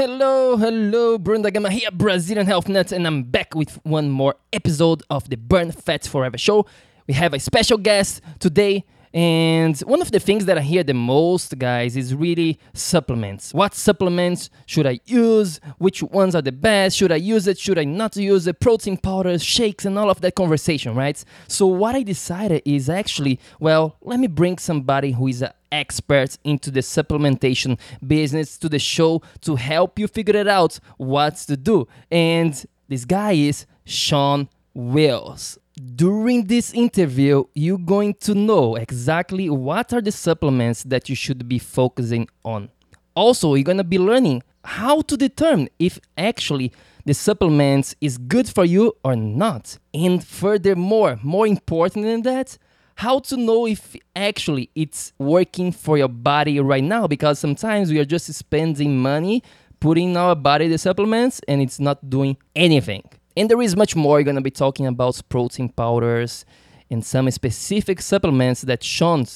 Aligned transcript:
Hello, 0.00 0.56
hello, 0.56 1.18
Bruno 1.18 1.50
Gama 1.50 1.70
here, 1.70 1.90
Brazilian 1.92 2.46
Health 2.46 2.70
Nuts, 2.70 2.90
and 2.90 3.06
I'm 3.06 3.22
back 3.22 3.54
with 3.54 3.78
one 3.84 4.08
more 4.08 4.34
episode 4.50 5.02
of 5.10 5.28
the 5.28 5.36
Burn 5.36 5.72
Fat 5.72 6.06
Forever 6.06 6.38
show. 6.38 6.64
We 7.06 7.12
have 7.12 7.34
a 7.34 7.38
special 7.38 7.76
guest 7.76 8.22
today, 8.38 8.86
and 9.12 9.76
one 9.80 10.00
of 10.00 10.12
the 10.12 10.20
things 10.20 10.44
that 10.44 10.56
I 10.56 10.60
hear 10.60 10.84
the 10.84 10.94
most, 10.94 11.58
guys, 11.58 11.96
is 11.96 12.14
really 12.14 12.60
supplements. 12.74 13.52
What 13.52 13.74
supplements 13.74 14.50
should 14.66 14.86
I 14.86 15.00
use? 15.04 15.60
Which 15.78 16.00
ones 16.02 16.36
are 16.36 16.42
the 16.42 16.52
best? 16.52 16.96
Should 16.96 17.10
I 17.10 17.16
use 17.16 17.48
it? 17.48 17.58
Should 17.58 17.78
I 17.78 17.84
not 17.84 18.14
use 18.14 18.46
it? 18.46 18.60
Protein 18.60 18.96
powders, 18.96 19.42
shakes, 19.42 19.84
and 19.84 19.98
all 19.98 20.10
of 20.10 20.20
that 20.20 20.36
conversation, 20.36 20.94
right? 20.94 21.22
So, 21.48 21.66
what 21.66 21.96
I 21.96 22.04
decided 22.04 22.62
is 22.64 22.88
actually, 22.88 23.40
well, 23.58 23.96
let 24.02 24.20
me 24.20 24.28
bring 24.28 24.58
somebody 24.58 25.10
who 25.10 25.26
is 25.26 25.42
an 25.42 25.52
expert 25.72 26.38
into 26.44 26.70
the 26.70 26.80
supplementation 26.80 27.80
business 28.06 28.56
to 28.58 28.68
the 28.68 28.78
show 28.78 29.22
to 29.40 29.56
help 29.56 29.98
you 29.98 30.06
figure 30.06 30.36
it 30.36 30.46
out 30.46 30.78
what 30.98 31.34
to 31.36 31.56
do. 31.56 31.88
And 32.12 32.64
this 32.88 33.04
guy 33.04 33.32
is 33.32 33.66
Shawn 33.84 34.48
Wells. 34.72 35.58
During 35.80 36.46
this 36.46 36.74
interview, 36.74 37.44
you're 37.54 37.78
going 37.78 38.14
to 38.20 38.34
know 38.34 38.74
exactly 38.74 39.48
what 39.48 39.92
are 39.92 40.02
the 40.02 40.12
supplements 40.12 40.82
that 40.82 41.08
you 41.08 41.14
should 41.14 41.48
be 41.48 41.58
focusing 41.58 42.28
on. 42.44 42.68
Also, 43.14 43.54
you're 43.54 43.64
going 43.64 43.78
to 43.78 43.84
be 43.84 43.98
learning 43.98 44.42
how 44.64 45.00
to 45.02 45.16
determine 45.16 45.68
if 45.78 45.98
actually 46.18 46.72
the 47.06 47.14
supplements 47.14 47.94
is 48.00 48.18
good 48.18 48.48
for 48.48 48.64
you 48.64 48.92
or 49.04 49.16
not. 49.16 49.78
And 49.94 50.22
furthermore, 50.22 51.18
more 51.22 51.46
important 51.46 52.04
than 52.04 52.22
that, 52.22 52.58
how 52.96 53.20
to 53.20 53.36
know 53.38 53.66
if 53.66 53.96
actually 54.14 54.70
it's 54.74 55.14
working 55.18 55.72
for 55.72 55.96
your 55.96 56.08
body 56.08 56.60
right 56.60 56.84
now 56.84 57.06
because 57.06 57.38
sometimes 57.38 57.90
we 57.90 57.98
are 57.98 58.04
just 58.04 58.30
spending 58.34 58.98
money 58.98 59.42
putting 59.78 60.14
our 60.16 60.34
body 60.34 60.68
the 60.68 60.76
supplements 60.76 61.40
and 61.48 61.62
it's 61.62 61.80
not 61.80 62.10
doing 62.10 62.36
anything. 62.54 63.02
And 63.36 63.48
there 63.48 63.62
is 63.62 63.76
much 63.76 63.94
more. 63.94 64.18
You're 64.18 64.24
going 64.24 64.36
to 64.36 64.40
be 64.42 64.50
talking 64.50 64.86
about 64.86 65.20
protein 65.28 65.68
powders 65.68 66.44
and 66.90 67.04
some 67.04 67.30
specific 67.30 68.00
supplements 68.00 68.62
that 68.62 68.82
Shawn 68.82 69.26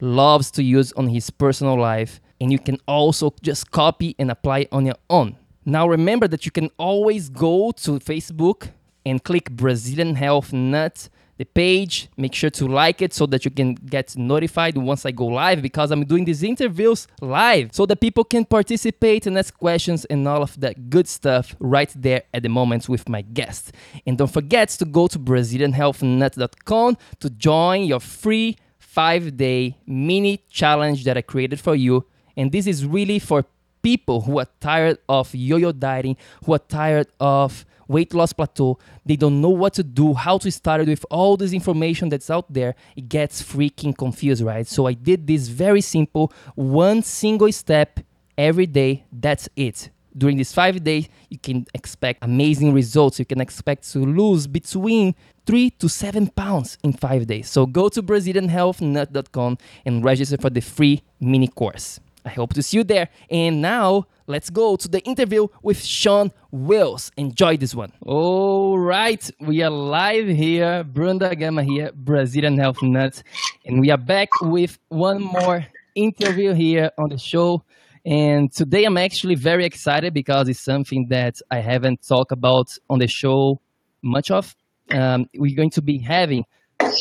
loves 0.00 0.50
to 0.52 0.62
use 0.62 0.92
on 0.94 1.08
his 1.08 1.30
personal 1.30 1.78
life. 1.78 2.20
And 2.40 2.50
you 2.50 2.58
can 2.58 2.78
also 2.86 3.32
just 3.42 3.70
copy 3.70 4.16
and 4.18 4.30
apply 4.30 4.66
on 4.72 4.86
your 4.86 4.96
own. 5.08 5.36
Now, 5.64 5.88
remember 5.88 6.28
that 6.28 6.44
you 6.44 6.50
can 6.50 6.70
always 6.76 7.28
go 7.28 7.70
to 7.72 7.92
Facebook 8.00 8.70
and 9.06 9.22
click 9.22 9.50
Brazilian 9.50 10.16
Health 10.16 10.52
Nut 10.52 11.08
the 11.36 11.44
page. 11.44 12.08
Make 12.16 12.34
sure 12.34 12.50
to 12.50 12.66
like 12.66 13.02
it 13.02 13.12
so 13.12 13.26
that 13.26 13.44
you 13.44 13.50
can 13.50 13.74
get 13.74 14.16
notified 14.16 14.76
once 14.76 15.04
I 15.04 15.10
go 15.10 15.26
live 15.26 15.62
because 15.62 15.90
I'm 15.90 16.04
doing 16.04 16.24
these 16.24 16.42
interviews 16.42 17.06
live 17.20 17.70
so 17.72 17.86
that 17.86 18.00
people 18.00 18.24
can 18.24 18.44
participate 18.44 19.26
and 19.26 19.38
ask 19.38 19.56
questions 19.56 20.04
and 20.06 20.26
all 20.28 20.42
of 20.42 20.58
that 20.60 20.90
good 20.90 21.08
stuff 21.08 21.54
right 21.58 21.92
there 21.96 22.22
at 22.32 22.42
the 22.42 22.48
moment 22.48 22.88
with 22.88 23.08
my 23.08 23.22
guest. 23.22 23.72
And 24.06 24.16
don't 24.18 24.32
forget 24.32 24.68
to 24.70 24.84
go 24.84 25.06
to 25.08 25.18
BrazilianHealthNut.com 25.18 26.96
to 27.20 27.30
join 27.30 27.84
your 27.84 28.00
free 28.00 28.56
five 28.78 29.36
day 29.36 29.76
mini 29.86 30.44
challenge 30.48 31.04
that 31.04 31.16
I 31.16 31.22
created 31.22 31.60
for 31.60 31.74
you. 31.74 32.06
And 32.36 32.52
this 32.52 32.66
is 32.66 32.86
really 32.86 33.18
for 33.18 33.44
people 33.82 34.22
who 34.22 34.38
are 34.38 34.48
tired 34.60 34.98
of 35.08 35.34
yo 35.34 35.56
yo 35.56 35.72
dieting, 35.72 36.16
who 36.44 36.54
are 36.54 36.58
tired 36.60 37.08
of 37.20 37.64
weight 37.88 38.14
loss 38.14 38.32
plateau. 38.32 38.78
They 39.04 39.16
don't 39.16 39.40
know 39.40 39.50
what 39.50 39.74
to 39.74 39.82
do, 39.82 40.14
how 40.14 40.38
to 40.38 40.50
start 40.50 40.82
it 40.82 40.88
with 40.88 41.04
all 41.10 41.36
this 41.36 41.52
information 41.52 42.08
that's 42.08 42.30
out 42.30 42.52
there. 42.52 42.74
It 42.96 43.08
gets 43.08 43.42
freaking 43.42 43.96
confused, 43.96 44.42
right? 44.42 44.66
So 44.66 44.86
I 44.86 44.94
did 44.94 45.26
this 45.26 45.48
very 45.48 45.80
simple, 45.80 46.32
one 46.54 47.02
single 47.02 47.50
step 47.52 48.00
every 48.36 48.66
day. 48.66 49.04
That's 49.12 49.48
it. 49.56 49.90
During 50.16 50.36
these 50.36 50.52
five 50.52 50.82
days, 50.84 51.08
you 51.28 51.38
can 51.38 51.66
expect 51.74 52.22
amazing 52.22 52.72
results. 52.72 53.18
You 53.18 53.24
can 53.24 53.40
expect 53.40 53.90
to 53.92 53.98
lose 53.98 54.46
between 54.46 55.16
three 55.44 55.70
to 55.70 55.88
seven 55.88 56.28
pounds 56.28 56.78
in 56.84 56.92
five 56.92 57.26
days. 57.26 57.50
So 57.50 57.66
go 57.66 57.88
to 57.88 58.00
BrazilianHealthNut.com 58.00 59.58
and 59.84 60.04
register 60.04 60.36
for 60.36 60.50
the 60.50 60.60
free 60.60 61.02
mini 61.20 61.48
course. 61.48 61.98
I 62.24 62.30
hope 62.30 62.54
to 62.54 62.62
see 62.62 62.78
you 62.78 62.84
there. 62.84 63.08
And 63.30 63.60
now 63.60 64.06
let's 64.26 64.48
go 64.48 64.76
to 64.76 64.88
the 64.88 65.00
interview 65.00 65.46
with 65.62 65.84
Shawn 65.84 66.32
Wells. 66.50 67.12
Enjoy 67.16 67.56
this 67.56 67.74
one. 67.74 67.92
All 68.00 68.78
right, 68.78 69.30
we 69.40 69.62
are 69.62 69.70
live 69.70 70.28
here. 70.28 70.84
Bruno 70.84 71.34
Gama 71.34 71.62
here, 71.62 71.90
Brazilian 71.94 72.58
Health 72.58 72.82
Nuts. 72.82 73.22
And 73.66 73.80
we 73.80 73.90
are 73.90 73.98
back 73.98 74.28
with 74.40 74.78
one 74.88 75.20
more 75.20 75.66
interview 75.94 76.54
here 76.54 76.90
on 76.96 77.10
the 77.10 77.18
show. 77.18 77.62
And 78.06 78.50
today 78.52 78.84
I'm 78.84 78.96
actually 78.98 79.34
very 79.34 79.64
excited 79.64 80.14
because 80.14 80.48
it's 80.48 80.60
something 80.60 81.08
that 81.08 81.36
I 81.50 81.60
haven't 81.60 82.06
talked 82.06 82.32
about 82.32 82.76
on 82.88 82.98
the 82.98 83.08
show 83.08 83.60
much 84.02 84.30
of. 84.30 84.54
Um, 84.90 85.26
we're 85.34 85.56
going 85.56 85.70
to 85.70 85.82
be 85.82 85.98
having 85.98 86.44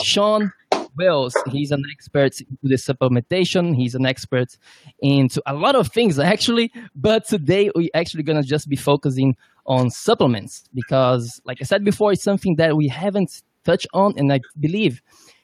Shawn 0.01 0.51
Wells. 0.97 1.35
He's 1.51 1.71
an 1.71 1.83
expert 1.91 2.39
into 2.39 2.57
the 2.63 2.75
supplementation. 2.75 3.75
He's 3.75 3.95
an 3.95 4.05
expert 4.05 4.57
into 4.99 5.41
a 5.45 5.53
lot 5.53 5.75
of 5.75 5.87
things 5.87 6.19
actually. 6.33 6.71
But 6.95 7.27
today 7.27 7.69
we're 7.75 7.89
actually 7.93 8.23
gonna 8.23 8.43
just 8.43 8.67
be 8.69 8.75
focusing 8.75 9.35
on 9.65 9.89
supplements 9.89 10.63
because, 10.73 11.41
like 11.45 11.57
I 11.61 11.63
said 11.65 11.83
before, 11.83 12.11
it's 12.11 12.23
something 12.23 12.55
that 12.57 12.75
we 12.75 12.87
haven't 12.87 13.43
touched 13.63 13.87
on, 13.93 14.13
and 14.17 14.31
I 14.31 14.41
believe 14.59 15.01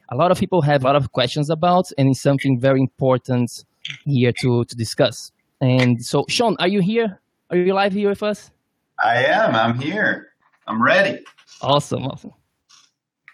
a 0.09 0.15
lot 0.15 0.31
of 0.31 0.39
people 0.39 0.61
have 0.63 0.83
a 0.83 0.87
lot 0.87 0.95
of 0.95 1.11
questions 1.11 1.49
about, 1.49 1.85
and 1.97 2.09
it's 2.09 2.21
something 2.21 2.59
very 2.59 2.79
important 2.81 3.49
here 4.05 4.31
to 4.41 4.65
to 4.65 4.75
discuss. 4.75 5.31
And 5.61 6.03
so, 6.03 6.25
Shawn, 6.27 6.55
are 6.59 6.67
you 6.67 6.81
here? 6.81 7.19
Are 7.49 7.57
you 7.57 7.73
live 7.73 7.93
here 7.93 8.09
with 8.09 8.23
us? 8.23 8.51
I 9.03 9.23
am. 9.25 9.55
I'm 9.55 9.79
here. 9.79 10.27
I'm 10.67 10.81
ready. 10.81 11.23
Awesome. 11.61 12.03
Awesome. 12.03 12.33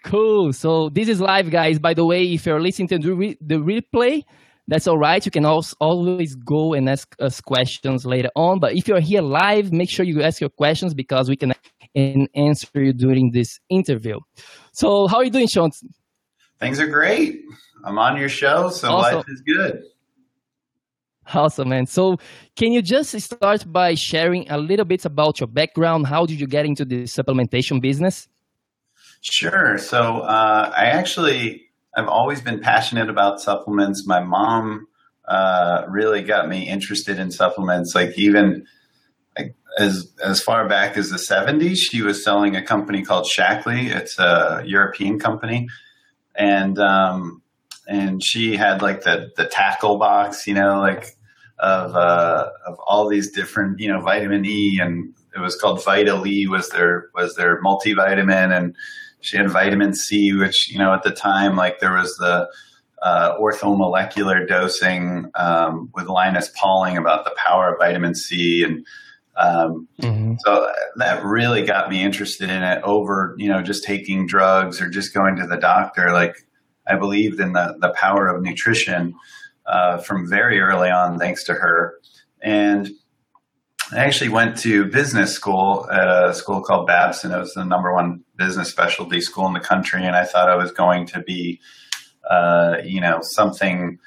Cool. 0.06 0.52
So 0.52 0.88
this 0.88 1.08
is 1.08 1.20
live, 1.20 1.50
guys. 1.50 1.80
By 1.80 1.92
the 1.92 2.04
way, 2.04 2.22
if 2.22 2.46
you're 2.46 2.60
listening 2.60 2.86
to 2.88 2.98
the, 2.98 3.12
re- 3.12 3.38
the 3.40 3.56
replay, 3.56 4.22
that's 4.68 4.86
all 4.86 4.98
right. 4.98 5.24
You 5.24 5.32
can 5.32 5.44
also 5.44 5.74
always 5.80 6.36
go 6.36 6.74
and 6.74 6.88
ask 6.88 7.16
us 7.18 7.40
questions 7.40 8.06
later 8.06 8.30
on. 8.36 8.60
But 8.60 8.76
if 8.76 8.86
you're 8.86 9.00
here 9.00 9.20
live, 9.20 9.72
make 9.72 9.90
sure 9.90 10.06
you 10.06 10.22
ask 10.22 10.40
your 10.40 10.50
questions 10.50 10.94
because 10.94 11.28
we 11.28 11.34
can 11.36 11.54
and 11.96 12.28
answer 12.36 12.68
you 12.76 12.92
during 12.92 13.32
this 13.32 13.58
interview. 13.68 14.20
So 14.70 15.08
how 15.08 15.16
are 15.16 15.24
you 15.24 15.30
doing, 15.30 15.48
Shawn? 15.48 15.72
Things 16.60 16.78
are 16.78 16.86
great. 16.86 17.42
I'm 17.82 17.98
on 17.98 18.16
your 18.16 18.28
show, 18.28 18.70
so 18.70 18.92
awesome. 18.92 19.16
life 19.16 19.26
is 19.28 19.40
good. 19.40 19.82
Awesome, 21.34 21.70
man. 21.70 21.86
So, 21.86 22.18
can 22.54 22.70
you 22.70 22.80
just 22.80 23.18
start 23.20 23.64
by 23.72 23.94
sharing 23.94 24.48
a 24.50 24.58
little 24.58 24.84
bit 24.84 25.04
about 25.04 25.40
your 25.40 25.48
background? 25.48 26.06
How 26.06 26.26
did 26.26 26.38
you 26.38 26.46
get 26.46 26.64
into 26.64 26.84
the 26.84 27.02
supplementation 27.04 27.80
business? 27.80 28.28
Sure. 29.20 29.78
So 29.78 30.20
uh, 30.20 30.72
I 30.76 30.86
actually 30.86 31.66
I've 31.96 32.08
always 32.08 32.40
been 32.40 32.60
passionate 32.60 33.08
about 33.08 33.40
supplements. 33.40 34.06
My 34.06 34.20
mom 34.22 34.86
uh, 35.26 35.84
really 35.88 36.22
got 36.22 36.48
me 36.48 36.68
interested 36.68 37.18
in 37.18 37.30
supplements. 37.30 37.94
Like 37.94 38.16
even 38.18 38.66
like, 39.38 39.54
as 39.78 40.12
as 40.22 40.40
far 40.42 40.68
back 40.68 40.96
as 40.96 41.10
the 41.10 41.16
'70s, 41.16 41.76
she 41.78 42.02
was 42.02 42.22
selling 42.22 42.54
a 42.54 42.62
company 42.62 43.02
called 43.02 43.26
Shaklee. 43.26 43.90
It's 43.90 44.18
a 44.18 44.62
European 44.66 45.18
company, 45.18 45.68
and 46.34 46.78
um, 46.78 47.42
and 47.88 48.22
she 48.22 48.56
had 48.56 48.82
like 48.82 49.02
the 49.02 49.30
the 49.36 49.46
tackle 49.46 49.98
box, 49.98 50.46
you 50.46 50.54
know, 50.54 50.80
like 50.80 51.16
of 51.58 51.96
uh, 51.96 52.50
of 52.66 52.78
all 52.86 53.08
these 53.08 53.30
different, 53.30 53.80
you 53.80 53.88
know, 53.88 54.00
vitamin 54.00 54.44
E, 54.44 54.78
and 54.80 55.14
it 55.34 55.40
was 55.40 55.56
called 55.56 55.82
Vita-Lee 55.82 56.46
was 56.46 56.68
their 56.70 57.08
was 57.14 57.34
their 57.36 57.60
multivitamin 57.62 58.56
and 58.56 58.76
she 59.26 59.36
had 59.36 59.50
vitamin 59.50 59.92
C, 59.92 60.32
which, 60.32 60.70
you 60.70 60.78
know, 60.78 60.94
at 60.94 61.02
the 61.02 61.10
time, 61.10 61.56
like 61.56 61.80
there 61.80 61.94
was 61.94 62.16
the 62.16 62.48
uh, 63.02 63.36
orthomolecular 63.38 64.46
dosing 64.46 65.30
um, 65.34 65.90
with 65.94 66.06
Linus 66.06 66.50
Pauling 66.54 66.96
about 66.96 67.24
the 67.24 67.34
power 67.36 67.72
of 67.72 67.78
vitamin 67.80 68.14
C. 68.14 68.62
And 68.62 68.86
um, 69.36 69.88
mm-hmm. 70.00 70.34
so 70.38 70.70
that 70.96 71.24
really 71.24 71.66
got 71.66 71.90
me 71.90 72.04
interested 72.04 72.50
in 72.50 72.62
it 72.62 72.80
over, 72.84 73.34
you 73.36 73.48
know, 73.48 73.62
just 73.62 73.82
taking 73.82 74.28
drugs 74.28 74.80
or 74.80 74.88
just 74.88 75.12
going 75.12 75.34
to 75.36 75.46
the 75.46 75.56
doctor. 75.56 76.12
Like 76.12 76.46
I 76.86 76.94
believed 76.94 77.40
in 77.40 77.52
the, 77.52 77.76
the 77.80 77.92
power 78.00 78.28
of 78.28 78.42
nutrition 78.42 79.12
uh, 79.66 79.98
from 79.98 80.30
very 80.30 80.60
early 80.60 80.88
on, 80.88 81.18
thanks 81.18 81.42
to 81.44 81.54
her. 81.54 81.98
And 82.42 82.90
I 83.92 83.98
actually 83.98 84.30
went 84.30 84.58
to 84.58 84.86
business 84.86 85.32
school 85.32 85.88
at 85.92 86.08
a 86.08 86.34
school 86.34 86.60
called 86.60 86.88
Babson. 86.88 87.30
It 87.30 87.38
was 87.38 87.54
the 87.54 87.64
number 87.64 87.94
one 87.94 88.24
business 88.34 88.68
specialty 88.68 89.20
school 89.20 89.46
in 89.46 89.52
the 89.52 89.60
country, 89.60 90.04
and 90.04 90.16
I 90.16 90.24
thought 90.24 90.50
I 90.50 90.56
was 90.56 90.72
going 90.72 91.06
to 91.08 91.20
be, 91.20 91.60
uh, 92.28 92.78
you 92.84 93.00
know, 93.00 93.20
something 93.22 94.00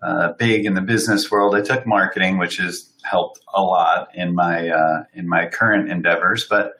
uh, 0.00 0.34
big 0.34 0.64
in 0.64 0.74
the 0.74 0.80
business 0.80 1.28
world. 1.28 1.56
I 1.56 1.60
took 1.60 1.86
marketing, 1.88 2.38
which 2.38 2.58
has 2.58 2.92
helped 3.02 3.40
a 3.52 3.60
lot 3.62 4.14
in 4.14 4.32
my 4.36 4.68
uh, 4.68 5.04
in 5.12 5.28
my 5.28 5.48
current 5.48 5.90
endeavors. 5.90 6.46
But 6.48 6.74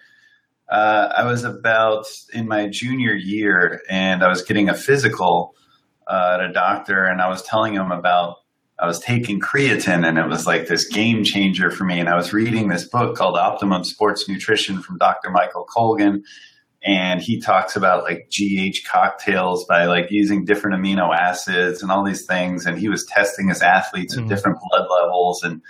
uh, 0.69 1.13
I 1.17 1.25
was 1.25 1.43
about 1.43 2.07
in 2.33 2.47
my 2.47 2.69
junior 2.69 3.15
year, 3.15 3.83
and 3.91 4.23
I 4.23 4.29
was 4.29 4.43
getting 4.43 4.69
a 4.69 4.75
physical 4.75 5.57
uh, 6.07 6.39
at 6.39 6.49
a 6.49 6.53
doctor, 6.53 7.07
and 7.07 7.21
I 7.21 7.27
was 7.27 7.43
telling 7.43 7.75
him 7.75 7.91
about 7.91 8.37
I 8.79 8.87
was 8.87 9.01
taking 9.01 9.41
creatine 9.41 10.07
and 10.07 10.19
it 10.19 10.29
was 10.29 10.47
like 10.47 10.67
this 10.67 10.87
game 10.87 11.25
changer 11.25 11.71
for 11.71 11.85
me. 11.85 11.99
And 11.99 12.09
I 12.09 12.17
was 12.17 12.33
reading 12.33 12.69
this 12.69 12.85
book 12.85 13.17
called 13.17 13.37
Optimum 13.37 13.85
Sports 13.85 14.29
Nutrition 14.29 14.83
from 14.83 14.99
Dr. 14.99 15.31
Michael 15.31 15.65
Colgan. 15.65 16.25
And 16.83 17.23
he 17.23 17.41
talks 17.41 17.75
about 17.75 18.05
like 18.05 18.31
GH 18.31 18.87
cocktails 18.87 19.65
by 19.65 19.87
like 19.87 20.11
using 20.11 20.45
different 20.45 20.77
amino 20.77 21.15
acids 21.15 21.83
and 21.83 21.91
all 21.91 22.05
these 22.05 22.27
things. 22.27 22.67
And 22.67 22.79
he 22.79 22.89
was 22.89 23.07
testing 23.07 23.49
his 23.49 23.63
athletes 23.63 24.15
mm-hmm. 24.15 24.25
at 24.25 24.29
different 24.29 24.59
blood 24.61 24.87
levels 24.91 25.43
and 25.43 25.63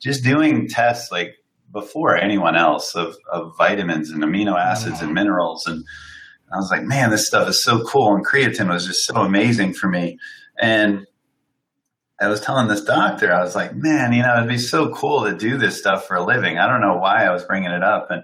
just 0.00 0.22
doing 0.22 0.68
tests 0.68 1.10
like 1.10 1.34
before 1.72 2.16
anyone 2.16 2.56
else 2.56 2.94
of, 2.94 3.16
of 3.32 3.56
vitamins 3.58 4.10
and 4.10 4.22
amino 4.22 4.56
acids 4.56 4.96
mm-hmm. 4.96 5.06
and 5.06 5.14
minerals. 5.14 5.66
And 5.66 5.84
I 6.52 6.56
was 6.56 6.70
like, 6.70 6.84
man, 6.84 7.10
this 7.10 7.26
stuff 7.26 7.48
is 7.48 7.64
so 7.64 7.82
cool. 7.84 8.14
And 8.14 8.24
creatine 8.24 8.68
was 8.68 8.86
just 8.86 9.04
so 9.04 9.16
amazing 9.16 9.74
for 9.74 9.88
me. 9.88 10.18
And 10.56 11.04
I 12.20 12.28
was 12.28 12.40
telling 12.40 12.68
this 12.68 12.84
doctor, 12.84 13.32
I 13.32 13.42
was 13.42 13.56
like, 13.56 13.74
man, 13.74 14.12
you 14.12 14.22
know, 14.22 14.36
it'd 14.36 14.48
be 14.48 14.58
so 14.58 14.90
cool 14.94 15.24
to 15.24 15.36
do 15.36 15.58
this 15.58 15.78
stuff 15.78 16.06
for 16.06 16.16
a 16.16 16.24
living. 16.24 16.58
I 16.58 16.68
don't 16.68 16.80
know 16.80 16.96
why 16.96 17.24
I 17.24 17.32
was 17.32 17.44
bringing 17.44 17.70
it 17.70 17.82
up. 17.82 18.10
And, 18.10 18.22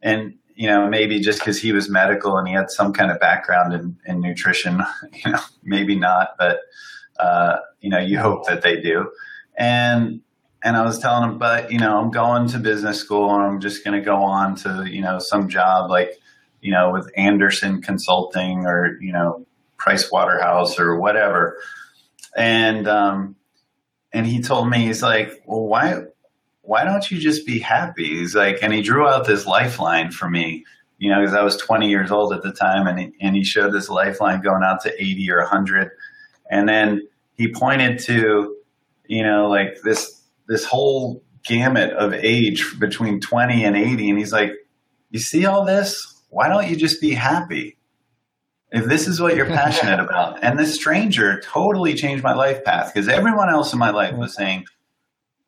and, 0.00 0.34
you 0.54 0.68
know, 0.68 0.88
maybe 0.88 1.20
just 1.20 1.40
because 1.40 1.60
he 1.60 1.72
was 1.72 1.90
medical 1.90 2.38
and 2.38 2.48
he 2.48 2.54
had 2.54 2.70
some 2.70 2.92
kind 2.92 3.10
of 3.10 3.20
background 3.20 3.74
in, 3.74 3.96
in 4.06 4.20
nutrition, 4.20 4.82
you 5.12 5.32
know, 5.32 5.40
maybe 5.62 5.96
not, 5.96 6.30
but, 6.38 6.60
uh, 7.18 7.58
you 7.80 7.90
know, 7.90 7.98
you 7.98 8.18
hope 8.18 8.46
that 8.46 8.62
they 8.62 8.80
do. 8.80 9.10
And, 9.56 10.20
and 10.62 10.76
I 10.76 10.82
was 10.82 10.98
telling 10.98 11.28
him, 11.28 11.38
but, 11.38 11.70
you 11.70 11.78
know, 11.78 11.98
I'm 11.98 12.10
going 12.10 12.48
to 12.48 12.58
business 12.58 12.98
school 12.98 13.34
and 13.34 13.42
I'm 13.42 13.60
just 13.60 13.84
going 13.84 13.98
to 13.98 14.04
go 14.04 14.16
on 14.16 14.56
to, 14.56 14.86
you 14.90 15.02
know, 15.02 15.18
some 15.18 15.50
job 15.50 15.90
like, 15.90 16.18
you 16.62 16.72
know, 16.72 16.90
with 16.90 17.10
Andersen 17.16 17.82
Consulting 17.82 18.64
or, 18.64 18.96
you 19.02 19.12
know, 19.12 19.46
Price 19.76 20.10
Waterhouse 20.10 20.78
or 20.80 20.98
whatever 20.98 21.58
and 22.36 22.88
um, 22.88 23.36
and 24.12 24.26
he 24.26 24.42
told 24.42 24.68
me 24.68 24.86
he's 24.86 25.02
like, 25.02 25.42
well, 25.46 25.64
why 25.64 26.02
why 26.62 26.84
don't 26.84 27.10
you 27.10 27.18
just 27.18 27.46
be 27.46 27.58
happy? 27.58 28.18
He's 28.18 28.34
like, 28.34 28.58
and 28.62 28.72
he 28.72 28.80
drew 28.80 29.06
out 29.06 29.26
this 29.26 29.46
lifeline 29.46 30.10
for 30.10 30.30
me, 30.30 30.64
you 30.98 31.10
know, 31.10 31.20
because 31.20 31.34
I 31.34 31.42
was 31.42 31.56
20 31.58 31.90
years 31.90 32.10
old 32.10 32.32
at 32.32 32.42
the 32.42 32.52
time, 32.52 32.86
and 32.86 32.98
he, 32.98 33.12
and 33.20 33.36
he 33.36 33.44
showed 33.44 33.72
this 33.72 33.90
lifeline 33.90 34.40
going 34.40 34.62
out 34.62 34.80
to 34.82 35.02
80 35.02 35.30
or 35.30 35.38
100, 35.40 35.90
and 36.50 36.68
then 36.68 37.02
he 37.34 37.52
pointed 37.52 37.98
to, 38.00 38.56
you 39.06 39.22
know, 39.22 39.48
like 39.48 39.76
this 39.82 40.22
this 40.48 40.64
whole 40.64 41.22
gamut 41.44 41.90
of 41.92 42.14
age 42.14 42.78
between 42.78 43.20
20 43.20 43.64
and 43.64 43.76
80, 43.76 44.10
and 44.10 44.18
he's 44.18 44.32
like, 44.32 44.52
you 45.10 45.18
see 45.18 45.46
all 45.46 45.64
this? 45.64 46.22
Why 46.30 46.48
don't 46.48 46.68
you 46.68 46.76
just 46.76 47.00
be 47.00 47.12
happy? 47.12 47.76
If 48.72 48.84
this 48.86 49.06
is 49.06 49.20
what 49.20 49.36
you're 49.36 49.46
passionate 49.62 50.00
about. 50.00 50.42
And 50.42 50.58
this 50.58 50.74
stranger 50.74 51.40
totally 51.40 51.94
changed 51.94 52.22
my 52.22 52.34
life 52.34 52.64
path 52.64 52.92
because 52.92 53.08
everyone 53.08 53.48
else 53.48 53.72
in 53.72 53.78
my 53.78 53.90
life 53.90 54.16
was 54.16 54.34
saying 54.34 54.66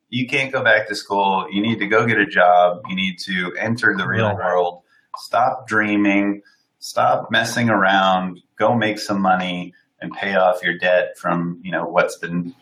you 0.09 0.27
can't 0.27 0.51
go 0.51 0.63
back 0.63 0.87
to 0.87 0.95
school. 0.95 1.47
You 1.51 1.61
need 1.61 1.79
to 1.79 1.87
go 1.87 2.05
get 2.05 2.17
a 2.17 2.25
job. 2.25 2.81
You 2.87 2.95
need 2.95 3.19
to 3.19 3.53
enter 3.59 3.93
the 3.97 4.07
real 4.07 4.33
world. 4.35 4.83
Stop 5.17 5.67
dreaming. 5.67 6.41
Stop 6.79 7.29
messing 7.29 7.69
around. 7.69 8.41
Go 8.57 8.75
make 8.75 8.99
some 8.99 9.21
money 9.21 9.73
and 9.99 10.11
pay 10.13 10.35
off 10.35 10.63
your 10.63 10.77
debt 10.77 11.17
from 11.17 11.59
you 11.63 11.71
know 11.71 11.85
what's 11.85 12.17
been 12.17 12.53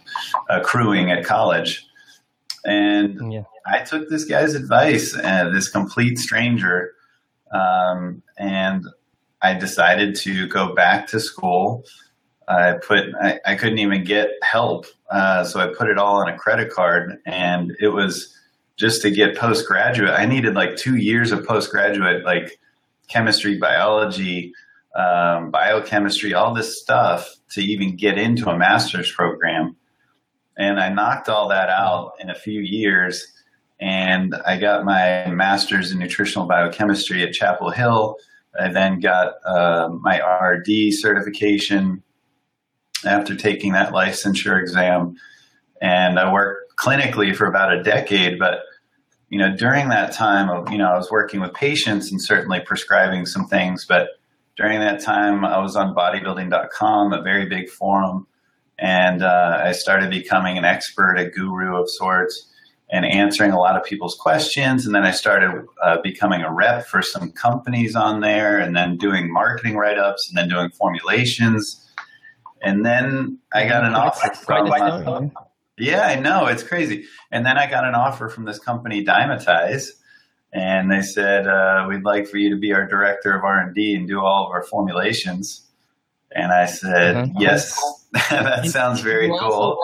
accruing 0.50 1.12
at 1.12 1.26
college. 1.26 1.86
And 2.64 3.32
yeah. 3.32 3.44
i 3.68 3.82
took 3.82 4.10
this 4.10 4.26
guy's 4.26 4.56
advice 4.56 5.16
uh, 5.16 5.50
this 5.54 5.70
complete 5.70 6.18
stranger 6.18 6.94
um, 7.52 8.24
and 8.38 8.84
I 9.46 9.54
decided 9.54 10.16
to 10.18 10.48
go 10.48 10.74
back 10.74 11.08
to 11.08 11.20
school. 11.20 11.86
I 12.48 12.74
put 12.74 13.14
I, 13.22 13.40
I 13.46 13.56
couldn't 13.56 13.80
even 13.80 14.04
get 14.04 14.32
help, 14.42 14.86
uh, 15.12 15.44
so 15.44 15.60
I 15.60 15.68
put 15.68 15.90
it 15.90 15.98
all 16.00 16.16
on 16.18 16.28
a 16.28 16.38
credit 16.38 16.72
card, 16.72 17.20
and 17.26 17.76
it 17.80 17.90
was 17.90 18.36
just 18.76 19.02
to 19.04 19.12
get 19.12 19.38
postgraduate. 19.38 20.10
I 20.10 20.26
needed 20.26 20.56
like 20.56 20.76
two 20.76 20.96
years 20.96 21.32
of 21.32 21.46
postgraduate, 21.46 22.26
like 22.26 22.60
chemistry, 23.08 23.58
biology, 23.58 24.52
um, 24.96 25.52
biochemistry, 25.52 26.34
all 26.34 26.54
this 26.54 26.82
stuff 26.82 27.36
to 27.52 27.62
even 27.62 27.96
get 27.96 28.18
into 28.18 28.50
a 28.50 28.58
master's 28.58 29.12
program. 29.12 29.76
And 30.58 30.80
I 30.80 30.90
knocked 30.90 31.30
all 31.30 31.50
that 31.50 31.70
out 31.70 32.14
in 32.20 32.30
a 32.30 32.36
few 32.36 32.62
years, 32.62 33.28
and 33.80 34.36
I 34.46 34.58
got 34.58 34.86
my 34.86 35.28
master's 35.28 35.92
in 35.92 36.00
nutritional 36.00 36.48
biochemistry 36.48 37.24
at 37.24 37.34
Chapel 37.34 37.70
Hill 37.70 38.18
I 38.60 38.72
then 38.72 39.00
got 39.00 39.36
uh, 39.46 39.90
my 40.02 40.20
RD 40.20 40.94
certification 40.94 42.04
after 43.06 43.36
taking 43.36 43.74
that 43.74 43.94
licensure 43.94 44.60
exam, 44.60 45.18
and 45.82 46.20
I 46.20 46.32
worked 46.32 46.76
clinically 46.78 47.36
for 47.36 47.46
about 47.46 47.74
a 47.74 47.84
decade. 47.84 48.40
But 48.40 48.60
you 49.30 49.40
know, 49.40 49.56
during 49.56 49.90
that 49.90 50.14
time, 50.14 50.72
you 50.72 50.78
know, 50.78 50.90
I 50.90 50.98
was 50.98 51.12
working 51.12 51.42
with 51.42 51.54
patients 51.54 52.12
and 52.12 52.22
certainly 52.22 52.60
prescribing 52.60 53.26
some 53.26 53.48
things. 53.48 53.86
But 53.86 54.10
during 54.56 54.80
that 54.80 55.02
time, 55.02 55.44
I 55.44 55.60
was 55.60 55.76
on 55.76 55.94
bodybuilding.com, 55.94 57.14
a 57.14 57.22
very 57.22 57.48
big 57.48 57.70
forum, 57.70 58.28
and 58.80 59.22
uh, 59.22 59.62
I 59.64 59.74
started 59.74 60.10
becoming 60.10 60.58
an 60.58 60.66
expert, 60.66 61.16
a 61.16 61.30
guru 61.30 61.82
of 61.82 61.90
sorts 61.90 62.52
and 62.90 63.06
answering 63.06 63.52
a 63.52 63.60
lot 63.60 63.76
of 63.76 63.84
people's 63.84 64.16
questions. 64.16 64.86
And 64.86 64.94
then 64.94 65.04
I 65.04 65.12
started 65.12 65.66
uh, 65.82 66.02
becoming 66.02 66.42
a 66.42 66.52
rep 66.52 66.86
for 66.86 67.02
some 67.02 67.32
companies 67.32 67.96
on 67.96 68.22
there, 68.22 68.60
and 68.60 68.76
then 68.76 68.98
doing 68.98 69.32
marketing 69.32 69.76
write 69.76 69.98
ups, 69.98 70.30
and 70.30 70.38
then 70.38 70.50
doing 70.50 70.70
formulations. 70.70 71.82
And 72.62 72.86
then 72.86 73.40
I 73.54 73.68
got 73.68 73.84
an 73.84 73.96
offer 73.96 74.34
from. 74.34 75.32
Yeah, 75.78 76.08
I 76.08 76.20
know 76.20 76.46
it's 76.46 76.64
crazy. 76.64 77.06
And 77.32 77.46
then 77.46 77.58
I 77.58 77.70
got 77.70 77.84
an 77.84 77.96
offer 77.96 78.30
from 78.30 78.46
this 78.46 78.60
company, 78.60 79.04
Dymatize, 79.04 79.90
and 80.54 80.90
they 80.90 81.02
said 81.02 81.48
uh, 81.48 81.86
we'd 81.90 82.04
like 82.04 82.28
for 82.28 82.38
you 82.38 82.50
to 82.52 82.56
be 82.56 82.72
our 82.72 82.88
director 82.88 83.36
of 83.36 83.44
R 83.44 83.60
and 83.60 83.76
D 83.76 83.94
and 83.96 84.08
do 84.08 84.22
all 84.22 84.46
of 84.46 84.52
our 84.52 84.64
formulations. 84.64 85.64
And 86.32 86.52
I 86.52 86.66
said, 86.66 87.16
mm-hmm. 87.16 87.42
yes, 87.42 87.78
that 88.30 88.66
sounds 88.68 89.02
very 89.02 89.28
cool. 89.28 89.78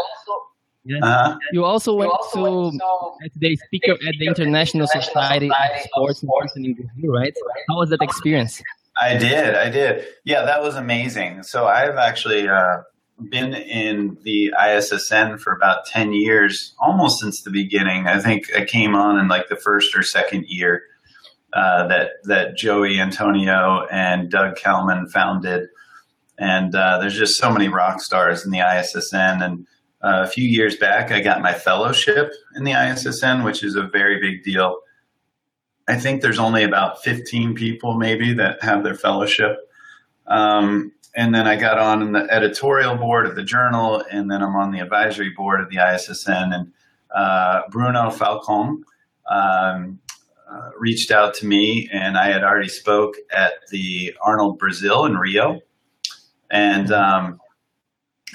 Yeah. 0.84 0.98
Uh-huh. 1.04 1.38
You 1.52 1.64
also 1.64 1.94
went, 1.96 2.10
you 2.10 2.14
also 2.14 2.72
to, 2.72 2.80
went 3.20 3.34
to 3.34 3.40
the 3.40 3.56
speaker 3.68 3.94
at 3.94 4.16
the 4.20 4.26
International 4.26 4.88
Society 4.88 5.50
of 5.50 5.82
Sports 5.84 6.24
Nutrition 6.24 6.66
in 6.66 6.74
Brazil, 6.74 7.12
right? 7.12 7.34
How 7.70 7.78
was 7.78 7.90
that 7.92 8.02
experience? 8.02 8.62
I 9.00 9.18
did, 9.18 9.56
I 9.56 9.70
did. 9.70 10.06
Yeah, 10.24 10.44
that 10.44 10.62
was 10.62 10.76
amazing. 10.76 11.44
So 11.44 11.66
I've 11.68 11.98
actually 11.98 12.48
uh, 12.48 12.82
been 13.30 13.54
in 13.54 14.18
the 14.24 14.54
ISSN 14.60 15.40
for 15.40 15.54
about 15.54 15.86
10 15.86 16.14
years, 16.14 16.74
almost 16.80 17.20
since 17.20 17.42
the 17.42 17.52
beginning. 17.52 18.08
I 18.08 18.20
think 18.20 18.48
I 18.56 18.66
came 18.66 18.96
on 18.96 19.20
in 19.20 19.28
like 19.28 19.50
the 19.50 19.56
first 19.56 19.96
or 19.96 20.04
second 20.04 20.46
year 20.48 20.84
uh, 21.54 21.88
that, 21.88 22.12
that 22.24 22.60
Jose 22.60 23.00
Antonio 23.00 23.86
and 23.92 24.30
Doug 24.32 24.56
Kalman 24.56 25.08
founded. 25.08 25.70
And 26.38 26.74
uh, 26.74 26.98
there's 27.00 27.18
just 27.18 27.38
so 27.38 27.52
many 27.52 27.68
rock 27.68 28.02
stars 28.02 28.46
in 28.46 28.52
the 28.52 28.60
ISSN. 28.60 29.44
And 29.44 29.68
uh, 30.04 30.24
a 30.26 30.28
few 30.28 30.48
years 30.48 30.78
back, 30.78 31.12
I 31.12 31.22
got 31.22 31.42
my 31.42 31.54
fellowship 31.54 32.34
in 32.56 32.64
the 32.64 32.72
ISSN, 32.72 33.44
which 33.44 33.64
is 33.64 33.76
a 33.76 33.84
very 33.84 34.20
big 34.20 34.44
deal. 34.44 34.80
I 35.88 35.98
think 35.98 36.22
there's 36.22 36.40
only 36.40 36.64
about 36.64 37.04
15 37.04 37.54
people 37.54 37.98
maybe 37.98 38.34
that 38.34 38.64
have 38.64 38.84
their 38.84 38.96
fellowship. 38.96 39.58
Um, 40.28 40.94
and 41.16 41.36
then 41.36 41.48
I 41.48 41.56
got 41.56 41.78
on 41.78 42.14
the 42.14 42.28
editorial 42.32 42.96
board 42.96 43.26
of 43.26 43.36
the 43.36 43.44
journal, 43.44 44.04
and 44.10 44.32
then 44.32 44.42
I'm 44.42 44.56
on 44.56 44.72
the 44.72 44.80
advisory 44.80 45.30
board 45.30 45.60
of 45.60 45.70
the 45.70 45.78
ISSN. 45.78 46.56
And 46.56 46.72
uh, 47.14 47.64
Bruno 47.70 48.10
Falcon 48.10 48.84
um, 49.30 50.00
uh, 50.50 50.70
reached 50.80 51.12
out 51.12 51.34
to 51.36 51.46
me, 51.46 51.90
and 51.92 52.18
I 52.18 52.32
had 52.32 52.44
already 52.44 52.70
spoke 52.70 53.16
at 53.36 53.54
the 53.70 54.16
Arnold 54.22 54.58
Brazil 54.58 55.06
in 55.06 55.18
Rio. 55.18 55.60
And 56.50 56.92
um, 56.92 57.41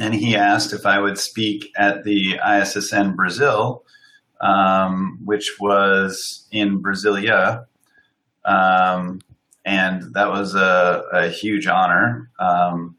and 0.00 0.14
he 0.14 0.36
asked 0.36 0.72
if 0.72 0.86
I 0.86 0.98
would 0.98 1.18
speak 1.18 1.72
at 1.76 2.04
the 2.04 2.38
ISSN 2.44 3.16
Brazil, 3.16 3.84
um, 4.40 5.20
which 5.24 5.56
was 5.58 6.46
in 6.50 6.82
Brasilia. 6.82 7.66
Um, 8.44 9.20
and 9.64 10.14
that 10.14 10.28
was 10.30 10.54
a, 10.54 11.02
a 11.12 11.28
huge 11.28 11.66
honor. 11.66 12.30
Um, 12.38 12.96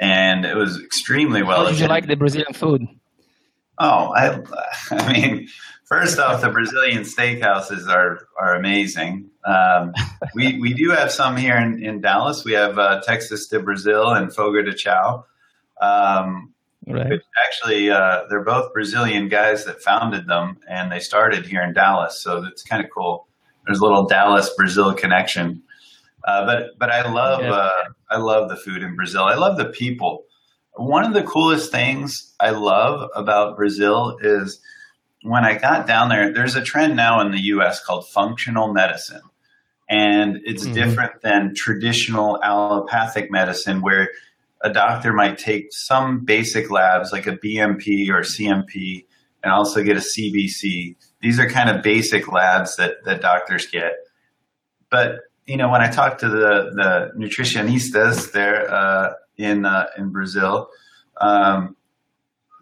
and 0.00 0.44
it 0.44 0.56
was 0.56 0.82
extremely 0.82 1.42
well. 1.42 1.64
How 1.64 1.70
did 1.70 1.80
you 1.80 1.86
like 1.86 2.06
the 2.06 2.16
Brazilian 2.16 2.54
food? 2.54 2.86
Oh, 3.78 4.12
I, 4.14 4.40
I 4.90 5.12
mean, 5.12 5.48
first 5.84 6.18
off, 6.18 6.40
the 6.40 6.50
Brazilian 6.50 7.02
steakhouses 7.02 7.88
are 7.88 8.26
are 8.40 8.54
amazing. 8.54 9.30
Um, 9.44 9.92
we 10.34 10.58
we 10.58 10.74
do 10.74 10.90
have 10.90 11.12
some 11.12 11.36
here 11.36 11.56
in, 11.56 11.82
in 11.82 12.00
Dallas. 12.00 12.44
We 12.44 12.52
have 12.52 12.78
uh, 12.78 13.00
Texas 13.02 13.46
de 13.46 13.60
Brazil 13.60 14.08
and 14.08 14.34
Fogo 14.34 14.62
de 14.62 14.74
Chao. 14.74 15.26
Um, 15.82 16.54
right. 16.86 17.20
Actually, 17.46 17.90
uh, 17.90 18.22
they're 18.30 18.44
both 18.44 18.72
Brazilian 18.72 19.28
guys 19.28 19.64
that 19.66 19.82
founded 19.82 20.26
them, 20.26 20.58
and 20.68 20.90
they 20.90 21.00
started 21.00 21.44
here 21.44 21.62
in 21.62 21.74
Dallas. 21.74 22.18
So 22.18 22.44
it's 22.44 22.62
kind 22.62 22.82
of 22.82 22.90
cool. 22.90 23.26
There's 23.66 23.80
a 23.80 23.82
little 23.82 24.06
Dallas 24.06 24.50
Brazil 24.56 24.94
connection. 24.94 25.62
Uh, 26.24 26.46
but 26.46 26.78
but 26.78 26.90
I 26.90 27.10
love 27.10 27.42
yeah. 27.42 27.52
uh, 27.52 27.84
I 28.10 28.16
love 28.18 28.48
the 28.48 28.56
food 28.56 28.82
in 28.82 28.94
Brazil. 28.94 29.24
I 29.24 29.34
love 29.34 29.56
the 29.56 29.66
people. 29.66 30.24
one 30.74 31.04
of 31.04 31.12
the 31.12 31.22
coolest 31.24 31.70
things 31.70 32.32
I 32.40 32.50
love 32.50 33.10
about 33.14 33.56
Brazil 33.56 34.18
is 34.22 34.60
when 35.22 35.44
I 35.44 35.58
got 35.58 35.86
down 35.86 36.08
there, 36.08 36.32
there's 36.32 36.56
a 36.56 36.62
trend 36.62 36.96
now 36.96 37.20
in 37.20 37.30
the 37.30 37.40
US 37.54 37.84
called 37.84 38.08
functional 38.08 38.72
medicine. 38.72 39.22
And 39.88 40.40
it's 40.44 40.64
mm-hmm. 40.64 40.74
different 40.74 41.22
than 41.22 41.54
traditional 41.54 42.42
allopathic 42.42 43.30
medicine 43.30 43.82
where 43.82 44.08
a 44.62 44.72
doctor 44.72 45.12
might 45.12 45.38
take 45.38 45.72
some 45.72 46.24
basic 46.24 46.70
labs 46.70 47.12
like 47.12 47.26
a 47.26 47.36
BMP 47.36 48.08
or 48.08 48.20
CMP 48.20 49.06
and 49.42 49.52
also 49.52 49.82
get 49.82 49.96
a 49.96 50.00
CBC. 50.00 50.96
These 51.20 51.38
are 51.38 51.48
kind 51.48 51.68
of 51.68 51.82
basic 51.82 52.30
labs 52.30 52.76
that, 52.76 53.04
that 53.04 53.20
doctors 53.20 53.66
get. 53.66 53.92
But, 54.90 55.20
you 55.46 55.56
know, 55.56 55.70
when 55.70 55.80
I 55.80 55.90
talk 55.90 56.18
to 56.18 56.28
the, 56.28 56.70
the 56.74 57.12
nutritionistas 57.18 58.32
there 58.32 58.72
uh, 58.72 59.14
in, 59.36 59.66
uh, 59.66 59.86
in 59.98 60.10
Brazil, 60.10 60.68
um, 61.20 61.76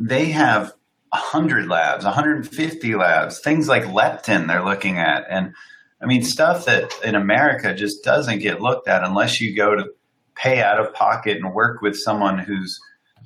they 0.00 0.26
have 0.26 0.72
100 1.10 1.68
labs, 1.68 2.04
150 2.04 2.94
labs, 2.94 3.40
things 3.40 3.68
like 3.68 3.84
leptin 3.84 4.46
they're 4.46 4.64
looking 4.64 4.98
at. 4.98 5.24
And 5.28 5.52
I 6.00 6.06
mean, 6.06 6.22
stuff 6.22 6.64
that 6.64 6.90
in 7.04 7.14
America 7.14 7.74
just 7.74 8.02
doesn't 8.02 8.38
get 8.38 8.62
looked 8.62 8.88
at 8.88 9.04
unless 9.04 9.40
you 9.40 9.54
go 9.54 9.74
to 9.74 9.84
pay 10.40 10.62
out 10.62 10.80
of 10.80 10.94
pocket 10.94 11.36
and 11.36 11.54
work 11.54 11.82
with 11.82 11.96
someone 11.96 12.38
who's, 12.38 12.80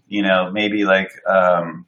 you 0.09 0.23
know, 0.23 0.50
maybe 0.50 0.85
like, 0.85 1.11
um, 1.28 1.87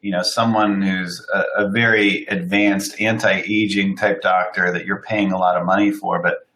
you 0.00 0.10
know, 0.10 0.22
someone 0.22 0.82
who's 0.82 1.24
a, 1.32 1.64
a 1.64 1.70
very 1.70 2.24
advanced 2.26 3.00
anti-aging 3.00 3.96
type 3.96 4.20
doctor 4.20 4.72
that 4.72 4.84
you're 4.84 5.02
paying 5.02 5.32
a 5.32 5.38
lot 5.38 5.56
of 5.56 5.64
money 5.64 5.90
for, 5.92 6.20
but 6.20 6.46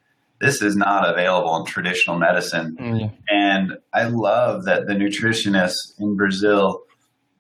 this 0.41 0.61
is 0.63 0.75
not 0.75 1.09
available 1.09 1.57
in 1.57 1.65
traditional 1.65 2.19
medicine. 2.19 2.77
Mm. 2.81 3.13
And 3.31 3.79
I 3.93 4.05
love 4.05 4.65
that 4.65 4.89
the 4.89 4.95
nutritionists 4.95 5.99
in 6.01 6.17
Brazil 6.17 6.83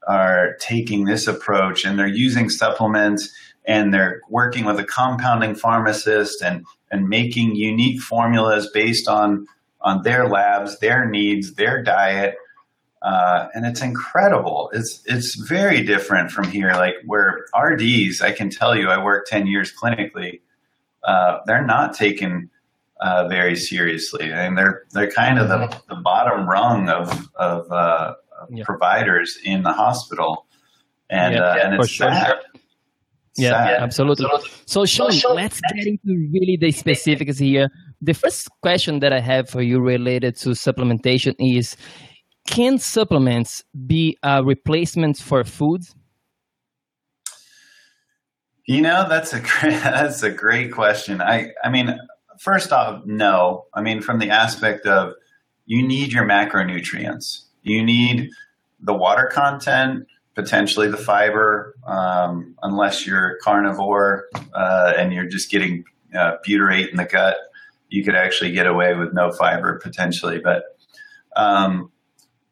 are 0.06 0.56
taking 0.60 1.04
this 1.04 1.26
approach 1.26 1.84
and 1.84 1.98
they're 1.98 2.06
using 2.06 2.48
supplements 2.48 3.32
and 3.64 3.92
they're 3.92 4.20
working 4.28 4.64
with 4.64 4.78
a 4.78 4.84
compounding 4.84 5.54
pharmacist 5.54 6.42
and 6.42 6.64
and 6.90 7.08
making 7.08 7.54
unique 7.56 8.00
formulas 8.00 8.68
based 8.72 9.08
on 9.08 9.46
on 9.82 10.02
their 10.02 10.28
labs, 10.28 10.78
their 10.78 11.08
needs, 11.08 11.54
their 11.54 11.82
diet. 11.82 12.36
Uh, 13.02 13.48
and 13.54 13.66
it's 13.66 13.82
incredible. 13.82 14.70
It's 14.72 15.02
it's 15.06 15.34
very 15.34 15.82
different 15.82 16.30
from 16.30 16.48
here. 16.48 16.72
Like 16.74 16.94
where 17.04 17.46
RDs, 17.60 18.22
I 18.22 18.30
can 18.30 18.48
tell 18.48 18.76
you, 18.76 18.88
I 18.88 19.02
worked 19.02 19.28
ten 19.28 19.46
years 19.46 19.72
clinically. 19.72 20.40
Uh, 21.02 21.38
they're 21.46 21.66
not 21.66 21.94
taken 21.94 22.48
uh, 23.00 23.26
very 23.26 23.56
seriously. 23.56 24.32
I 24.32 24.46
mean, 24.46 24.54
they're 24.54 24.84
they're 24.92 25.10
kind 25.10 25.40
of 25.40 25.48
the, 25.48 25.56
mm-hmm. 25.56 25.94
the 25.94 26.00
bottom 26.00 26.48
rung 26.48 26.88
of 26.88 27.28
of, 27.34 27.70
uh, 27.72 28.14
yeah. 28.50 28.64
providers 28.64 29.36
in 29.44 29.64
the 29.64 29.72
hospital, 29.72 30.46
and 31.10 31.34
yeah, 31.34 31.40
uh, 31.40 31.54
and 31.56 31.74
it's 31.74 31.90
sure. 31.90 32.08
sad. 32.08 32.36
Yeah, 33.36 33.70
yeah, 33.70 33.82
absolutely. 33.82 34.26
So, 34.66 34.84
Shawn, 34.84 35.10
let's 35.34 35.60
get 35.60 35.86
into 35.86 36.28
really 36.32 36.58
the 36.60 36.70
specifics 36.70 37.38
here. 37.38 37.68
The 38.02 38.12
first 38.12 38.48
question 38.60 39.00
that 39.00 39.12
I 39.12 39.20
have 39.20 39.48
for 39.48 39.62
you 39.62 39.80
related 39.80 40.36
to 40.38 40.50
supplementation 40.50 41.34
is 41.38 41.76
Can 42.46 42.78
supplements 42.78 43.64
be 43.86 44.18
a 44.22 44.44
replacement 44.44 45.16
for 45.16 45.44
food? 45.44 45.82
You 48.66 48.80
know, 48.82 49.08
that's 49.08 49.32
a 49.32 49.40
great, 49.40 49.80
that's 49.82 50.22
a 50.22 50.30
great 50.30 50.72
question. 50.72 51.20
I, 51.20 51.52
I 51.64 51.70
mean, 51.70 51.98
first 52.38 52.72
off, 52.72 53.02
no. 53.06 53.66
I 53.74 53.80
mean, 53.80 54.02
from 54.02 54.18
the 54.18 54.30
aspect 54.30 54.86
of 54.86 55.14
you 55.66 55.86
need 55.86 56.12
your 56.12 56.24
macronutrients, 56.24 57.44
you 57.62 57.82
need 57.82 58.30
the 58.80 58.94
water 58.94 59.30
content, 59.32 60.06
potentially 60.34 60.88
the 60.88 60.96
fiber, 60.96 61.74
um, 61.86 62.54
unless 62.62 63.06
you're 63.06 63.38
carnivore 63.42 64.28
uh, 64.54 64.92
and 64.96 65.12
you're 65.12 65.26
just 65.26 65.50
getting 65.50 65.84
uh, 66.14 66.36
butyrate 66.46 66.90
in 66.90 66.96
the 66.96 67.04
gut. 67.04 67.36
You 67.88 68.02
could 68.02 68.14
actually 68.14 68.52
get 68.52 68.66
away 68.66 68.94
with 68.94 69.12
no 69.12 69.32
fiber 69.32 69.78
potentially, 69.82 70.40
but 70.42 70.64
um, 71.36 71.90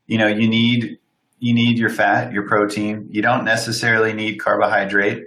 you 0.07 0.19
know 0.19 0.27
you 0.27 0.49
need 0.49 0.99
you 1.39 1.55
need 1.55 1.79
your 1.79 1.89
fat, 1.89 2.33
your 2.33 2.47
protein. 2.47 3.09
You 3.11 3.23
don't 3.23 3.45
necessarily 3.45 4.13
need 4.13 4.37
carbohydrate. 4.37 5.25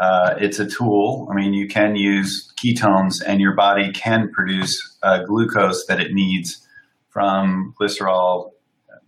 Uh, 0.00 0.34
it's 0.40 0.58
a 0.58 0.68
tool. 0.68 1.28
I 1.30 1.34
mean, 1.36 1.54
you 1.54 1.68
can 1.68 1.94
use 1.94 2.52
ketones, 2.56 3.22
and 3.24 3.40
your 3.40 3.54
body 3.54 3.92
can 3.92 4.32
produce 4.32 4.96
uh, 5.04 5.22
glucose 5.22 5.86
that 5.86 6.00
it 6.00 6.12
needs 6.12 6.66
from 7.10 7.72
glycerol, 7.80 8.50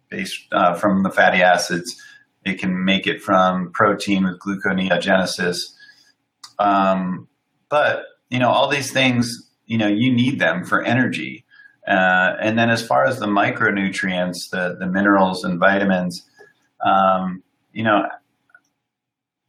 based 0.09 0.47
uh, 0.53 0.75
from 0.75 1.03
the 1.03 1.11
fatty 1.11 1.43
acids 1.43 2.01
it 2.45 2.59
can 2.59 2.85
make 2.85 3.07
it 3.07 3.23
from 3.23 3.73
protein 3.73 4.25
with 4.25 4.39
gluconeogenesis. 4.39 5.73
Um, 6.59 7.29
but 7.69 8.05
you 8.31 8.39
know, 8.39 8.51
all 8.51 8.69
these 8.69 8.93
things, 8.93 9.51
you 9.67 9.79
know, 9.79 9.87
you 9.87 10.13
need 10.13 10.39
them 10.39 10.65
for 10.65 10.83
energy. 10.83 11.45
Uh, 11.87 12.37
and 12.41 12.59
then 12.59 12.71
as 12.71 12.87
far 12.87 13.05
as 13.05 13.19
the 13.19 13.27
micronutrients, 13.27 14.51
the 14.51 14.77
the 14.79 14.87
minerals 14.87 15.45
and 15.45 15.59
vitamins, 15.59 16.27
um, 16.85 17.43
you 17.73 17.83
know, 17.83 18.07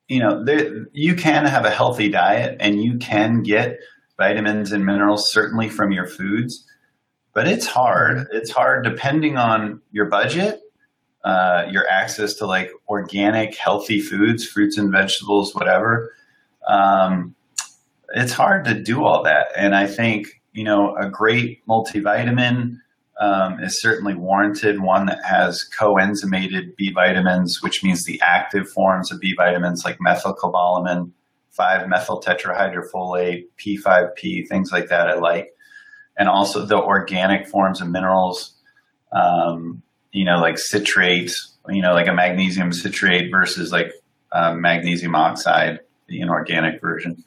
you 0.08 0.20
know, 0.20 0.46
you 0.94 1.16
can 1.16 1.46
have 1.46 1.66
a 1.66 1.72
healthy 1.72 2.10
diet 2.10 2.58
and 2.60 2.84
you 2.84 2.98
can 2.98 3.42
get 3.42 3.80
vitamins 4.18 4.72
and 4.72 4.86
minerals 4.86 5.32
certainly 5.32 5.70
from 5.70 5.92
your 5.92 6.08
foods, 6.08 6.66
but 7.34 7.48
it's 7.48 7.66
hard. 7.66 8.28
It's 8.32 8.52
hard 8.52 8.84
depending 8.84 9.38
on 9.38 9.82
your 9.92 10.06
budget 10.06 10.62
uh, 11.26 11.66
your 11.72 11.90
access 11.90 12.36
to 12.36 12.46
like 12.46 12.72
organic, 12.88 13.58
healthy 13.58 14.00
foods, 14.00 14.48
fruits 14.48 14.78
and 14.78 14.92
vegetables, 14.92 15.56
whatever. 15.56 16.14
Um, 16.68 17.36
it's 18.14 18.32
hard 18.32 18.64
to 18.66 18.76
do 18.76 19.04
all 19.04 19.24
that. 19.24 19.48
And 19.58 19.76
I 19.76 19.88
think, 19.88 20.40
you 20.54 20.64
know, 20.64 20.96
a 20.96 21.10
great 21.10 21.66
multivitamin 21.68 22.78
um, 23.20 23.60
is 23.60 23.82
certainly 23.82 24.14
warranted. 24.14 24.82
One 24.82 25.08
that 25.08 25.26
has 25.26 25.68
coenzymated 25.78 26.76
B 26.76 26.92
vitamins, 26.92 27.64
which 27.64 27.84
means 27.84 28.06
the 28.06 28.22
active 28.22 28.70
forms 28.70 29.12
of 29.12 29.20
B 29.20 29.34
vitamins 29.36 29.84
like 29.84 29.98
methylcobalamin, 29.98 31.12
5 31.50 31.88
methyl 31.88 32.22
tetrahydrofolate, 32.22 33.46
P5P, 33.58 34.48
things 34.48 34.72
like 34.72 34.90
that, 34.90 35.10
I 35.10 35.16
like. 35.16 35.56
And 36.18 36.30
also 36.30 36.66
the 36.66 36.78
organic 36.78 37.48
forms 37.48 37.82
of 37.82 37.90
minerals. 37.90 38.54
Um, 39.12 39.82
you 40.16 40.24
know, 40.24 40.40
like 40.40 40.58
citrate, 40.58 41.36
you 41.68 41.82
know, 41.82 41.94
like 41.94 42.08
a 42.08 42.14
magnesium 42.14 42.72
citrate 42.72 43.30
versus 43.30 43.74
like 43.74 43.92
um, 44.32 44.62
magnesium 44.62 45.14
oxide, 45.14 45.82
the 46.08 46.22
inorganic 46.22 46.80
version. 46.80 47.22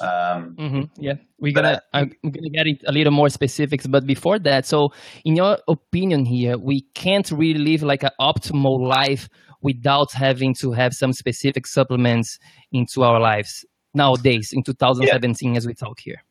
Um, 0.00 0.54
mm-hmm, 0.58 0.82
yeah, 0.98 1.14
we're 1.38 1.54
gonna 1.54 1.80
I'm 1.94 2.12
gonna 2.22 2.50
get 2.50 2.66
it 2.66 2.82
a 2.86 2.92
little 2.92 3.12
more 3.12 3.30
specifics, 3.30 3.86
but 3.86 4.06
before 4.06 4.38
that, 4.40 4.66
so 4.66 4.90
in 5.24 5.34
your 5.36 5.56
opinion 5.66 6.26
here, 6.26 6.58
we 6.58 6.82
can't 6.94 7.30
really 7.30 7.60
live 7.60 7.82
like 7.82 8.02
an 8.02 8.10
optimal 8.20 8.86
life 8.86 9.30
without 9.62 10.12
having 10.12 10.54
to 10.56 10.72
have 10.72 10.92
some 10.92 11.14
specific 11.14 11.66
supplements 11.66 12.38
into 12.70 13.02
our 13.02 13.18
lives 13.18 13.64
nowadays 13.94 14.50
in 14.52 14.62
2017 14.62 15.52
yeah. 15.52 15.56
as 15.56 15.66
we 15.66 15.72
talk 15.72 16.00
here. 16.00 16.22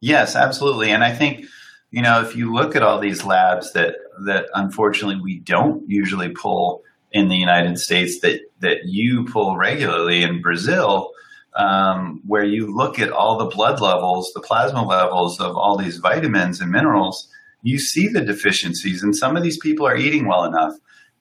Yes, 0.00 0.36
absolutely, 0.36 0.92
and 0.92 1.02
I 1.02 1.12
think 1.12 1.44
you 1.90 2.02
know 2.02 2.20
if 2.20 2.36
you 2.36 2.52
look 2.52 2.76
at 2.76 2.84
all 2.84 3.00
these 3.00 3.24
labs 3.24 3.72
that 3.72 3.96
that 4.26 4.46
unfortunately 4.54 5.20
we 5.20 5.40
don't 5.40 5.88
usually 5.88 6.30
pull 6.30 6.82
in 7.12 7.28
the 7.28 7.36
United 7.36 7.78
States 7.78 8.20
that 8.20 8.40
that 8.60 8.78
you 8.84 9.24
pull 9.24 9.56
regularly 9.56 10.22
in 10.22 10.42
Brazil, 10.42 11.12
um, 11.54 12.20
where 12.26 12.44
you 12.44 12.74
look 12.74 12.98
at 12.98 13.12
all 13.12 13.38
the 13.38 13.54
blood 13.54 13.80
levels, 13.80 14.32
the 14.34 14.40
plasma 14.40 14.84
levels 14.84 15.40
of 15.40 15.56
all 15.56 15.76
these 15.76 15.98
vitamins 15.98 16.60
and 16.60 16.70
minerals, 16.70 17.28
you 17.62 17.78
see 17.78 18.08
the 18.08 18.20
deficiencies, 18.20 19.02
and 19.02 19.16
some 19.16 19.36
of 19.36 19.42
these 19.42 19.58
people 19.58 19.86
are 19.86 19.96
eating 19.96 20.26
well 20.26 20.44
enough, 20.44 20.74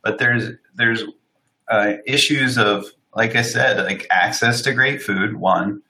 but 0.04 0.18
there's 0.18 0.52
there's 0.76 1.04
uh, 1.70 1.94
issues 2.06 2.58
of 2.58 2.86
like 3.16 3.36
I 3.36 3.42
said, 3.42 3.84
like 3.84 4.06
access 4.12 4.62
to 4.62 4.74
great 4.74 5.02
food. 5.02 5.38
One, 5.38 5.82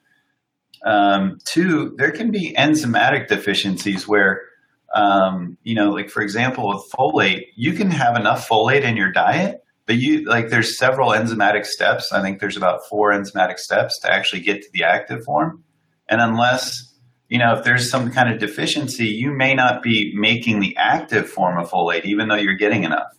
um, 0.85 1.39
two, 1.43 1.93
there 1.97 2.11
can 2.11 2.31
be 2.31 2.55
enzymatic 2.57 3.27
deficiencies 3.27 4.07
where 4.07 4.43
um, 4.97 5.57
you 5.61 5.75
know, 5.75 5.91
like 5.91 6.09
for 6.09 6.23
example, 6.23 6.69
with 6.69 6.91
folate, 6.91 7.43
you 7.55 7.73
can 7.73 7.91
have 7.91 8.15
enough 8.15 8.49
folate 8.49 8.81
in 8.81 8.97
your 8.97 9.11
diet, 9.11 9.61
but 9.85 9.97
you 9.97 10.25
like 10.25 10.49
there's 10.49 10.75
several 10.75 11.11
enzymatic 11.11 11.65
steps. 11.67 12.11
I 12.11 12.21
think 12.23 12.39
there's 12.39 12.57
about 12.57 12.81
four 12.89 13.11
enzymatic 13.11 13.59
steps 13.59 13.99
to 13.99 14.11
actually 14.11 14.41
get 14.41 14.63
to 14.63 14.67
the 14.73 14.83
active 14.83 15.23
form. 15.23 15.63
And 16.09 16.19
unless, 16.19 16.95
you 17.29 17.37
know, 17.37 17.53
if 17.55 17.63
there's 17.63 17.91
some 17.91 18.11
kind 18.11 18.33
of 18.33 18.39
deficiency, 18.39 19.05
you 19.05 19.31
may 19.31 19.53
not 19.53 19.83
be 19.83 20.13
making 20.15 20.61
the 20.61 20.75
active 20.77 21.29
form 21.29 21.59
of 21.59 21.69
folate, 21.69 22.05
even 22.05 22.27
though 22.27 22.35
you're 22.35 22.55
getting 22.55 22.83
enough. 22.83 23.13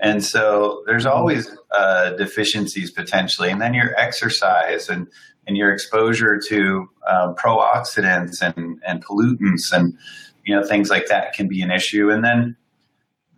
And 0.00 0.24
so 0.24 0.82
there's 0.86 1.06
always 1.06 1.54
uh, 1.70 2.10
deficiencies 2.12 2.90
potentially. 2.90 3.50
And 3.50 3.60
then 3.60 3.74
your 3.74 3.94
exercise 3.98 4.88
and, 4.88 5.06
and 5.46 5.56
your 5.56 5.70
exposure 5.70 6.40
to 6.48 6.88
uh, 7.06 7.32
pro-oxidants 7.34 8.40
and, 8.40 8.80
and 8.86 9.04
pollutants 9.04 9.70
and 9.70 9.98
you 10.44 10.54
know 10.54 10.64
things 10.64 10.90
like 10.90 11.06
that 11.08 11.32
can 11.34 11.48
be 11.48 11.62
an 11.62 11.70
issue 11.70 12.10
and 12.10 12.24
then 12.24 12.56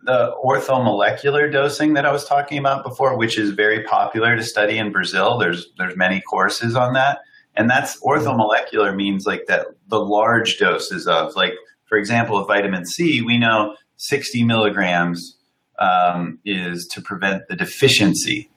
the 0.04 0.32
orthomolecular 0.44 1.50
dosing 1.50 1.94
that 1.94 2.06
I 2.06 2.12
was 2.12 2.24
talking 2.24 2.58
about 2.58 2.84
before, 2.84 3.18
which 3.18 3.36
is 3.36 3.50
very 3.50 3.82
popular 3.82 4.36
to 4.36 4.42
study 4.44 4.78
in 4.78 4.92
Brazil. 4.92 5.36
There's 5.36 5.66
there's 5.78 5.96
many 5.96 6.20
courses 6.20 6.76
on 6.76 6.92
that, 6.92 7.18
and 7.56 7.68
that's 7.68 8.00
orthomolecular 8.02 8.94
means 8.94 9.26
like 9.26 9.46
that 9.48 9.66
the 9.88 9.98
large 9.98 10.58
doses 10.58 11.08
of 11.08 11.34
like 11.34 11.54
for 11.86 11.98
example, 11.98 12.38
with 12.38 12.48
vitamin 12.48 12.84
C, 12.84 13.22
we 13.22 13.38
know 13.38 13.76
60 13.96 14.44
milligrams 14.44 15.36
um, 15.78 16.38
is 16.44 16.86
to 16.88 17.00
prevent 17.00 17.48
the 17.48 17.56
deficiency, 17.56 18.50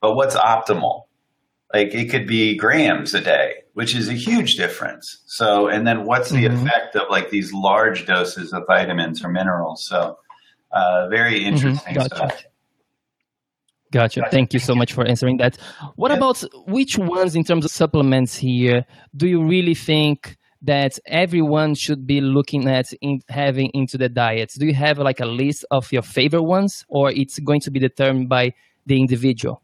but 0.00 0.14
what's 0.14 0.36
optimal? 0.36 1.03
Like 1.74 1.92
it 1.92 2.08
could 2.08 2.28
be 2.28 2.56
grams 2.56 3.14
a 3.14 3.20
day, 3.20 3.64
which 3.72 3.96
is 3.96 4.08
a 4.08 4.12
huge 4.12 4.54
difference. 4.54 5.22
So, 5.26 5.66
and 5.66 5.84
then 5.84 6.04
what's 6.04 6.30
the 6.30 6.44
mm-hmm. 6.44 6.64
effect 6.64 6.94
of 6.94 7.10
like 7.10 7.30
these 7.30 7.52
large 7.52 8.06
doses 8.06 8.52
of 8.52 8.62
vitamins 8.68 9.24
or 9.24 9.28
minerals? 9.28 9.84
So 9.84 10.16
uh, 10.70 11.08
very 11.08 11.40
mm-hmm. 11.40 11.54
interesting 11.54 11.94
mm-hmm. 11.94 12.08
gotcha. 12.08 12.16
stuff. 12.16 12.44
Gotcha. 13.90 14.22
Thank 14.30 14.54
you 14.54 14.60
so 14.60 14.76
much 14.76 14.92
for 14.92 15.04
answering 15.04 15.38
that. 15.38 15.56
What 15.96 16.12
yeah. 16.12 16.18
about 16.18 16.44
which 16.68 16.96
ones, 16.96 17.34
in 17.34 17.42
terms 17.42 17.64
of 17.64 17.72
supplements 17.72 18.36
here, 18.36 18.84
do 19.16 19.26
you 19.26 19.44
really 19.44 19.74
think 19.74 20.36
that 20.62 21.00
everyone 21.06 21.74
should 21.74 22.06
be 22.06 22.20
looking 22.20 22.68
at 22.68 22.86
in 23.00 23.20
having 23.28 23.70
into 23.74 23.98
the 23.98 24.08
diet? 24.08 24.52
Do 24.56 24.66
you 24.66 24.74
have 24.74 24.98
like 24.98 25.18
a 25.18 25.26
list 25.26 25.64
of 25.72 25.92
your 25.92 26.02
favorite 26.02 26.44
ones, 26.44 26.84
or 26.88 27.10
it's 27.10 27.40
going 27.40 27.60
to 27.62 27.72
be 27.72 27.80
determined 27.80 28.28
by 28.28 28.54
the 28.86 29.00
individual? 29.00 29.63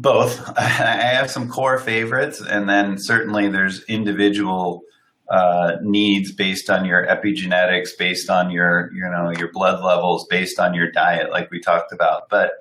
Both. 0.00 0.48
I 0.58 0.62
have 0.62 1.30
some 1.30 1.48
core 1.48 1.78
favorites, 1.78 2.40
and 2.40 2.68
then 2.68 2.98
certainly 2.98 3.48
there's 3.48 3.82
individual 3.84 4.82
uh, 5.28 5.76
needs 5.82 6.32
based 6.32 6.70
on 6.70 6.84
your 6.84 7.06
epigenetics, 7.06 7.90
based 7.98 8.30
on 8.30 8.50
your 8.50 8.90
you 8.94 9.02
know 9.02 9.30
your 9.30 9.50
blood 9.52 9.82
levels, 9.82 10.26
based 10.28 10.58
on 10.58 10.74
your 10.74 10.90
diet, 10.90 11.30
like 11.30 11.50
we 11.50 11.60
talked 11.60 11.92
about. 11.92 12.28
But 12.30 12.52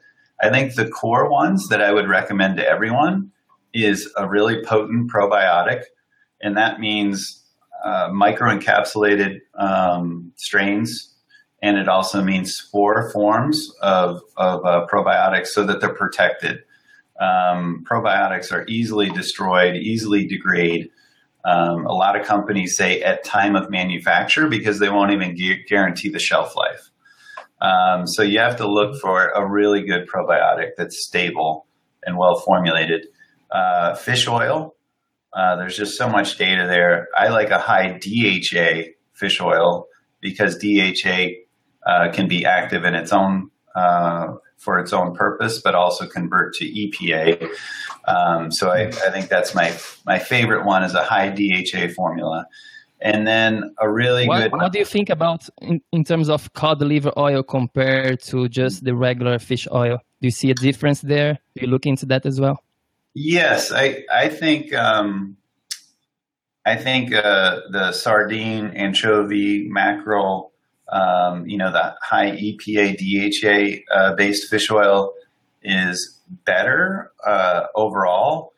I 0.41 0.50
think 0.50 0.75
the 0.75 0.89
core 0.89 1.29
ones 1.29 1.70
that 1.70 1.82
I 1.82 1.91
would 1.94 2.08
recommend 2.08 2.58
to 2.58 2.67
everyone 2.67 3.32
is 3.74 4.12
a 4.17 4.27
really 4.27 4.63
potent 4.63 5.12
probiotic, 5.12 5.84
and 6.41 6.58
that 6.58 6.79
means 6.79 7.44
uh, 7.84 8.10
microencapsulated 8.10 9.41
um, 9.56 10.32
strains, 10.36 11.13
and 11.62 11.77
it 11.77 11.88
also 11.88 12.24
means 12.24 12.56
spore 12.56 13.12
forms 13.12 13.72
of 13.82 14.22
of 14.38 14.65
uh, 14.65 14.88
probiotics 14.91 15.48
so 15.48 15.63
that 15.65 15.82
they're 15.82 15.94
protected. 15.94 16.63
Um, 17.19 17.83
probiotics 17.89 18.51
are 18.51 18.65
easily 18.67 19.09
destroyed, 19.09 19.75
easily 19.75 20.27
degrade 20.27 20.89
um, 21.47 21.86
a 21.86 21.93
lot 21.93 22.19
of 22.19 22.27
companies 22.27 22.75
say 22.75 23.01
at 23.01 23.24
time 23.24 23.55
of 23.55 23.69
manufacture 23.69 24.50
because 24.50 24.79
they 24.79 24.89
won't 24.89 25.12
even 25.12 25.33
gu- 25.33 25.63
guarantee 25.65 26.09
the 26.09 26.19
shelf 26.19 26.57
life. 26.57 26.89
Um, 27.62 28.05
so 28.05 28.21
you 28.21 28.39
have 28.39 28.57
to 28.57 28.67
look 28.67 29.00
for 29.00 29.29
a 29.29 29.47
really 29.47 29.83
good 29.83 30.09
probiotic 30.09 30.71
that's 30.77 31.05
stable 31.05 31.65
and 32.03 32.17
well 32.17 32.36
formulated. 32.36 33.07
Uh, 33.50 33.95
fish 33.95 34.27
oil, 34.27 34.75
uh, 35.31 35.55
there's 35.55 35.77
just 35.77 35.97
so 35.97 36.09
much 36.09 36.38
data 36.38 36.67
there. 36.67 37.07
I 37.17 37.29
like 37.29 37.50
a 37.50 37.59
high 37.59 37.97
DHA 37.97 38.91
fish 39.13 39.39
oil 39.39 39.88
because 40.19 40.57
DHA 40.57 41.29
uh, 41.86 42.12
can 42.12 42.27
be 42.27 42.45
active 42.45 42.83
in 42.83 42.93
its 42.93 43.13
own 43.13 43.51
uh, 43.74 44.33
for 44.58 44.80
its 44.80 44.92
own 44.92 45.16
purpose, 45.16 45.62
but 45.62 45.76
also 45.76 46.08
convert 46.08 46.54
to 46.56 46.66
EPA. 46.66 47.50
Um, 48.08 48.52
so 48.52 48.70
I, 48.72 48.88
I, 48.88 49.12
think 49.12 49.30
that's 49.30 49.54
my 49.54 49.78
my 50.06 50.18
favorite 50.18 50.66
one 50.66 50.84
is 50.84 50.94
a 50.94 51.04
high 51.04 51.30
DHA 51.30 51.94
formula. 51.96 52.48
And 53.00 53.28
then 53.28 53.76
a 53.80 53.90
really 53.90 54.28
what, 54.28 54.42
good. 54.42 54.52
What 54.54 54.72
do 54.72 54.80
you 54.80 54.86
think 54.86 55.10
about 55.10 55.48
in, 55.62 55.82
in 55.92 56.04
terms 56.04 56.30
of 56.30 56.52
cod 56.54 56.82
liver 56.82 57.12
oil 57.18 57.44
compared 57.44 58.22
to 58.24 58.50
just 58.50 58.84
the 58.84 58.96
regular 58.96 59.38
fish 59.38 59.68
oil? 59.72 59.98
Do 60.20 60.28
you 60.28 60.32
see 60.32 60.50
a 60.50 60.56
difference 60.56 61.02
there? 61.02 61.38
Do 61.56 61.62
you 61.62 61.68
look 61.68 61.86
into 61.86 62.08
that 62.08 62.26
as 62.26 62.42
well? 62.42 62.64
Yes, 63.14 63.72
I 63.72 64.04
I 64.12 64.30
think 64.30 64.74
um, 64.74 65.38
I 66.66 66.76
think 66.76 67.14
uh, 67.14 67.62
the 67.72 67.92
sardine, 67.92 68.72
anchovy, 68.72 69.67
mackerel, 69.70 70.52
um, 70.89 71.47
you 71.47 71.58
know, 71.58 71.71
the 71.71 71.95
high 72.02 72.32
EPA, 72.32 72.97
DHA 72.97 73.93
uh, 73.93 74.15
based 74.15 74.50
fish 74.50 74.69
oil 74.71 75.13
is 75.62 76.19
better 76.45 77.12
uh, 77.26 77.63
overall. 77.76 78.54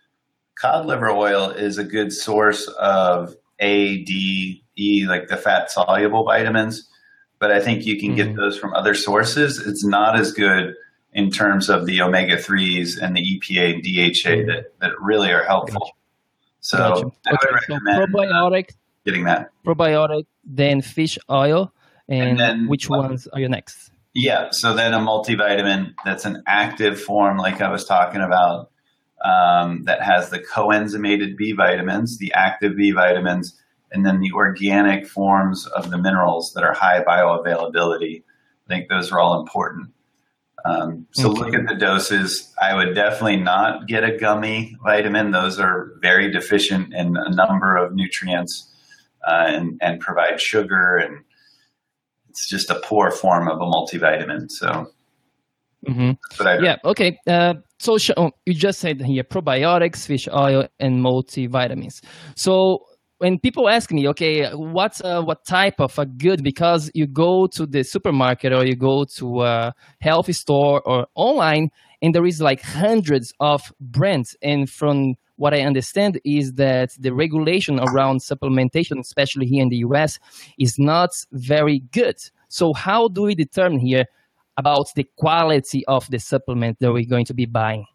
Cod 0.60 0.86
liver 0.86 1.10
oil 1.10 1.50
is 1.50 1.78
a 1.78 1.84
good 1.84 2.12
source 2.12 2.68
of 2.80 3.36
A, 3.60 4.04
D, 4.04 4.64
E, 4.78 5.06
like 5.08 5.28
the 5.28 5.38
fat 5.38 5.72
soluble 5.72 6.26
vitamins, 6.26 6.88
but 7.40 7.52
I 7.52 7.60
think 7.60 7.86
you 7.86 8.00
can 8.00 8.10
mm-hmm. 8.10 8.30
get 8.30 8.36
those 8.36 8.58
from 8.58 8.74
other 8.74 8.94
sources. 8.94 9.66
It's 9.66 9.86
not 9.86 10.20
as 10.20 10.32
good 10.32 10.76
in 11.14 11.32
terms 11.32 11.70
of 11.70 11.86
the 11.86 12.02
omega 12.02 12.38
3s 12.38 13.02
and 13.02 13.16
the 13.16 13.22
EPA 13.22 13.74
and 13.74 13.84
DHA 13.84 14.30
mm-hmm. 14.30 14.48
that, 14.50 14.80
that 14.80 14.92
really 15.00 15.32
are 15.32 15.44
helpful. 15.44 15.80
Gotcha. 15.80 15.94
So 16.62 16.78
gotcha. 16.78 17.12
I 17.26 17.32
would 17.32 17.54
recommend 17.54 18.12
so 18.12 18.18
probiotic, 18.18 18.72
getting 19.06 19.24
that. 19.24 19.50
Probiotic, 19.66 20.26
then 20.44 20.82
fish 20.82 21.18
oil 21.30 21.74
and, 22.10 22.30
and 22.30 22.40
then, 22.40 22.68
which 22.68 22.90
ones 22.90 23.28
are 23.28 23.40
your 23.40 23.50
next? 23.50 23.92
Yeah, 24.14 24.50
so 24.52 24.74
then 24.74 24.94
a 24.94 25.00
multivitamin 25.00 25.94
that's 26.04 26.26
an 26.26 26.44
active 26.48 27.00
form, 27.00 27.38
like 27.38 27.62
I 27.62 27.70
was 27.70 27.86
talking 27.86 28.22
about, 28.22 28.72
um, 29.24 29.84
that 29.84 30.02
has 30.02 30.30
the 30.30 30.40
coenzymated 30.40 31.38
B 31.38 31.52
vitamins, 31.52 32.18
the 32.18 32.34
active 32.34 32.76
B 32.76 32.92
vitamins, 32.92 33.60
and 33.92 34.06
then 34.06 34.20
the 34.20 34.32
organic 34.34 35.08
forms 35.08 35.68
of 35.68 35.92
the 35.92 35.98
minerals 35.98 36.54
that 36.54 36.64
are 36.64 36.74
high 36.74 37.04
bioavailability. 37.04 38.24
I 38.66 38.68
think 38.68 38.90
those 38.90 39.12
are 39.12 39.20
all 39.20 39.40
important. 39.40 39.92
Um, 40.66 41.08
so 41.12 41.30
okay. 41.32 41.40
look 41.40 41.54
at 41.54 41.68
the 41.68 41.76
doses. 41.76 42.54
I 42.62 42.76
would 42.76 42.94
definitely 42.94 43.38
not 43.38 43.88
get 43.88 44.04
a 44.04 44.18
gummy 44.18 44.76
vitamin. 44.84 45.32
Those 45.32 45.60
are 45.60 45.94
very 46.02 46.32
deficient 46.32 46.94
in 46.94 47.16
a 47.18 47.34
number 47.34 47.78
of 47.78 47.94
nutrients 47.94 48.70
uh, 49.28 49.46
and, 49.48 49.80
and 49.82 50.00
provide 50.00 50.42
sugar 50.42 50.98
and 50.98 51.24
it's 52.30 52.48
just 52.48 52.70
a 52.70 52.80
poor 52.84 53.12
form 53.12 53.48
of 53.48 53.58
a 53.58 53.66
multivitamin. 53.66 54.50
So, 54.50 54.88
mm-hmm. 55.88 56.64
yeah, 56.64 56.78
okay. 56.86 57.18
Uh, 57.28 57.56
so 57.80 57.98
oh, 58.18 58.32
you 58.46 58.54
just 58.54 58.80
said 58.80 59.02
here 59.02 59.24
probiotics, 59.24 60.06
fish 60.06 60.28
oil, 60.28 60.68
and 60.80 61.04
multivitamins. 61.04 62.02
So 62.36 62.80
when 63.20 63.40
people 63.40 63.70
ask 63.70 63.92
me, 63.92 64.08
okay, 64.10 64.50
what 64.52 65.00
uh, 65.04 65.22
what 65.22 65.46
type 65.46 65.80
of 65.80 65.98
a 66.00 66.06
good? 66.06 66.44
Because 66.44 66.90
you 66.94 67.08
go 67.08 67.48
to 67.48 67.66
the 67.66 67.84
supermarket 67.84 68.54
or 68.54 68.66
you 68.66 68.76
go 68.76 69.06
to 69.18 69.42
a 69.42 69.74
health 70.02 70.34
store 70.34 70.82
or 70.86 71.08
online, 71.16 71.70
and 72.02 72.14
there 72.14 72.26
is 72.26 72.42
like 72.42 72.62
hundreds 72.62 73.34
of 73.40 73.74
brands, 73.80 74.36
and 74.42 74.70
from 74.70 75.16
what 75.40 75.54
I 75.54 75.62
understand 75.62 76.20
is 76.26 76.54
that 76.56 76.92
the 77.00 77.14
regulation 77.14 77.80
around 77.80 78.20
supplementation, 78.20 79.00
especially 79.00 79.46
here 79.46 79.64
in 79.64 79.70
the 79.70 79.78
US, 79.78 80.20
is 80.60 80.78
not 80.78 81.12
very 81.32 81.80
good. 81.94 82.18
So, 82.50 82.74
how 82.74 83.08
do 83.08 83.22
we 83.24 83.36
determine 83.36 83.80
here 83.80 84.06
about 84.58 84.88
the 84.96 85.08
quality 85.16 85.86
of 85.86 86.06
the 86.12 86.20
supplement 86.20 86.80
that 86.80 86.92
we're 86.92 87.06
going 87.06 87.26
to 87.26 87.34
be 87.34 87.46
buying? 87.46 87.86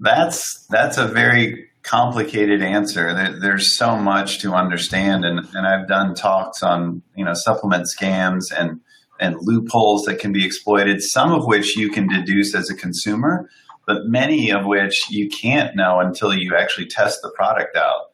That's 0.00 0.66
that's 0.68 0.98
a 0.98 1.08
very 1.08 1.70
complicated 1.82 2.62
answer. 2.62 3.14
there's 3.40 3.76
so 3.76 3.96
much 3.96 4.40
to 4.40 4.52
understand, 4.52 5.24
and, 5.24 5.46
and 5.54 5.66
I've 5.66 5.88
done 5.88 6.14
talks 6.14 6.62
on 6.62 7.00
you 7.16 7.24
know 7.24 7.32
supplement 7.32 7.86
scams 7.86 8.52
and 8.54 8.80
and 9.18 9.36
loopholes 9.40 10.02
that 10.02 10.18
can 10.18 10.32
be 10.32 10.44
exploited. 10.44 11.00
Some 11.00 11.32
of 11.32 11.46
which 11.46 11.74
you 11.74 11.88
can 11.88 12.06
deduce 12.06 12.54
as 12.54 12.68
a 12.68 12.74
consumer, 12.74 13.48
but 13.86 14.06
many 14.06 14.50
of 14.50 14.64
which 14.64 15.10
you 15.10 15.28
can't 15.28 15.76
know 15.76 16.00
until 16.00 16.34
you 16.34 16.56
actually 16.56 16.86
test 16.86 17.20
the 17.22 17.30
product 17.30 17.76
out 17.76 18.06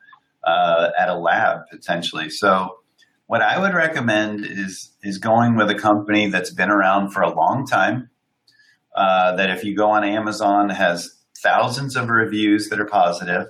uh, 0.45 0.91
at 0.99 1.09
a 1.09 1.15
lab 1.15 1.61
potentially. 1.71 2.31
So 2.31 2.77
what 3.27 3.43
I 3.43 3.59
would 3.59 3.75
recommend 3.75 4.45
is 4.45 4.93
is 5.03 5.19
going 5.19 5.57
with 5.57 5.71
a 5.71 5.75
company 5.75 6.29
that's 6.29 6.51
been 6.51 6.71
around 6.71 7.11
for 7.11 7.23
a 7.23 7.35
long 7.35 7.67
time. 7.67 8.11
Uh, 8.95 9.37
that 9.37 9.51
if 9.51 9.63
you 9.63 9.77
go 9.77 9.91
on 9.91 10.03
Amazon 10.03 10.69
has 10.69 11.21
thousands 11.43 11.97
of 11.97 12.09
reviews 12.09 12.69
that 12.69 12.81
are 12.81 12.87
positive. 12.87 13.49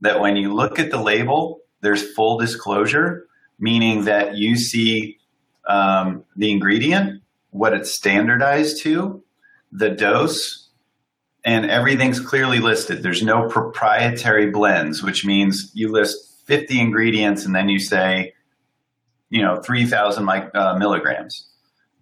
That 0.00 0.20
when 0.20 0.36
you 0.36 0.52
look 0.52 0.78
at 0.78 0.90
the 0.90 1.00
label, 1.00 1.60
there's 1.80 2.14
full 2.14 2.38
disclosure, 2.38 3.26
meaning 3.58 4.04
that 4.04 4.36
you 4.36 4.56
see 4.56 5.18
um, 5.68 6.24
the 6.36 6.50
ingredient, 6.50 7.22
what 7.50 7.72
it's 7.72 7.92
standardized 7.92 8.82
to, 8.82 9.22
the 9.72 9.90
dose, 9.90 10.63
and 11.44 11.70
everything's 11.70 12.20
clearly 12.20 12.58
listed. 12.58 13.02
There's 13.02 13.22
no 13.22 13.48
proprietary 13.48 14.50
blends, 14.50 15.02
which 15.02 15.24
means 15.24 15.70
you 15.74 15.90
list 15.92 16.42
50 16.46 16.80
ingredients 16.80 17.44
and 17.44 17.54
then 17.54 17.68
you 17.68 17.78
say, 17.78 18.34
you 19.30 19.42
know, 19.42 19.60
3,000 19.60 20.28
uh, 20.28 20.76
milligrams. 20.78 21.46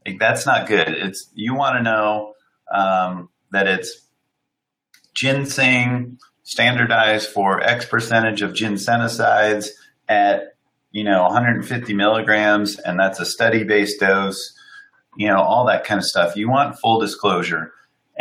Like, 0.07 0.19
that's 0.19 0.47
not 0.47 0.67
good. 0.67 0.89
It's 0.89 1.31
you 1.35 1.55
want 1.55 1.77
to 1.77 1.83
know 1.83 2.35
um, 2.73 3.29
that 3.51 3.67
it's 3.67 4.07
ginseng 5.15 6.19
standardized 6.43 7.29
for 7.29 7.61
X 7.61 7.85
percentage 7.85 8.43
of 8.43 8.53
ginsenosides 8.53 9.69
at 10.09 10.53
you 10.93 11.05
know, 11.05 11.23
150 11.25 11.95
milligrams, 11.95 12.79
and 12.79 13.01
that's 13.01 13.19
a 13.19 13.25
study 13.25 13.65
based 13.65 13.99
dose, 13.99 14.55
you 15.17 15.27
know, 15.27 15.41
all 15.41 15.67
that 15.67 15.85
kind 15.85 15.99
of 15.99 16.05
stuff. 16.05 16.37
You 16.37 16.51
want 16.51 16.79
full 16.79 17.01
disclosure. 17.01 17.73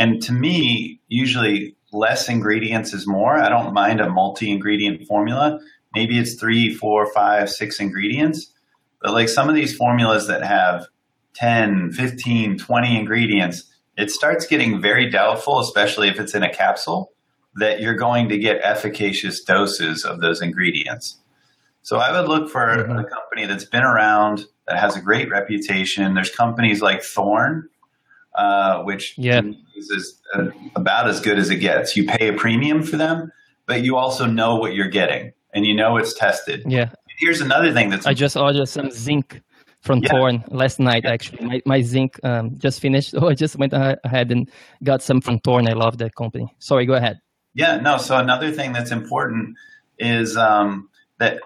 And 0.01 0.19
to 0.23 0.33
me, 0.33 0.99
usually 1.09 1.75
less 1.93 2.27
ingredients 2.27 2.91
is 2.91 3.05
more. 3.05 3.37
I 3.37 3.49
don't 3.49 3.71
mind 3.71 4.01
a 4.01 4.09
multi 4.09 4.49
ingredient 4.49 5.05
formula. 5.05 5.59
Maybe 5.93 6.17
it's 6.17 6.33
three, 6.33 6.73
four, 6.73 7.13
five, 7.13 7.51
six 7.51 7.79
ingredients. 7.79 8.51
But 8.99 9.13
like 9.13 9.29
some 9.29 9.47
of 9.47 9.53
these 9.53 9.77
formulas 9.77 10.25
that 10.25 10.41
have 10.41 10.87
10, 11.35 11.91
15, 11.91 12.57
20 12.57 12.99
ingredients, 12.99 13.65
it 13.95 14.09
starts 14.09 14.47
getting 14.47 14.81
very 14.81 15.07
doubtful, 15.07 15.59
especially 15.59 16.07
if 16.07 16.19
it's 16.19 16.33
in 16.33 16.41
a 16.41 16.51
capsule, 16.51 17.11
that 17.57 17.79
you're 17.79 17.93
going 17.93 18.27
to 18.29 18.39
get 18.39 18.59
efficacious 18.63 19.43
doses 19.43 20.03
of 20.03 20.19
those 20.19 20.41
ingredients. 20.41 21.19
So 21.83 21.97
I 21.97 22.19
would 22.19 22.27
look 22.27 22.49
for 22.49 22.65
mm-hmm. 22.65 22.97
a 22.97 23.03
company 23.03 23.45
that's 23.45 23.65
been 23.65 23.83
around, 23.83 24.47
that 24.67 24.79
has 24.79 24.95
a 24.95 25.01
great 25.01 25.29
reputation. 25.29 26.15
There's 26.15 26.31
companies 26.31 26.81
like 26.81 27.03
Thorne, 27.03 27.69
uh, 28.35 28.83
which 28.83 29.15
yeah. 29.17 29.41
is 29.75 30.21
uh, 30.33 30.47
about 30.75 31.09
as 31.09 31.19
good 31.19 31.37
as 31.37 31.49
it 31.49 31.57
gets. 31.57 31.95
You 31.95 32.05
pay 32.05 32.29
a 32.29 32.33
premium 32.33 32.83
for 32.83 32.97
them, 32.97 33.31
but 33.65 33.83
you 33.83 33.97
also 33.97 34.25
know 34.25 34.55
what 34.55 34.73
you're 34.73 34.89
getting 34.89 35.33
and 35.53 35.65
you 35.65 35.75
know 35.75 35.97
it's 35.97 36.13
tested. 36.13 36.63
Yeah. 36.67 36.91
Here's 37.19 37.41
another 37.41 37.73
thing 37.73 37.89
that's 37.89 38.07
I 38.07 38.13
just 38.13 38.35
ordered 38.35 38.67
some 38.67 38.89
zinc 38.91 39.41
from 39.81 39.99
yeah. 39.99 40.09
Thorne 40.09 40.43
last 40.47 40.79
night. 40.79 41.05
Actually, 41.05 41.45
my, 41.45 41.61
my 41.65 41.81
zinc 41.81 42.19
um, 42.23 42.57
just 42.57 42.79
finished. 42.79 43.11
So 43.11 43.27
I 43.29 43.33
just 43.33 43.57
went 43.57 43.73
ahead 43.73 44.31
and 44.31 44.49
got 44.83 45.01
some 45.01 45.21
from 45.21 45.39
Thorne. 45.39 45.67
I 45.67 45.73
love 45.73 45.97
that 45.99 46.15
company. 46.15 46.53
Sorry, 46.59 46.85
go 46.85 46.93
ahead. 46.93 47.19
Yeah, 47.53 47.77
no. 47.77 47.97
So 47.97 48.17
another 48.17 48.51
thing 48.51 48.71
that's 48.71 48.91
important 48.91 49.57
is 49.99 50.37
um, 50.37 50.89
that 51.19 51.41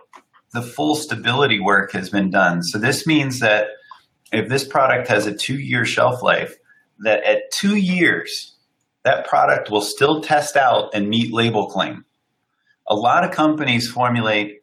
the 0.54 0.62
full 0.62 0.96
stability 0.96 1.60
work 1.60 1.92
has 1.92 2.10
been 2.10 2.30
done. 2.30 2.64
So 2.64 2.78
this 2.78 3.06
means 3.06 3.40
that 3.40 3.68
if 4.32 4.48
this 4.48 4.66
product 4.66 5.08
has 5.08 5.26
a 5.26 5.34
two 5.34 5.60
year 5.60 5.84
shelf 5.84 6.22
life, 6.22 6.56
that 7.00 7.24
at 7.24 7.52
two 7.52 7.76
years, 7.76 8.56
that 9.04 9.28
product 9.28 9.70
will 9.70 9.82
still 9.82 10.22
test 10.22 10.56
out 10.56 10.94
and 10.94 11.10
meet 11.10 11.34
label 11.34 11.68
claim. 11.68 12.06
A 12.88 12.96
lot 12.96 13.24
of 13.24 13.32
companies 13.32 13.90
formulate 13.90 14.62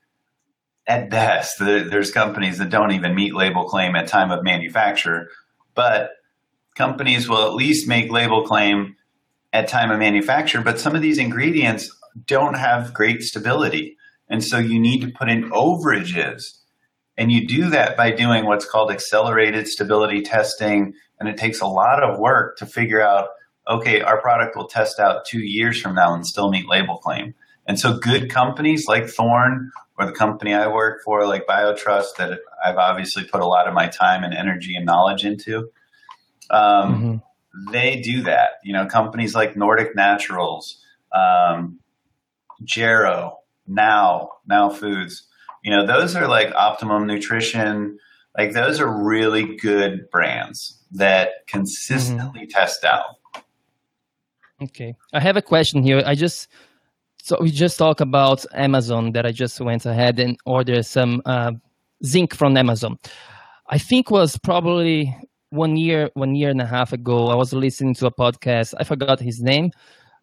at 0.87 1.11
best, 1.11 1.59
there's 1.61 2.11
companies 2.11 2.59
that 2.59 2.71
don't 2.71 2.91
even 2.91 3.15
meet 3.15 3.35
label 3.35 3.65
claim 3.65 3.95
at 3.95 4.09
time 4.09 4.33
of 4.33 4.43
manufacture, 4.43 5.29
but 5.75 6.11
companies 6.75 7.29
will 7.29 7.47
at 7.47 7.55
least 7.55 7.87
make 7.87 8.11
label 8.11 8.45
claim 8.45 8.97
at 9.53 9.69
time 9.69 9.91
of 9.91 9.99
manufacture. 9.99 10.61
But 10.61 10.81
some 10.81 10.97
of 10.97 11.03
these 11.03 11.19
ingredients 11.19 11.95
don't 12.27 12.55
have 12.55 12.93
great 12.93 13.23
stability. 13.23 13.97
And 14.29 14.43
so 14.43 14.59
you 14.59 14.81
need 14.81 15.03
to 15.03 15.11
put 15.11 15.29
in 15.29 15.51
overages. 15.51 16.59
And 17.17 17.31
you 17.31 17.47
do 17.47 17.71
that 17.71 17.97
by 17.97 18.11
doing 18.11 18.47
what's 18.47 18.65
called 18.65 18.91
accelerated 18.91 19.69
stability 19.69 20.23
testing. 20.23 20.95
And 21.21 21.29
it 21.29 21.37
takes 21.37 21.61
a 21.61 21.67
lot 21.67 22.03
of 22.03 22.19
work 22.19 22.57
to 22.59 22.67
figure 22.67 23.01
out 23.01 23.29
okay, 23.69 24.01
our 24.01 24.21
product 24.21 24.57
will 24.57 24.67
test 24.67 24.99
out 24.99 25.25
two 25.25 25.41
years 25.41 25.81
from 25.81 25.95
now 25.95 26.15
and 26.15 26.27
still 26.27 26.51
meet 26.51 26.69
label 26.69 26.99
claim. 26.99 27.35
And 27.67 27.79
so 27.79 27.97
good 27.97 28.29
companies 28.29 28.89
like 28.89 29.09
Thorne 29.09 29.71
or 29.99 30.07
the 30.07 30.13
company 30.13 30.53
I 30.53 30.67
work 30.67 31.03
for, 31.05 31.27
like 31.27 31.47
BioTrust, 31.47 32.17
that 32.19 32.41
I've 32.65 32.77
obviously 32.77 33.25
put 33.25 33.41
a 33.41 33.47
lot 33.47 33.69
of 33.69 33.75
my 33.75 33.87
time 33.87 34.25
and 34.25 34.35
energy 34.35 34.75
and 34.75 34.85
knowledge 34.85 35.25
into, 35.25 35.71
um, 36.51 37.23
mm-hmm. 37.63 37.73
they 37.73 38.01
do 38.01 38.23
that. 38.23 38.53
You 38.65 38.73
know, 38.73 38.87
companies 38.87 39.35
like 39.35 39.57
Nordic 39.57 39.95
Naturals, 39.95 40.83
um, 41.15 41.79
Jarrow, 42.65 43.39
Now, 43.69 44.31
Now 44.45 44.71
Foods, 44.71 45.29
you 45.63 45.71
know, 45.71 45.87
those 45.87 46.17
are 46.17 46.29
like 46.29 46.55
Optimum 46.55 47.07
Nutrition. 47.07 47.99
Like 48.37 48.53
those 48.53 48.81
are 48.81 49.05
really 49.05 49.57
good 49.57 50.11
brands 50.11 50.79
that 50.93 51.47
consistently 51.47 52.43
mm-hmm. 52.43 52.51
test 52.51 52.85
out. 52.85 53.17
Okay. 54.63 54.95
I 55.13 55.21
have 55.21 55.37
a 55.37 55.43
question 55.43 55.83
here. 55.83 56.03
I 56.05 56.15
just 56.15 56.49
so 57.23 57.37
we 57.41 57.51
just 57.51 57.79
talked 57.79 58.01
about 58.01 58.45
Amazon 58.53 59.13
that 59.13 59.25
I 59.25 59.33
just 59.33 59.61
went 59.61 59.87
ahead 59.87 60.19
and 60.19 60.37
ordered 60.45 60.85
some 60.85 61.23
uh, 61.25 61.53
zinc 62.05 62.35
from 62.35 62.57
Amazon. 62.57 62.99
I 63.69 63.79
think 63.79 64.11
was 64.11 64.37
probably 64.39 65.15
one 65.51 65.77
year, 65.77 66.11
one 66.15 66.35
year 66.35 66.51
and 66.51 66.61
a 66.61 66.67
half 66.67 66.93
ago. 66.93 67.29
I 67.29 67.37
was 67.37 67.53
listening 67.53 67.95
to 67.97 68.07
a 68.07 68.11
podcast. 68.11 68.75
I 68.79 68.85
forgot 68.85 69.21
his 69.21 69.41
name, 69.41 69.71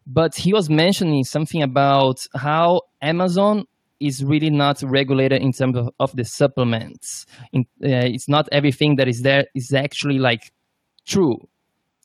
but 0.06 0.34
he 0.34 0.52
was 0.52 0.68
mentioning 0.68 1.24
something 1.24 1.62
about 1.62 2.26
how 2.34 2.82
Amazon 3.00 3.64
is 4.00 4.24
really 4.24 4.50
not 4.50 4.82
regulated 4.82 5.42
in 5.42 5.52
terms 5.52 5.76
of, 5.76 5.90
of 6.00 6.16
the 6.16 6.24
supplements. 6.24 7.26
In, 7.52 7.62
uh, 7.84 8.08
it's 8.08 8.28
not 8.28 8.48
everything 8.50 8.96
that 8.96 9.08
is 9.08 9.22
there 9.22 9.46
is 9.54 9.72
actually 9.72 10.18
like 10.18 10.52
true. 11.06 11.48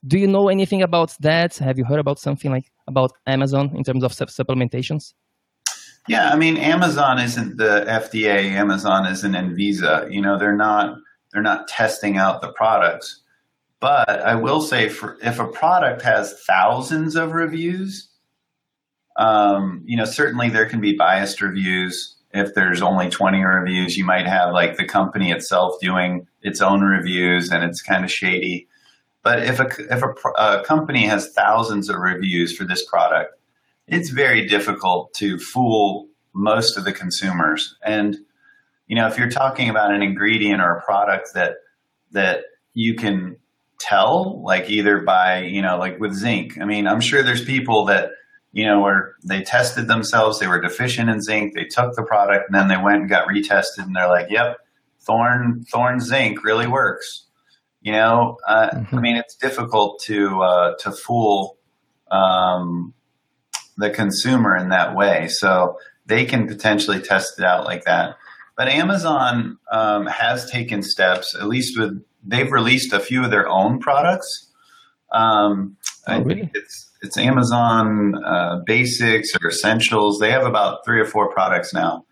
Do 0.05 0.19
you 0.19 0.27
know 0.27 0.49
anything 0.49 0.83
about 0.83 1.15
that? 1.21 1.57
Have 1.57 1.77
you 1.77 1.85
heard 1.85 1.99
about 1.99 2.19
something 2.19 2.51
like 2.51 2.71
about 2.87 3.11
Amazon 3.25 3.75
in 3.75 3.83
terms 3.83 4.03
of 4.03 4.11
supplementations? 4.11 5.13
Yeah, 6.07 6.29
I 6.29 6.35
mean, 6.35 6.57
Amazon 6.57 7.19
isn't 7.19 7.57
the 7.57 7.85
FDA. 7.87 8.51
Amazon 8.51 9.07
isn't 9.07 9.33
Anvisa. 9.33 10.11
You 10.11 10.21
know, 10.21 10.37
they're 10.37 10.55
not 10.55 10.97
they're 11.31 11.41
not 11.41 11.67
testing 11.67 12.17
out 12.17 12.41
the 12.41 12.51
products. 12.51 13.21
But 13.79 14.09
I 14.09 14.35
will 14.35 14.61
say, 14.61 14.89
for 14.89 15.17
if 15.21 15.39
a 15.39 15.47
product 15.47 16.01
has 16.03 16.41
thousands 16.47 17.15
of 17.15 17.33
reviews, 17.33 18.09
um, 19.17 19.81
you 19.85 19.97
know, 19.97 20.05
certainly 20.05 20.49
there 20.49 20.67
can 20.67 20.81
be 20.81 20.95
biased 20.95 21.41
reviews. 21.41 22.15
If 22.33 22.53
there's 22.53 22.81
only 22.81 23.09
20 23.09 23.43
reviews, 23.43 23.97
you 23.97 24.03
might 24.03 24.27
have 24.27 24.53
like 24.53 24.75
the 24.75 24.85
company 24.85 25.31
itself 25.31 25.79
doing 25.79 26.27
its 26.41 26.61
own 26.61 26.81
reviews, 26.81 27.49
and 27.49 27.63
it's 27.63 27.81
kind 27.81 28.03
of 28.03 28.11
shady. 28.11 28.67
But 29.23 29.43
if 29.43 29.59
a 29.59 29.67
if 29.89 30.03
a, 30.03 30.13
a 30.37 30.63
company 30.63 31.05
has 31.07 31.31
thousands 31.31 31.89
of 31.89 31.97
reviews 31.97 32.55
for 32.55 32.65
this 32.65 32.85
product, 32.85 33.39
it's 33.87 34.09
very 34.09 34.47
difficult 34.47 35.13
to 35.15 35.39
fool 35.39 36.07
most 36.33 36.77
of 36.77 36.83
the 36.83 36.91
consumers. 36.91 37.75
And 37.83 38.17
you 38.87 38.95
know, 38.95 39.07
if 39.07 39.17
you're 39.17 39.29
talking 39.29 39.69
about 39.69 39.91
an 39.93 40.03
ingredient 40.03 40.61
or 40.61 40.77
a 40.77 40.81
product 40.83 41.29
that 41.33 41.55
that 42.11 42.41
you 42.73 42.95
can 42.95 43.37
tell, 43.79 44.43
like 44.43 44.69
either 44.69 44.99
by 44.99 45.43
you 45.43 45.61
know, 45.61 45.77
like 45.77 45.99
with 45.99 46.13
zinc. 46.13 46.59
I 46.59 46.65
mean, 46.65 46.85
I'm 46.85 47.01
sure 47.01 47.23
there's 47.23 47.43
people 47.43 47.85
that 47.85 48.09
you 48.55 48.65
know 48.65 48.79
where 48.79 49.15
they 49.21 49.43
tested 49.43 49.89
themselves, 49.89 50.39
they 50.39 50.47
were 50.47 50.61
deficient 50.61 51.09
in 51.09 51.21
zinc, 51.21 51.53
they 51.53 51.65
took 51.65 51.93
the 51.93 52.03
product, 52.03 52.45
and 52.47 52.55
then 52.57 52.69
they 52.69 52.81
went 52.81 53.01
and 53.01 53.09
got 53.09 53.27
retested, 53.27 53.79
and 53.79 53.93
they're 53.93 54.07
like, 54.07 54.27
"Yep, 54.29 54.57
thorn 55.01 55.65
Thorne 55.69 55.99
zinc 55.99 56.41
really 56.41 56.65
works." 56.65 57.25
You 57.81 57.91
know, 57.91 58.37
uh, 58.47 58.69
mm-hmm. 58.69 58.97
I 58.97 59.01
mean, 59.01 59.17
it's 59.17 59.35
difficult 59.35 59.99
to 60.03 60.41
uh, 60.41 60.75
to 60.79 60.93
fool 60.93 61.57
um, 62.09 62.93
the 63.75 63.89
consumer 63.89 64.55
in 64.55 64.69
that 64.69 64.95
way. 64.95 65.27
So 65.27 65.77
they 66.05 66.23
can 66.23 66.47
potentially 66.47 67.01
test 67.01 67.37
it 67.37 67.43
out 67.43 67.65
like 67.65 67.83
that. 67.83 68.15
But 68.55 68.69
Amazon 68.69 69.57
um, 69.69 70.05
has 70.05 70.49
taken 70.49 70.81
steps, 70.81 71.35
at 71.35 71.47
least 71.49 71.77
with 71.77 72.01
they've 72.23 72.49
released 72.49 72.93
a 72.93 73.01
few 73.01 73.21
of 73.21 73.31
their 73.31 73.49
own 73.49 73.79
products. 73.79 74.49
Um, 75.11 75.75
oh, 76.07 76.13
I 76.13 76.17
really? 76.19 76.35
think 76.35 76.51
it's 76.53 76.89
it's 77.05 77.17
Amazon 77.17 78.15
uh, 78.25 78.61
Basics 78.65 79.31
or 79.35 79.49
Essentials. 79.49 80.19
They 80.19 80.31
have 80.31 80.45
about 80.45 80.83
three 80.83 80.99
or 80.99 81.05
four 81.05 81.31
products 81.31 81.71
now. 81.71 82.03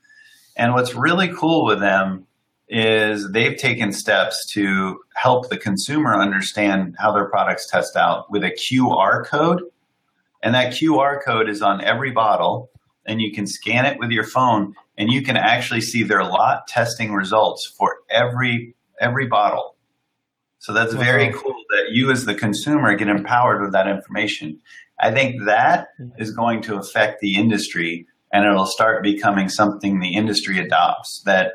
And 0.56 0.73
what's 0.73 0.93
really 0.93 1.34
cool 1.34 1.65
with 1.65 1.79
them 1.79 2.27
is 2.69 3.32
they've 3.32 3.58
taken 3.58 3.91
steps 3.91 4.45
to 4.53 4.99
help 5.15 5.49
the 5.49 5.58
consumer 5.58 6.13
understand 6.13 6.95
how 6.99 7.12
their 7.12 7.27
products 7.27 7.67
test 7.67 7.95
out 7.95 8.29
with 8.29 8.43
a 8.43 8.51
QR 8.51 9.25
code. 9.25 9.63
And 10.43 10.53
that 10.53 10.73
QR 10.73 11.23
code 11.23 11.49
is 11.49 11.62
on 11.63 11.82
every 11.82 12.12
bottle, 12.12 12.69
and 13.06 13.19
you 13.19 13.32
can 13.32 13.47
scan 13.47 13.86
it 13.86 13.97
with 13.97 14.12
your 14.12 14.25
phone, 14.25 14.75
and 14.97 15.12
you 15.12 15.23
can 15.23 15.38
actually 15.38 15.82
see 15.82 16.03
their 16.03 16.23
lot 16.23 16.67
testing 16.67 17.13
results 17.13 17.65
for 17.65 17.97
every 18.12 18.75
every 18.99 19.25
bottle. 19.25 19.73
So 20.63 20.71
that's 20.71 20.93
very 20.93 21.29
cool 21.34 21.56
that 21.71 21.91
you 21.91 22.10
as 22.10 22.23
the 22.23 22.34
consumer 22.34 22.95
get 22.95 23.10
empowered 23.10 23.62
with 23.62 23.73
that 23.73 23.86
information. 23.86 24.62
I 24.99 25.12
think 25.12 25.43
that 25.45 25.88
mm-hmm. 25.99 26.21
is 26.21 26.32
going 26.32 26.62
to 26.63 26.77
affect 26.77 27.19
the 27.21 27.36
industry 27.36 28.08
and 28.32 28.45
it'll 28.45 28.65
start 28.65 29.03
becoming 29.03 29.49
something 29.49 29.99
the 29.99 30.15
industry 30.15 30.60
adopts 30.60 31.21
that 31.25 31.53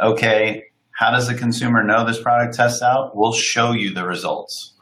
okay, 0.00 0.64
how 0.92 1.10
does 1.10 1.28
the 1.28 1.34
consumer 1.34 1.82
know 1.82 2.04
this 2.04 2.20
product 2.20 2.54
tests 2.54 2.82
out? 2.82 3.16
We'll 3.16 3.32
show 3.32 3.72
you 3.72 3.92
the 3.92 4.06
results. 4.06 4.74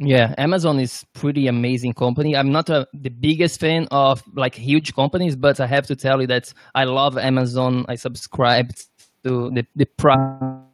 Yeah, 0.00 0.34
Amazon 0.38 0.80
is 0.80 1.04
pretty 1.14 1.46
amazing 1.46 1.92
company. 1.94 2.36
I'm 2.36 2.50
not 2.50 2.68
a, 2.68 2.86
the 2.92 3.10
biggest 3.10 3.60
fan 3.60 3.86
of 3.90 4.24
like 4.34 4.54
huge 4.54 4.94
companies, 4.94 5.36
but 5.36 5.60
I 5.60 5.66
have 5.66 5.86
to 5.86 5.96
tell 5.96 6.20
you 6.20 6.26
that 6.26 6.52
I 6.74 6.84
love 6.84 7.16
Amazon. 7.16 7.86
I 7.88 7.94
subscribe 7.94 8.72
to 9.24 9.50
the, 9.50 9.66
the 9.74 9.86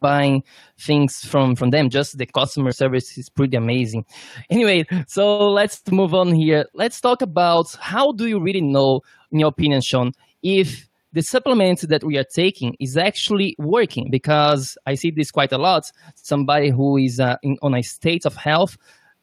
buying 0.00 0.42
things 0.78 1.24
from 1.24 1.56
from 1.56 1.70
them. 1.70 1.90
Just 1.90 2.18
the 2.18 2.26
customer 2.26 2.72
service 2.72 3.16
is 3.16 3.28
pretty 3.28 3.56
amazing. 3.56 4.04
Anyway, 4.50 4.86
so 5.06 5.50
let's 5.50 5.82
move 5.90 6.14
on 6.14 6.34
here. 6.34 6.66
Let's 6.74 7.00
talk 7.00 7.22
about 7.22 7.74
how 7.80 8.12
do 8.12 8.26
you 8.26 8.40
really 8.40 8.60
know, 8.60 9.00
in 9.30 9.40
your 9.40 9.48
opinion, 9.48 9.80
Shawn, 9.80 10.12
if 10.42 10.88
the 11.12 11.22
supplement 11.22 11.80
that 11.88 12.04
we 12.04 12.16
are 12.18 12.24
taking 12.24 12.76
is 12.78 12.96
actually 12.96 13.56
working 13.58 14.10
because 14.10 14.78
I 14.86 14.94
see 14.94 15.10
this 15.10 15.30
quite 15.30 15.52
a 15.52 15.58
lot. 15.58 15.90
Somebody 16.14 16.70
who 16.70 16.96
is 16.96 17.18
uh, 17.18 17.36
in, 17.42 17.58
on 17.62 17.74
a 17.74 17.82
state 17.82 18.24
of 18.26 18.36
health, 18.36 18.76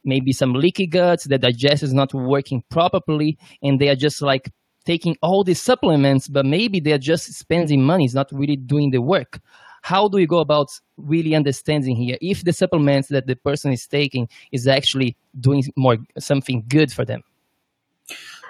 maybe 0.04 0.34
some 0.34 0.54
leaky 0.54 0.88
guts, 0.88 1.26
the 1.26 1.38
digestion 1.38 1.88
is 1.88 1.94
not 1.94 2.14
working 2.14 2.64
properly, 2.70 3.38
and 3.62 3.80
they 3.80 3.90
are 3.90 3.96
just 3.96 4.22
like 4.22 4.52
taking 4.88 5.18
all 5.22 5.44
these 5.44 5.62
supplements, 5.62 6.30
but 6.30 6.46
maybe 6.46 6.80
they're 6.80 6.98
just 6.98 7.34
spending 7.34 7.84
money, 7.84 8.06
it's 8.06 8.14
not 8.14 8.32
really 8.32 8.56
doing 8.56 8.92
the 8.92 9.02
work. 9.02 9.40
How 9.82 10.08
do 10.08 10.18
you 10.18 10.28
go 10.28 10.40
about 10.40 10.70
really 10.96 11.36
understanding 11.36 11.96
here 11.96 12.18
if 12.22 12.44
the 12.44 12.54
supplements 12.54 13.10
that 13.10 13.28
the 13.28 13.36
person 13.36 13.72
is 13.74 13.86
taking 13.86 14.28
is 14.52 14.68
actually 14.68 15.16
doing 15.40 15.64
more 15.76 15.98
something 16.18 16.64
good 16.68 16.92
for 16.92 17.06
them? 17.06 17.22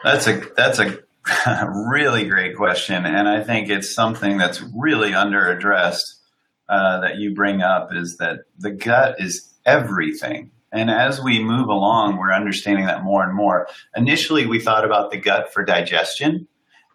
That's 0.04 0.28
a 0.28 0.42
that's 0.56 0.80
a 0.80 1.00
really 1.92 2.26
great 2.30 2.56
question, 2.56 3.06
and 3.06 3.28
I 3.28 3.44
think 3.44 3.70
it's 3.70 3.94
something 3.94 4.38
that's 4.38 4.62
really 4.74 5.14
under 5.14 5.52
addressed 5.52 6.22
uh, 6.70 7.00
that 7.02 7.18
you 7.18 7.34
bring 7.34 7.62
up 7.62 7.94
is 7.94 8.18
that 8.18 8.42
the 8.60 8.72
gut 8.72 9.16
is 9.20 9.54
everything. 9.66 10.52
And 10.72 10.92
as 10.92 11.22
we 11.22 11.42
move 11.42 11.70
along, 11.70 12.18
we're 12.18 12.34
understanding 12.34 12.86
that 12.86 13.04
more 13.04 13.24
and 13.24 13.34
more. 13.34 13.68
Initially, 13.96 14.46
we 14.46 14.60
thought 14.60 14.84
about 14.84 15.12
the 15.12 15.18
gut 15.18 15.54
for 15.54 15.64
digestion. 15.64 16.48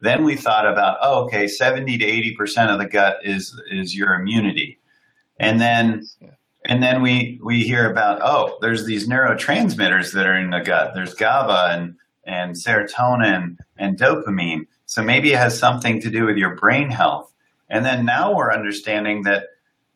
Then 0.03 0.25
we 0.25 0.37
thought 0.37 0.67
about, 0.67 0.99
oh, 1.01 1.25
okay, 1.25 1.47
70 1.47 1.97
to 1.99 2.05
80% 2.05 2.73
of 2.73 2.79
the 2.79 2.87
gut 2.87 3.19
is, 3.23 3.59
is 3.71 3.97
your 3.97 4.15
immunity. 4.15 4.79
And 5.39 5.61
then, 5.61 6.05
and 6.67 6.83
then 6.83 7.03
we, 7.03 7.41
we 7.43 7.63
hear 7.63 7.91
about, 7.91 8.21
oh, 8.23 8.59
there's 8.61 8.85
these 8.85 9.09
neurotransmitters 9.09 10.13
that 10.13 10.27
are 10.27 10.37
in 10.37 10.51
the 10.51 10.61
gut. 10.61 10.93
There's 10.95 11.15
GABA 11.15 11.69
and, 11.73 11.97
and 12.25 12.55
serotonin 12.55 13.57
and 13.79 13.99
dopamine. 13.99 14.67
So 14.87 15.03
maybe 15.03 15.33
it 15.33 15.39
has 15.39 15.59
something 15.59 16.01
to 16.01 16.11
do 16.11 16.27
with 16.27 16.37
your 16.37 16.57
brain 16.57 16.91
health. 16.91 17.33
And 17.71 17.87
then 17.87 18.05
now 18.05 18.35
we're 18.35 18.53
understanding 18.53 19.23
that 19.23 19.47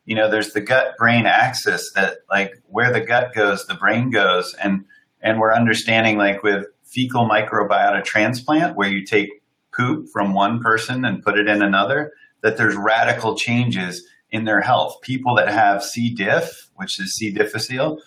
you 0.07 0.15
know, 0.15 0.31
there's 0.31 0.53
the 0.53 0.61
gut 0.61 0.95
brain 0.97 1.25
axis 1.25 1.91
that 1.91 2.19
like 2.31 2.53
where 2.67 2.93
the 2.93 3.01
gut 3.01 3.35
goes, 3.35 3.67
the 3.67 3.75
brain 3.75 4.09
goes. 4.09 4.55
And, 4.55 4.85
and 5.21 5.37
we're 5.37 5.53
understanding 5.53 6.17
like 6.17 6.43
with 6.43 6.65
fecal 6.85 7.27
microbiota 7.27 8.03
transplant, 8.05 8.77
where 8.77 8.87
you 8.87 9.05
take 9.05 9.29
poop 9.75 10.07
from 10.13 10.33
one 10.33 10.61
person 10.61 11.03
and 11.03 11.21
put 11.21 11.37
it 11.37 11.49
in 11.49 11.61
another, 11.61 12.13
that 12.41 12.55
there's 12.55 12.77
radical 12.77 13.35
changes 13.35 14.07
in 14.31 14.45
their 14.45 14.61
health. 14.61 14.95
People 15.01 15.35
that 15.35 15.49
have 15.49 15.83
C. 15.83 16.09
diff, 16.09 16.69
which 16.75 17.01
is 17.01 17.13
C. 17.13 17.29
difficile, 17.31 17.99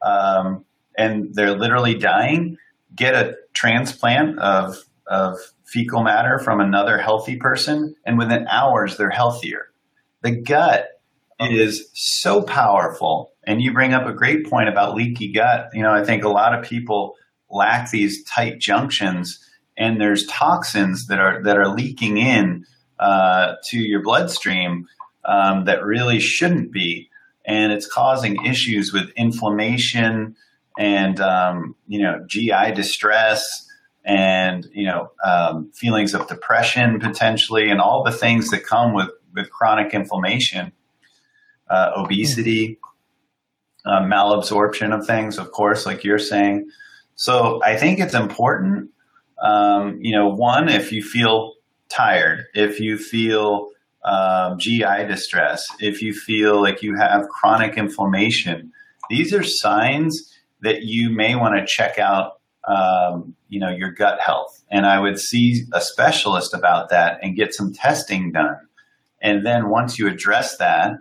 um, 0.00 0.64
and 0.96 1.34
they're 1.34 1.56
literally 1.56 1.94
dying, 1.94 2.56
get 2.96 3.14
a 3.14 3.36
transplant 3.52 4.38
of, 4.38 4.78
of 5.06 5.36
fecal 5.64 6.02
matter 6.02 6.38
from 6.38 6.60
another 6.60 6.96
healthy 6.96 7.36
person, 7.36 7.94
and 8.06 8.16
within 8.16 8.48
hours, 8.48 8.96
they're 8.96 9.10
healthier. 9.10 9.66
The 10.22 10.30
gut 10.30 10.88
is 11.50 11.88
so 11.94 12.42
powerful. 12.42 13.32
And 13.44 13.60
you 13.60 13.72
bring 13.72 13.94
up 13.94 14.06
a 14.06 14.12
great 14.12 14.48
point 14.48 14.68
about 14.68 14.94
leaky 14.94 15.32
gut. 15.32 15.70
You 15.72 15.82
know, 15.82 15.92
I 15.92 16.04
think 16.04 16.24
a 16.24 16.28
lot 16.28 16.54
of 16.56 16.64
people 16.64 17.16
lack 17.50 17.90
these 17.90 18.24
tight 18.24 18.58
junctions, 18.58 19.38
and 19.76 20.00
there's 20.00 20.26
toxins 20.26 21.06
that 21.06 21.18
are 21.18 21.42
that 21.42 21.58
are 21.58 21.68
leaking 21.68 22.18
in 22.18 22.64
uh, 22.98 23.54
to 23.64 23.78
your 23.78 24.02
bloodstream 24.02 24.86
um, 25.24 25.64
that 25.64 25.84
really 25.84 26.20
shouldn't 26.20 26.72
be, 26.72 27.10
and 27.44 27.72
it's 27.72 27.86
causing 27.86 28.44
issues 28.44 28.92
with 28.92 29.10
inflammation 29.16 30.36
and 30.78 31.20
um, 31.20 31.74
you 31.88 32.00
know 32.00 32.24
GI 32.26 32.72
distress 32.74 33.66
and 34.04 34.66
you 34.72 34.86
know 34.86 35.10
um, 35.24 35.70
feelings 35.74 36.14
of 36.14 36.28
depression 36.28 37.00
potentially, 37.00 37.70
and 37.70 37.80
all 37.80 38.04
the 38.04 38.12
things 38.12 38.50
that 38.50 38.64
come 38.64 38.94
with 38.94 39.10
with 39.34 39.50
chronic 39.50 39.94
inflammation 39.94 40.72
uh, 41.72 41.92
obesity, 41.96 42.78
uh, 43.86 44.02
malabsorption 44.02 44.96
of 44.96 45.06
things, 45.06 45.38
of 45.38 45.50
course, 45.52 45.86
like 45.86 46.04
you're 46.04 46.18
saying. 46.18 46.68
So 47.14 47.62
I 47.64 47.76
think 47.76 47.98
it's 47.98 48.14
important. 48.14 48.90
Um, 49.42 49.98
you 50.00 50.14
know, 50.14 50.28
one, 50.28 50.68
if 50.68 50.92
you 50.92 51.02
feel 51.02 51.54
tired, 51.88 52.44
if 52.54 52.78
you 52.78 52.98
feel 52.98 53.70
um, 54.04 54.58
GI 54.58 55.06
distress, 55.08 55.66
if 55.80 56.02
you 56.02 56.12
feel 56.12 56.60
like 56.60 56.82
you 56.82 56.94
have 56.96 57.28
chronic 57.28 57.78
inflammation, 57.78 58.70
these 59.08 59.32
are 59.32 59.42
signs 59.42 60.30
that 60.60 60.82
you 60.82 61.08
may 61.08 61.34
want 61.36 61.56
to 61.56 61.66
check 61.66 61.98
out, 61.98 62.40
um, 62.68 63.34
you 63.48 63.58
know, 63.58 63.70
your 63.70 63.90
gut 63.90 64.20
health. 64.20 64.62
And 64.70 64.84
I 64.84 65.00
would 65.00 65.18
see 65.18 65.64
a 65.72 65.80
specialist 65.80 66.52
about 66.52 66.90
that 66.90 67.18
and 67.22 67.34
get 67.34 67.54
some 67.54 67.72
testing 67.72 68.30
done. 68.30 68.58
And 69.22 69.46
then 69.46 69.70
once 69.70 69.98
you 69.98 70.06
address 70.06 70.58
that, 70.58 70.98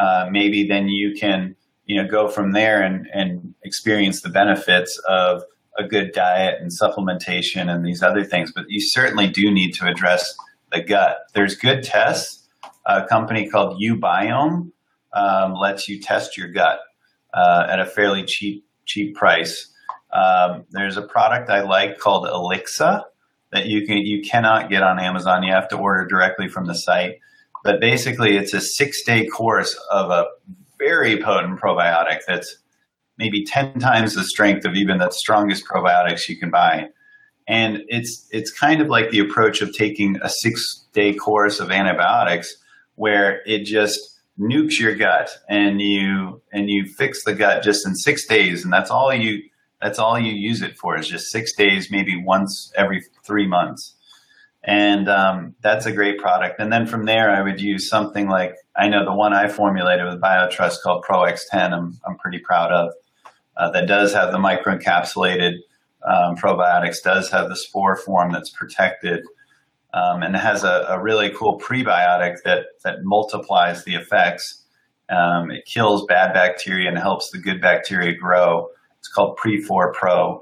uh, 0.00 0.28
maybe 0.30 0.66
then 0.66 0.88
you 0.88 1.14
can 1.14 1.54
you 1.84 2.00
know 2.00 2.08
go 2.08 2.26
from 2.28 2.52
there 2.52 2.82
and, 2.82 3.06
and 3.12 3.54
experience 3.62 4.22
the 4.22 4.30
benefits 4.30 4.98
of 5.06 5.42
a 5.78 5.84
good 5.84 6.12
diet 6.12 6.60
and 6.60 6.70
supplementation 6.70 7.72
and 7.72 7.84
these 7.84 8.02
other 8.02 8.24
things. 8.24 8.50
But 8.52 8.64
you 8.68 8.80
certainly 8.80 9.28
do 9.28 9.50
need 9.50 9.72
to 9.74 9.86
address 9.86 10.34
the 10.72 10.82
gut. 10.82 11.18
There's 11.34 11.54
good 11.54 11.82
tests. 11.82 12.48
A 12.86 13.06
company 13.06 13.48
called 13.48 13.80
uBiome 13.80 14.72
um, 15.12 15.54
lets 15.54 15.88
you 15.88 16.00
test 16.00 16.36
your 16.36 16.48
gut 16.48 16.80
uh, 17.34 17.66
at 17.68 17.78
a 17.78 17.86
fairly 17.86 18.24
cheap 18.24 18.64
cheap 18.86 19.14
price. 19.14 19.72
Um, 20.12 20.64
there's 20.70 20.96
a 20.96 21.02
product 21.02 21.50
I 21.50 21.60
like 21.60 21.98
called 21.98 22.26
Elixa 22.26 23.04
that 23.52 23.66
you 23.66 23.86
can 23.86 23.98
you 23.98 24.22
cannot 24.22 24.70
get 24.70 24.82
on 24.82 24.98
Amazon. 24.98 25.42
You 25.42 25.52
have 25.52 25.68
to 25.68 25.76
order 25.76 26.06
directly 26.06 26.48
from 26.48 26.64
the 26.64 26.74
site. 26.74 27.18
But 27.62 27.80
basically, 27.80 28.36
it's 28.36 28.54
a 28.54 28.60
six 28.60 29.02
day 29.02 29.26
course 29.26 29.78
of 29.90 30.10
a 30.10 30.26
very 30.78 31.22
potent 31.22 31.60
probiotic 31.60 32.20
that's 32.26 32.56
maybe 33.18 33.44
10 33.44 33.78
times 33.78 34.14
the 34.14 34.24
strength 34.24 34.64
of 34.64 34.74
even 34.74 34.98
the 34.98 35.10
strongest 35.10 35.66
probiotics 35.66 36.28
you 36.28 36.38
can 36.38 36.50
buy. 36.50 36.88
And 37.46 37.82
it's, 37.88 38.26
it's 38.30 38.50
kind 38.50 38.80
of 38.80 38.88
like 38.88 39.10
the 39.10 39.18
approach 39.18 39.60
of 39.60 39.74
taking 39.74 40.16
a 40.22 40.28
six 40.28 40.86
day 40.92 41.12
course 41.14 41.60
of 41.60 41.70
antibiotics 41.70 42.56
where 42.94 43.42
it 43.44 43.64
just 43.64 44.00
nukes 44.38 44.78
your 44.78 44.94
gut 44.94 45.30
and 45.48 45.82
you, 45.82 46.40
and 46.52 46.70
you 46.70 46.86
fix 46.86 47.24
the 47.24 47.34
gut 47.34 47.62
just 47.62 47.86
in 47.86 47.94
six 47.94 48.26
days. 48.26 48.64
And 48.64 48.72
that's 48.72 48.90
all 48.90 49.12
you, 49.12 49.42
that's 49.82 49.98
all 49.98 50.18
you 50.18 50.32
use 50.32 50.62
it 50.62 50.78
for 50.78 50.98
is 50.98 51.08
just 51.08 51.30
six 51.30 51.54
days, 51.54 51.90
maybe 51.90 52.22
once 52.22 52.72
every 52.76 53.02
three 53.22 53.46
months 53.46 53.96
and 54.62 55.08
um, 55.08 55.54
that's 55.62 55.86
a 55.86 55.92
great 55.92 56.18
product. 56.18 56.60
And 56.60 56.72
then 56.72 56.86
from 56.86 57.06
there, 57.06 57.30
I 57.30 57.42
would 57.42 57.60
use 57.60 57.88
something 57.88 58.28
like 58.28 58.56
I 58.76 58.88
know 58.88 59.04
the 59.04 59.14
one 59.14 59.32
I 59.32 59.48
formulated 59.48 60.06
with 60.06 60.20
BioTrust 60.20 60.82
called 60.82 61.04
ProX10. 61.04 61.72
I'm 61.72 61.98
I'm 62.06 62.16
pretty 62.18 62.38
proud 62.38 62.72
of 62.72 62.92
uh, 63.56 63.70
that 63.70 63.86
does 63.86 64.12
have 64.12 64.32
the 64.32 64.38
microencapsulated 64.38 65.56
um, 66.06 66.36
probiotics, 66.36 67.02
does 67.02 67.30
have 67.30 67.48
the 67.48 67.56
spore 67.56 67.96
form 67.96 68.32
that's 68.32 68.50
protected, 68.50 69.22
um, 69.92 70.22
and 70.22 70.34
it 70.34 70.38
has 70.38 70.64
a, 70.64 70.86
a, 70.88 71.00
really 71.00 71.30
cool 71.30 71.58
prebiotic 71.60 72.42
that 72.44 72.66
that 72.84 73.02
multiplies 73.02 73.84
the 73.84 73.96
effects. 73.96 74.64
Um, 75.10 75.50
it 75.50 75.66
kills 75.66 76.06
bad 76.06 76.32
bacteria 76.32 76.88
and 76.88 76.96
helps 76.96 77.30
the 77.30 77.38
good 77.38 77.60
bacteria 77.60 78.16
grow. 78.16 78.68
It's 78.98 79.08
called 79.08 79.38
PreforPro. 79.38 80.40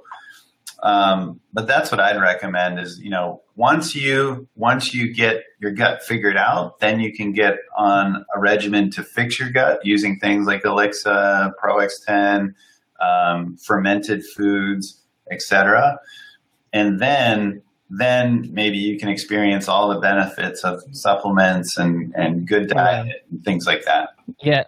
Um, 0.83 1.41
but 1.53 1.67
that's 1.67 1.91
what 1.91 2.01
I'd 2.01 2.21
recommend 2.21 2.79
is, 2.79 3.01
you 3.01 3.11
know, 3.11 3.43
once 3.57 3.95
you, 3.95 4.49
once 4.55 4.95
you 4.95 5.12
get 5.12 5.43
your 5.59 5.73
gut 5.73 6.03
figured 6.03 6.37
out, 6.37 6.79
then 6.79 7.01
you 7.01 7.12
can 7.12 7.33
get 7.33 7.57
on 7.77 8.25
a 8.35 8.38
regimen 8.38 8.91
to 8.93 9.03
fix 9.03 9.41
your 9.41 9.51
gut 9.51 9.81
using 9.85 10.19
things 10.21 10.47
like 10.47 10.62
Elixa, 10.62 11.53
ProX10, 11.62 12.55
um, 13.01 13.57
fermented 13.57 14.25
foods, 14.25 15.03
etc. 15.31 15.99
And 16.73 17.01
then, 17.01 17.62
then 17.91 18.49
maybe 18.53 18.79
you 18.79 18.99
can 18.99 19.09
experience 19.09 19.69
all 19.69 19.88
the 19.88 19.99
benefits 19.99 20.62
of 20.62 20.83
supplements 20.93 21.77
and, 21.77 22.14
and 22.14 22.47
good 22.47 22.69
diet 22.69 23.25
and 23.31 23.45
things 23.45 23.67
like 23.67 23.85
that. 23.85 24.11
Yeah. 24.41 24.64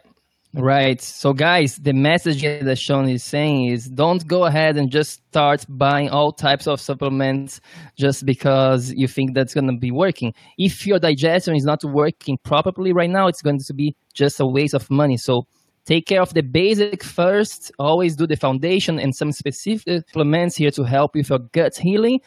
Right. 0.53 1.01
So, 1.01 1.33
guys, 1.33 1.77
the 1.77 1.93
message 1.93 2.43
that 2.43 2.77
Shawn 2.77 3.09
is 3.09 3.23
saying 3.23 3.67
is 3.67 3.87
don't 3.87 4.27
go 4.27 4.47
ahead 4.47 4.77
and 4.77 4.91
just 4.91 5.23
start 5.29 5.65
buying 5.69 6.09
all 6.09 6.33
types 6.33 6.67
of 6.67 6.81
supplements 6.81 7.61
just 7.97 8.27
because 8.27 8.93
you 8.93 9.07
think 9.07 9.35
that's 9.35 9.55
going 9.55 9.69
to 9.69 9.77
be 9.77 9.93
working. 9.93 10.35
If 10.59 10.89
your 10.89 10.99
digestion 10.99 11.55
is 11.55 11.65
not 11.65 11.85
working 11.85 12.37
properly 12.43 12.93
right 12.93 13.09
now, 13.11 13.29
it's 13.29 13.43
going 13.43 13.61
to 13.61 13.73
be 13.73 13.95
just 14.13 14.41
a 14.41 14.47
waste 14.47 14.75
of 14.75 14.91
money. 14.91 15.17
So, 15.17 15.47
take 15.85 16.07
care 16.07 16.21
of 16.21 16.35
the 16.35 16.43
basic 16.43 17.05
first. 17.05 17.71
Always 17.79 18.17
do 18.17 18.27
the 18.27 18.37
foundation 18.37 18.99
and 18.99 19.15
some 19.15 19.31
specific 19.31 20.05
supplements 20.09 20.57
here 20.57 20.73
to 20.73 20.83
help 20.83 21.15
with 21.15 21.31
your 21.31 21.39
gut 21.39 21.77
healing. 21.77 22.21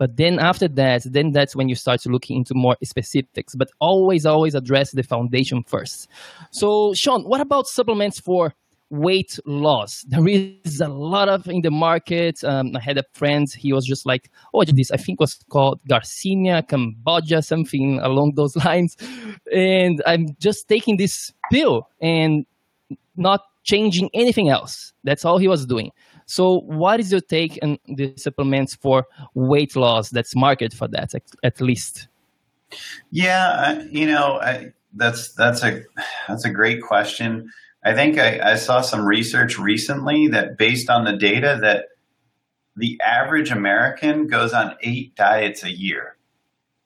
But 0.00 0.16
then 0.16 0.38
after 0.38 0.66
that, 0.66 1.02
then 1.04 1.32
that's 1.32 1.54
when 1.54 1.68
you 1.68 1.74
start 1.74 2.00
to 2.00 2.08
look 2.08 2.30
into 2.30 2.54
more 2.54 2.74
specifics. 2.82 3.54
But 3.54 3.68
always, 3.80 4.24
always 4.24 4.54
address 4.54 4.92
the 4.92 5.02
foundation 5.02 5.62
first. 5.62 6.08
So, 6.52 6.94
Shawn, 6.94 7.24
what 7.24 7.42
about 7.42 7.66
supplements 7.66 8.18
for 8.18 8.54
weight 8.88 9.38
loss. 9.44 10.04
There 10.08 10.26
is 10.26 10.80
a 10.80 10.88
lot 10.88 11.28
of 11.28 11.46
in 11.46 11.60
the 11.62 11.70
market. 11.70 12.42
Um, 12.42 12.74
I 12.74 12.80
had 12.80 12.98
a 12.98 13.04
friend, 13.12 13.46
he 13.52 13.72
was 13.72 13.86
just 13.86 14.04
like, 14.04 14.30
oh, 14.52 14.64
this 14.64 14.90
I 14.90 14.96
think 14.96 15.20
was 15.20 15.38
called 15.48 15.80
Garcinia 15.88 16.66
Cambogia, 16.66 17.44
something 17.44 18.00
along 18.00 18.32
those 18.34 18.56
lines. 18.64 18.96
And 19.52 20.02
I'm 20.06 20.34
just 20.40 20.66
taking 20.66 20.96
this 20.96 21.32
pill 21.52 21.88
and 22.00 22.46
not 23.16 23.42
changing 23.62 24.10
anything 24.14 24.48
else. 24.48 24.92
That's 25.04 25.24
all 25.24 25.38
he 25.38 25.46
was 25.46 25.66
doing. 25.66 25.92
So, 26.30 26.60
what 26.60 27.00
is 27.00 27.10
your 27.10 27.20
take 27.20 27.58
on 27.60 27.76
the 27.86 28.14
supplements 28.16 28.76
for 28.76 29.08
weight 29.34 29.74
loss 29.74 30.10
that's 30.10 30.36
marketed 30.36 30.78
for 30.78 30.86
that, 30.86 31.12
at 31.42 31.60
least? 31.60 32.06
Yeah, 33.10 33.82
you 33.90 34.06
know, 34.06 34.38
I, 34.40 34.72
that's 34.94 35.32
that's 35.32 35.64
a 35.64 35.82
that's 36.28 36.44
a 36.44 36.50
great 36.50 36.82
question. 36.82 37.50
I 37.84 37.94
think 37.94 38.16
I, 38.16 38.52
I 38.52 38.54
saw 38.54 38.80
some 38.80 39.04
research 39.04 39.58
recently 39.58 40.28
that 40.28 40.56
based 40.56 40.88
on 40.88 41.04
the 41.04 41.16
data 41.16 41.58
that 41.62 41.86
the 42.76 43.00
average 43.04 43.50
American 43.50 44.28
goes 44.28 44.52
on 44.52 44.76
eight 44.82 45.16
diets 45.16 45.64
a 45.64 45.70
year. 45.70 46.16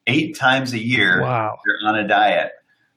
Eight 0.06 0.38
times 0.38 0.72
a 0.72 0.82
year, 0.82 1.20
wow. 1.20 1.58
they're 1.66 1.86
on 1.90 1.98
a 1.98 2.08
diet 2.08 2.52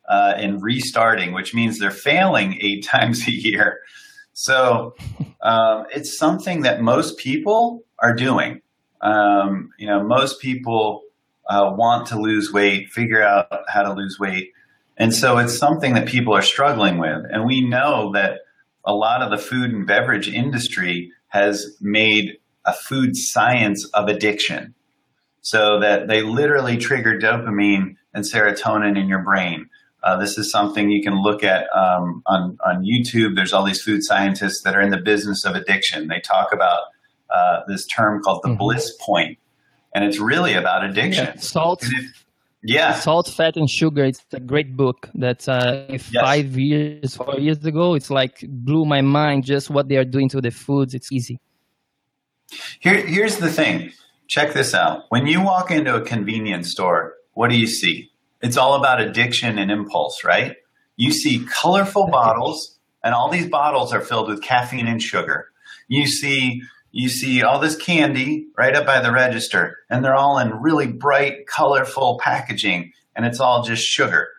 uh, 0.07 0.35
and 0.37 0.63
restarting, 0.63 1.33
which 1.33 1.53
means 1.53 1.77
they're 1.77 1.91
failing 1.91 2.57
eight 2.61 2.85
times 2.95 3.27
a 3.27 3.31
year. 3.31 3.79
So 4.39 4.93
um, 5.41 5.87
it's 5.89 6.15
something 6.15 6.61
that 6.61 6.79
most 6.79 7.17
people 7.17 7.83
are 7.97 8.13
doing. 8.13 8.61
Um, 9.01 9.71
you 9.79 9.87
know, 9.87 10.03
most 10.03 10.39
people 10.39 11.01
uh, 11.49 11.73
want 11.75 12.05
to 12.09 12.21
lose 12.21 12.53
weight, 12.53 12.91
figure 12.91 13.23
out 13.23 13.63
how 13.67 13.81
to 13.81 13.93
lose 13.93 14.19
weight. 14.19 14.51
And 14.95 15.11
so 15.11 15.39
it's 15.39 15.57
something 15.57 15.95
that 15.95 16.07
people 16.07 16.35
are 16.35 16.43
struggling 16.43 16.99
with. 16.99 17.25
And 17.31 17.47
we 17.47 17.67
know 17.67 18.11
that 18.13 18.41
a 18.85 18.93
lot 18.93 19.23
of 19.23 19.31
the 19.31 19.39
food 19.39 19.71
and 19.71 19.87
beverage 19.87 20.29
industry 20.29 21.11
has 21.29 21.75
made 21.81 22.37
a 22.63 22.73
food 22.73 23.17
science 23.17 23.85
of 23.95 24.07
addiction. 24.07 24.75
So 25.41 25.79
that 25.79 26.07
they 26.07 26.21
literally 26.21 26.77
trigger 26.77 27.17
dopamine 27.17 27.95
and 28.13 28.23
serotonin 28.23 28.99
in 28.99 29.07
your 29.07 29.23
brain. 29.23 29.69
Uh, 30.07 30.15
this 30.15 30.37
is 30.37 30.49
something 30.49 30.89
you 30.89 31.03
can 31.03 31.21
look 31.21 31.43
at 31.43 31.67
um, 31.75 32.23
on, 32.27 32.57
on 32.65 32.85
YouTube. 32.85 33.35
There's 33.35 33.51
all 33.51 33.65
these 33.65 33.81
food 33.81 34.03
scientists 34.03 34.61
that 34.63 34.73
are 34.73 34.79
in 34.79 34.89
the 34.89 35.01
business 35.11 35.43
of 35.43 35.53
addiction. 35.53 36.07
They 36.07 36.21
talk 36.21 36.53
about 36.53 36.83
uh, 37.29 37.63
this 37.67 37.85
term 37.85 38.23
called 38.23 38.41
the 38.41 38.49
mm-hmm. 38.49 38.57
bliss 38.57 38.95
point, 39.01 39.37
and 39.93 40.05
it's 40.05 40.17
really 40.17 40.53
about 40.53 40.85
addiction. 40.85 41.25
Yeah, 41.25 41.35
salt. 41.35 41.83
If, 41.83 42.23
yeah. 42.63 42.93
Salt, 42.93 43.27
fat, 43.27 43.57
and 43.57 43.69
sugar. 43.69 44.05
It's 44.05 44.23
a 44.31 44.39
great 44.39 44.77
book 44.77 45.09
that 45.15 45.47
uh, 45.49 45.83
yes. 45.89 46.07
five 46.13 46.57
years, 46.57 47.17
four 47.17 47.37
years 47.37 47.65
ago, 47.65 47.93
it's 47.95 48.09
like 48.09 48.45
blew 48.47 48.85
my 48.85 49.01
mind 49.01 49.43
just 49.43 49.69
what 49.69 49.89
they 49.89 49.97
are 49.97 50.05
doing 50.05 50.29
to 50.29 50.39
the 50.39 50.51
foods. 50.51 50.93
It's 50.93 51.11
easy. 51.11 51.41
Here, 52.79 53.05
here's 53.05 53.39
the 53.39 53.51
thing. 53.51 53.91
Check 54.29 54.53
this 54.53 54.73
out. 54.73 55.03
When 55.09 55.27
you 55.27 55.41
walk 55.41 55.69
into 55.69 55.93
a 55.93 56.01
convenience 56.01 56.71
store, 56.71 57.15
what 57.33 57.49
do 57.49 57.57
you 57.57 57.67
see? 57.67 58.09
It's 58.41 58.57
all 58.57 58.75
about 58.75 59.01
addiction 59.01 59.57
and 59.57 59.71
impulse, 59.71 60.23
right? 60.23 60.55
You 60.95 61.11
see 61.11 61.45
colorful 61.45 62.07
bottles, 62.07 62.77
and 63.03 63.13
all 63.13 63.29
these 63.29 63.47
bottles 63.49 63.93
are 63.93 64.01
filled 64.01 64.29
with 64.29 64.41
caffeine 64.41 64.87
and 64.87 65.01
sugar. 65.01 65.49
You 65.87 66.07
see 66.07 66.61
you 66.91 67.09
see 67.09 67.43
all 67.43 67.59
this 67.59 67.75
candy 67.75 68.47
right 68.57 68.75
up 68.75 68.85
by 68.85 69.01
the 69.01 69.11
register, 69.11 69.77
and 69.89 70.03
they're 70.03 70.15
all 70.15 70.39
in 70.39 70.61
really 70.61 70.87
bright, 70.87 71.45
colorful 71.45 72.19
packaging, 72.23 72.91
and 73.15 73.25
it's 73.25 73.39
all 73.39 73.63
just 73.63 73.83
sugar. 73.83 74.29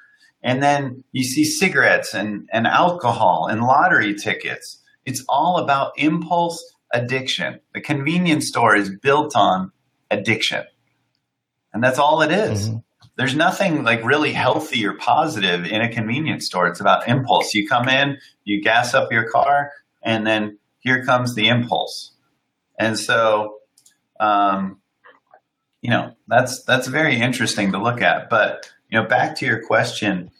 And 0.42 0.62
then 0.62 1.04
you 1.12 1.24
see 1.24 1.44
cigarettes 1.44 2.14
and, 2.14 2.48
and 2.52 2.66
alcohol 2.66 3.46
and 3.50 3.62
lottery 3.62 4.14
tickets. 4.14 4.78
It's 5.04 5.24
all 5.28 5.58
about 5.58 5.92
impulse 5.96 6.64
addiction. 6.92 7.60
The 7.74 7.80
convenience 7.80 8.48
store 8.48 8.74
is 8.74 8.90
built 8.90 9.36
on 9.36 9.72
addiction. 10.10 10.64
And 11.72 11.82
that's 11.82 11.98
all 11.98 12.22
it 12.22 12.30
is. 12.30 12.68
Mm-hmm. 12.68 12.78
There's 13.18 13.34
nothing 13.34 13.82
like 13.82 14.04
really 14.04 14.32
healthy 14.32 14.86
or 14.86 14.94
positive 14.94 15.66
in 15.66 15.82
a 15.82 15.92
convenience 15.92 16.46
store. 16.46 16.68
It's 16.68 16.80
about 16.80 17.08
impulse. 17.08 17.52
You 17.52 17.66
come 17.66 17.88
in, 17.88 18.18
you 18.44 18.62
gas 18.62 18.94
up 18.94 19.10
your 19.10 19.28
car, 19.28 19.72
and 20.04 20.24
then 20.24 20.58
here 20.78 21.04
comes 21.04 21.34
the 21.34 21.48
impulse. 21.48 22.12
And 22.78 22.96
so, 22.96 23.56
um, 24.20 24.78
you 25.82 25.90
know, 25.90 26.12
that's 26.28 26.62
that's 26.62 26.86
very 26.86 27.16
interesting 27.16 27.72
to 27.72 27.82
look 27.82 28.02
at. 28.02 28.30
But 28.30 28.70
you 28.88 29.00
know, 29.00 29.08
back 29.08 29.34
to 29.38 29.46
your 29.46 29.66
question 29.66 30.30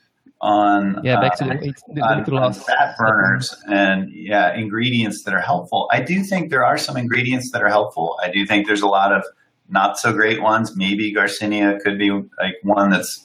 on 0.41 1.01
yeah, 1.03 1.21
back 1.21 1.37
to 1.39 1.47
uh, 1.47 1.49
the, 1.49 1.75
the, 1.95 2.01
on, 2.01 2.33
on 2.33 2.53
fat 2.53 2.97
burners 2.97 3.57
and 3.67 4.09
yeah, 4.13 4.55
ingredients 4.55 5.25
that 5.25 5.35
are 5.35 5.41
helpful. 5.41 5.89
I 5.91 6.01
do 6.01 6.23
think 6.23 6.51
there 6.51 6.65
are 6.65 6.79
some 6.79 6.97
ingredients 6.97 7.51
that 7.51 7.61
are 7.61 7.69
helpful. 7.69 8.17
I 8.23 8.31
do 8.31 8.47
think 8.47 8.69
there's 8.69 8.83
a 8.83 8.87
lot 8.87 9.13
of 9.13 9.25
not 9.69 9.99
so 9.99 10.13
great 10.13 10.43
ones. 10.43 10.77
Maybe 10.77 11.15
Garcinia 11.15 11.81
could 11.81 11.99
be 11.99 12.11
like 12.11 12.55
one 12.63 12.91
that's 12.91 13.25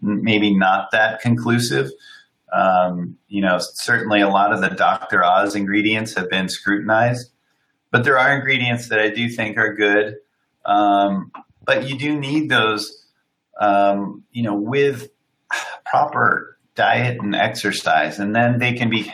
maybe 0.00 0.56
not 0.56 0.90
that 0.92 1.20
conclusive. 1.20 1.90
Um, 2.52 3.16
you 3.28 3.40
know, 3.40 3.58
certainly 3.58 4.20
a 4.20 4.28
lot 4.28 4.52
of 4.52 4.60
the 4.60 4.68
Dr. 4.68 5.24
Oz 5.24 5.54
ingredients 5.54 6.14
have 6.14 6.28
been 6.28 6.48
scrutinized 6.48 7.32
but 7.92 8.04
there 8.04 8.18
are 8.18 8.34
ingredients 8.34 8.88
that 8.88 8.98
I 8.98 9.10
do 9.10 9.28
think 9.28 9.56
are 9.58 9.74
good. 9.74 10.16
Um, 10.64 11.30
but 11.64 11.88
you 11.88 11.96
do 11.96 12.18
need 12.18 12.48
those, 12.48 13.06
um, 13.60 14.24
you 14.32 14.42
know, 14.42 14.54
with 14.54 15.08
proper 15.84 16.58
diet 16.74 17.20
and 17.20 17.36
exercise, 17.36 18.18
and 18.18 18.34
then 18.34 18.58
they 18.58 18.72
can 18.72 18.88
be 18.88 19.12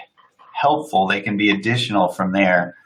helpful. 0.54 1.08
They 1.08 1.20
can 1.20 1.36
be 1.36 1.50
additional 1.50 2.08
from 2.08 2.32
there. 2.32 2.76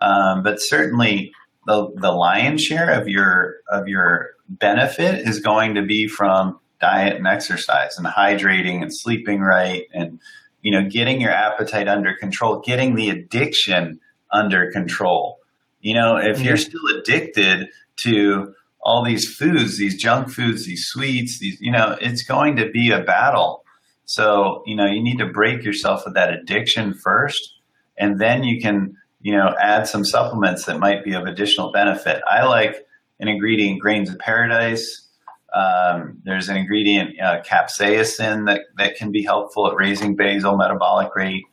Um, 0.00 0.42
but 0.42 0.60
certainly, 0.60 1.32
the 1.68 1.92
the 1.96 2.10
lion's 2.10 2.62
share 2.62 2.90
of 2.98 3.08
your 3.08 3.56
of 3.70 3.86
your 3.86 4.30
benefit 4.48 5.28
is 5.28 5.40
going 5.40 5.74
to 5.74 5.82
be 5.82 6.08
from 6.08 6.58
diet 6.80 7.16
and 7.16 7.26
exercise 7.26 7.98
and 7.98 8.06
hydrating 8.06 8.80
and 8.80 8.94
sleeping 8.94 9.40
right 9.40 9.84
and 9.92 10.18
you 10.62 10.72
know 10.72 10.88
getting 10.88 11.20
your 11.20 11.30
appetite 11.30 11.86
under 11.86 12.14
control, 12.14 12.60
getting 12.60 12.94
the 12.94 13.10
addiction 13.10 14.00
under 14.32 14.72
control. 14.72 15.38
You 15.80 15.94
know, 15.94 16.16
if 16.16 16.36
mm-hmm. 16.36 16.44
you're 16.46 16.56
still 16.56 16.86
addicted 16.98 17.68
to 17.98 18.54
all 18.80 19.04
these 19.04 19.32
foods, 19.32 19.76
these 19.76 19.96
junk 19.96 20.30
foods, 20.30 20.64
these 20.64 20.86
sweets, 20.86 21.38
these, 21.38 21.60
you 21.60 21.70
know, 21.70 21.96
it's 22.00 22.22
going 22.22 22.56
to 22.56 22.70
be 22.70 22.90
a 22.90 23.02
battle. 23.02 23.64
So, 24.06 24.62
you 24.66 24.74
know, 24.74 24.86
you 24.86 25.02
need 25.02 25.18
to 25.18 25.26
break 25.26 25.64
yourself 25.64 26.06
of 26.06 26.14
that 26.14 26.32
addiction 26.32 26.94
first, 26.94 27.54
and 27.98 28.18
then 28.18 28.44
you 28.44 28.60
can, 28.60 28.96
you 29.28 29.36
know, 29.36 29.54
add 29.60 29.86
some 29.86 30.06
supplements 30.06 30.64
that 30.64 30.78
might 30.78 31.04
be 31.04 31.12
of 31.12 31.26
additional 31.26 31.70
benefit. 31.70 32.22
I 32.26 32.46
like 32.46 32.86
an 33.20 33.28
ingredient, 33.28 33.78
grains 33.78 34.08
of 34.08 34.18
paradise. 34.18 35.06
Um, 35.52 36.22
there's 36.24 36.48
an 36.48 36.56
ingredient, 36.56 37.20
uh, 37.20 37.42
capsaicin, 37.42 38.46
that, 38.46 38.62
that 38.78 38.96
can 38.96 39.12
be 39.12 39.22
helpful 39.22 39.70
at 39.70 39.76
raising 39.76 40.16
basal 40.16 40.56
metabolic 40.56 41.14
rate. 41.14 41.44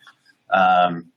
Um, 0.52 1.12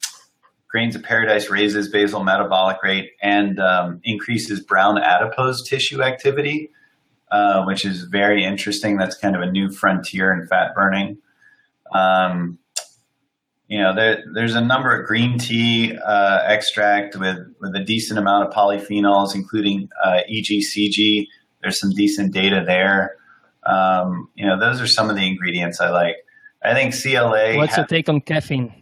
Grains 0.68 0.96
of 0.96 1.04
Paradise 1.04 1.48
raises 1.48 1.90
basal 1.90 2.24
metabolic 2.24 2.82
rate 2.82 3.12
and 3.22 3.60
um, 3.60 4.00
increases 4.02 4.58
brown 4.58 4.98
adipose 4.98 5.62
tissue 5.62 6.02
activity, 6.02 6.72
uh, 7.30 7.62
which 7.66 7.84
is 7.84 8.02
very 8.02 8.44
interesting. 8.44 8.96
That's 8.96 9.16
kind 9.16 9.36
of 9.36 9.42
a 9.42 9.50
new 9.50 9.70
frontier 9.70 10.32
in 10.32 10.48
fat 10.48 10.74
burning. 10.74 11.18
Um, 11.94 12.58
you 13.68 13.78
know, 13.78 13.94
there, 13.94 14.24
there's 14.32 14.54
a 14.54 14.62
number 14.62 14.98
of 14.98 15.06
green 15.06 15.38
tea 15.38 15.94
uh, 15.96 16.42
extract 16.46 17.16
with, 17.16 17.38
with 17.60 17.74
a 17.76 17.84
decent 17.84 18.18
amount 18.18 18.48
of 18.48 18.54
polyphenols, 18.54 19.34
including 19.34 19.90
uh, 20.02 20.20
EGCG. 20.30 21.26
There's 21.60 21.78
some 21.78 21.90
decent 21.90 22.32
data 22.32 22.64
there. 22.66 23.16
Um, 23.66 24.30
you 24.34 24.46
know, 24.46 24.58
those 24.58 24.80
are 24.80 24.86
some 24.86 25.10
of 25.10 25.16
the 25.16 25.26
ingredients 25.26 25.80
I 25.80 25.90
like. 25.90 26.16
I 26.62 26.72
think 26.72 26.94
CLA. 26.94 27.56
What's 27.56 27.74
ha- 27.74 27.82
your 27.82 27.86
take 27.86 28.08
on 28.08 28.22
caffeine? 28.22 28.72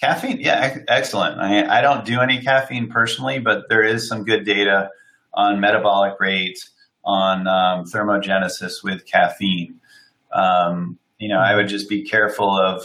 Caffeine, 0.00 0.38
yeah, 0.40 0.78
excellent. 0.86 1.40
I, 1.40 1.78
I 1.78 1.80
don't 1.80 2.04
do 2.04 2.20
any 2.20 2.42
caffeine 2.42 2.88
personally, 2.90 3.38
but 3.38 3.70
there 3.70 3.82
is 3.82 4.06
some 4.06 4.24
good 4.24 4.44
data 4.44 4.90
on 5.32 5.60
metabolic 5.60 6.20
rates, 6.20 6.70
on 7.04 7.46
um, 7.46 7.84
thermogenesis 7.86 8.82
with 8.82 9.06
caffeine. 9.06 9.80
Um, 10.32 10.98
you 11.18 11.28
know, 11.28 11.38
I 11.38 11.54
would 11.54 11.68
just 11.68 11.88
be 11.88 12.02
careful 12.02 12.50
of 12.50 12.84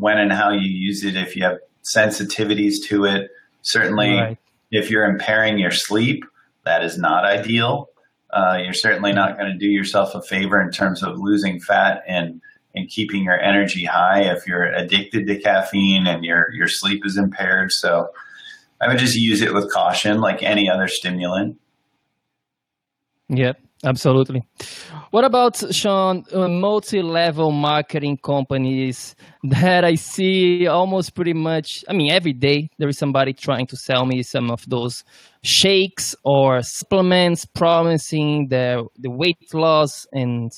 when 0.00 0.18
and 0.18 0.32
how 0.32 0.50
you 0.50 0.68
use 0.68 1.04
it. 1.04 1.16
If 1.16 1.36
you 1.36 1.44
have 1.44 1.58
sensitivities 1.82 2.76
to 2.86 3.04
it, 3.04 3.30
certainly, 3.62 4.14
right. 4.14 4.38
if 4.70 4.90
you're 4.90 5.04
impairing 5.04 5.58
your 5.58 5.70
sleep, 5.70 6.24
that 6.64 6.84
is 6.84 6.98
not 6.98 7.24
ideal. 7.24 7.88
Uh, 8.32 8.58
you're 8.62 8.72
certainly 8.72 9.12
not 9.12 9.36
going 9.36 9.50
to 9.50 9.58
do 9.58 9.66
yourself 9.66 10.14
a 10.14 10.22
favor 10.22 10.60
in 10.60 10.70
terms 10.70 11.02
of 11.02 11.18
losing 11.18 11.60
fat 11.60 12.02
and 12.06 12.40
and 12.72 12.88
keeping 12.88 13.24
your 13.24 13.38
energy 13.38 13.84
high 13.84 14.22
if 14.22 14.46
you're 14.46 14.62
addicted 14.62 15.26
to 15.26 15.36
caffeine 15.40 16.06
and 16.06 16.24
your 16.24 16.52
your 16.52 16.68
sleep 16.68 17.04
is 17.04 17.16
impaired. 17.16 17.72
So 17.72 18.10
I 18.80 18.88
would 18.88 18.98
just 18.98 19.16
use 19.16 19.42
it 19.42 19.52
with 19.52 19.72
caution, 19.72 20.20
like 20.20 20.42
any 20.42 20.70
other 20.70 20.88
stimulant. 20.88 21.58
Yep. 23.28 23.60
Absolutely. 23.84 24.44
What 25.10 25.24
about 25.24 25.56
Shawn? 25.74 26.24
Multi-level 26.32 27.50
marketing 27.50 28.18
companies 28.18 29.16
that 29.42 29.84
I 29.84 29.96
see 29.96 30.68
almost 30.68 31.16
pretty 31.16 31.32
much. 31.32 31.84
I 31.88 31.94
mean, 31.94 32.12
every 32.12 32.32
day 32.32 32.70
there 32.78 32.88
is 32.88 32.96
somebody 32.96 33.32
trying 33.32 33.66
to 33.66 33.76
sell 33.76 34.06
me 34.06 34.22
some 34.22 34.52
of 34.52 34.64
those 34.68 35.02
shakes 35.42 36.14
or 36.24 36.62
supplements, 36.62 37.44
promising 37.44 38.50
the 38.50 38.86
the 39.00 39.10
weight 39.10 39.52
loss 39.52 40.06
and 40.12 40.52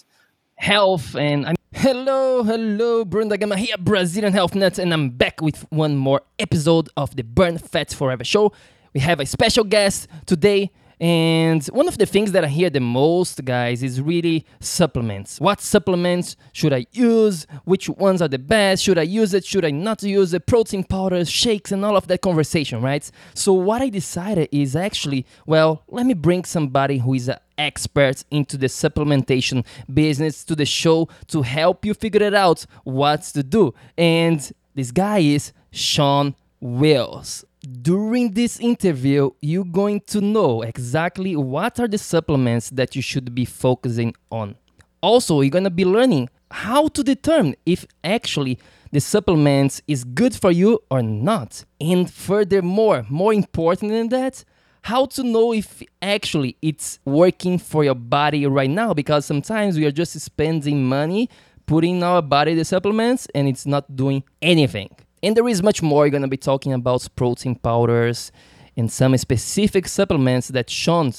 health. 0.56 1.16
And 1.16 1.46
I'm 1.46 1.56
hello, 1.72 2.42
hello, 2.42 3.06
Bruno 3.06 3.38
Gama 3.38 3.56
here, 3.56 3.76
Brazilian 3.78 4.34
Health 4.34 4.54
Nuts, 4.54 4.78
and 4.78 4.92
I'm 4.92 5.08
back 5.08 5.40
with 5.40 5.64
one 5.70 5.96
more 5.96 6.20
episode 6.38 6.90
of 6.98 7.16
the 7.16 7.24
Burn 7.24 7.56
Fat 7.56 7.94
Forever 7.94 8.22
show. 8.24 8.52
We 8.92 9.00
have 9.00 9.18
a 9.18 9.24
special 9.24 9.64
guest 9.64 10.08
today. 10.26 10.70
And 11.02 11.66
one 11.66 11.88
of 11.88 11.98
the 11.98 12.06
things 12.06 12.30
that 12.30 12.44
I 12.44 12.46
hear 12.46 12.70
the 12.70 12.78
most, 12.78 13.44
guys, 13.44 13.82
is 13.82 14.00
really 14.00 14.46
supplements. 14.60 15.40
What 15.40 15.60
supplements 15.60 16.36
should 16.52 16.72
I 16.72 16.86
use? 16.92 17.44
Which 17.64 17.88
ones 17.88 18.22
are 18.22 18.28
the 18.28 18.38
best? 18.38 18.84
Should 18.84 18.98
I 18.98 19.02
use 19.02 19.34
it? 19.34 19.44
Should 19.44 19.64
I 19.64 19.72
not 19.72 20.04
use 20.04 20.32
it? 20.32 20.46
Protein 20.46 20.84
powders, 20.84 21.28
shakes, 21.28 21.72
and 21.72 21.84
all 21.84 21.96
of 21.96 22.06
that 22.06 22.20
conversation, 22.20 22.80
right? 22.80 23.10
So, 23.34 23.52
what 23.52 23.82
I 23.82 23.88
decided 23.88 24.48
is 24.52 24.76
actually, 24.76 25.26
well, 25.44 25.82
let 25.88 26.06
me 26.06 26.14
bring 26.14 26.44
somebody 26.44 26.98
who 26.98 27.14
is 27.14 27.28
an 27.28 27.38
expert 27.58 28.22
into 28.30 28.56
the 28.56 28.68
supplementation 28.68 29.66
business 29.92 30.44
to 30.44 30.54
the 30.54 30.66
show 30.66 31.08
to 31.26 31.42
help 31.42 31.84
you 31.84 31.94
figure 31.94 32.22
it 32.22 32.34
out 32.34 32.64
what 32.84 33.22
to 33.22 33.42
do. 33.42 33.74
And 33.98 34.52
this 34.76 34.92
guy 34.92 35.18
is 35.18 35.52
Shawn 35.72 36.36
Wells 36.60 37.44
during 37.62 38.32
this 38.32 38.58
interview, 38.58 39.30
you're 39.40 39.64
going 39.64 40.00
to 40.08 40.20
know 40.20 40.62
exactly 40.62 41.36
what 41.36 41.78
are 41.78 41.88
the 41.88 41.98
supplements 41.98 42.70
that 42.70 42.96
you 42.96 43.02
should 43.02 43.34
be 43.34 43.44
focusing 43.44 44.14
on. 44.30 44.56
Also, 45.00 45.40
you're 45.40 45.50
going 45.50 45.64
to 45.64 45.70
be 45.70 45.84
learning 45.84 46.28
how 46.50 46.88
to 46.88 47.02
determine 47.02 47.54
if 47.64 47.86
actually 48.04 48.58
the 48.90 49.00
supplements 49.00 49.80
is 49.86 50.04
good 50.04 50.34
for 50.34 50.50
you 50.50 50.80
or 50.90 51.02
not. 51.02 51.64
And 51.80 52.10
furthermore, 52.10 53.06
more 53.08 53.32
important 53.32 53.92
than 53.92 54.08
that, 54.08 54.44
how 54.82 55.06
to 55.06 55.22
know 55.22 55.52
if 55.52 55.82
actually 56.02 56.56
it's 56.60 56.98
working 57.04 57.58
for 57.58 57.84
your 57.84 57.94
body 57.94 58.46
right 58.46 58.70
now 58.70 58.92
because 58.92 59.24
sometimes 59.24 59.78
we 59.78 59.86
are 59.86 59.92
just 59.92 60.18
spending 60.20 60.84
money 60.84 61.30
putting 61.66 62.02
our 62.02 62.20
body 62.20 62.54
the 62.54 62.64
supplements 62.64 63.28
and 63.34 63.46
it's 63.46 63.64
not 63.64 63.94
doing 63.94 64.24
anything. 64.42 64.90
And 65.22 65.36
there 65.36 65.48
is 65.48 65.62
much 65.62 65.82
more. 65.82 66.04
You're 66.04 66.10
going 66.10 66.22
to 66.22 66.28
be 66.28 66.36
talking 66.36 66.72
about 66.72 67.06
protein 67.14 67.54
powders 67.54 68.32
and 68.76 68.90
some 68.90 69.16
specific 69.16 69.86
supplements 69.86 70.48
that 70.48 70.68
Shawn 70.68 71.12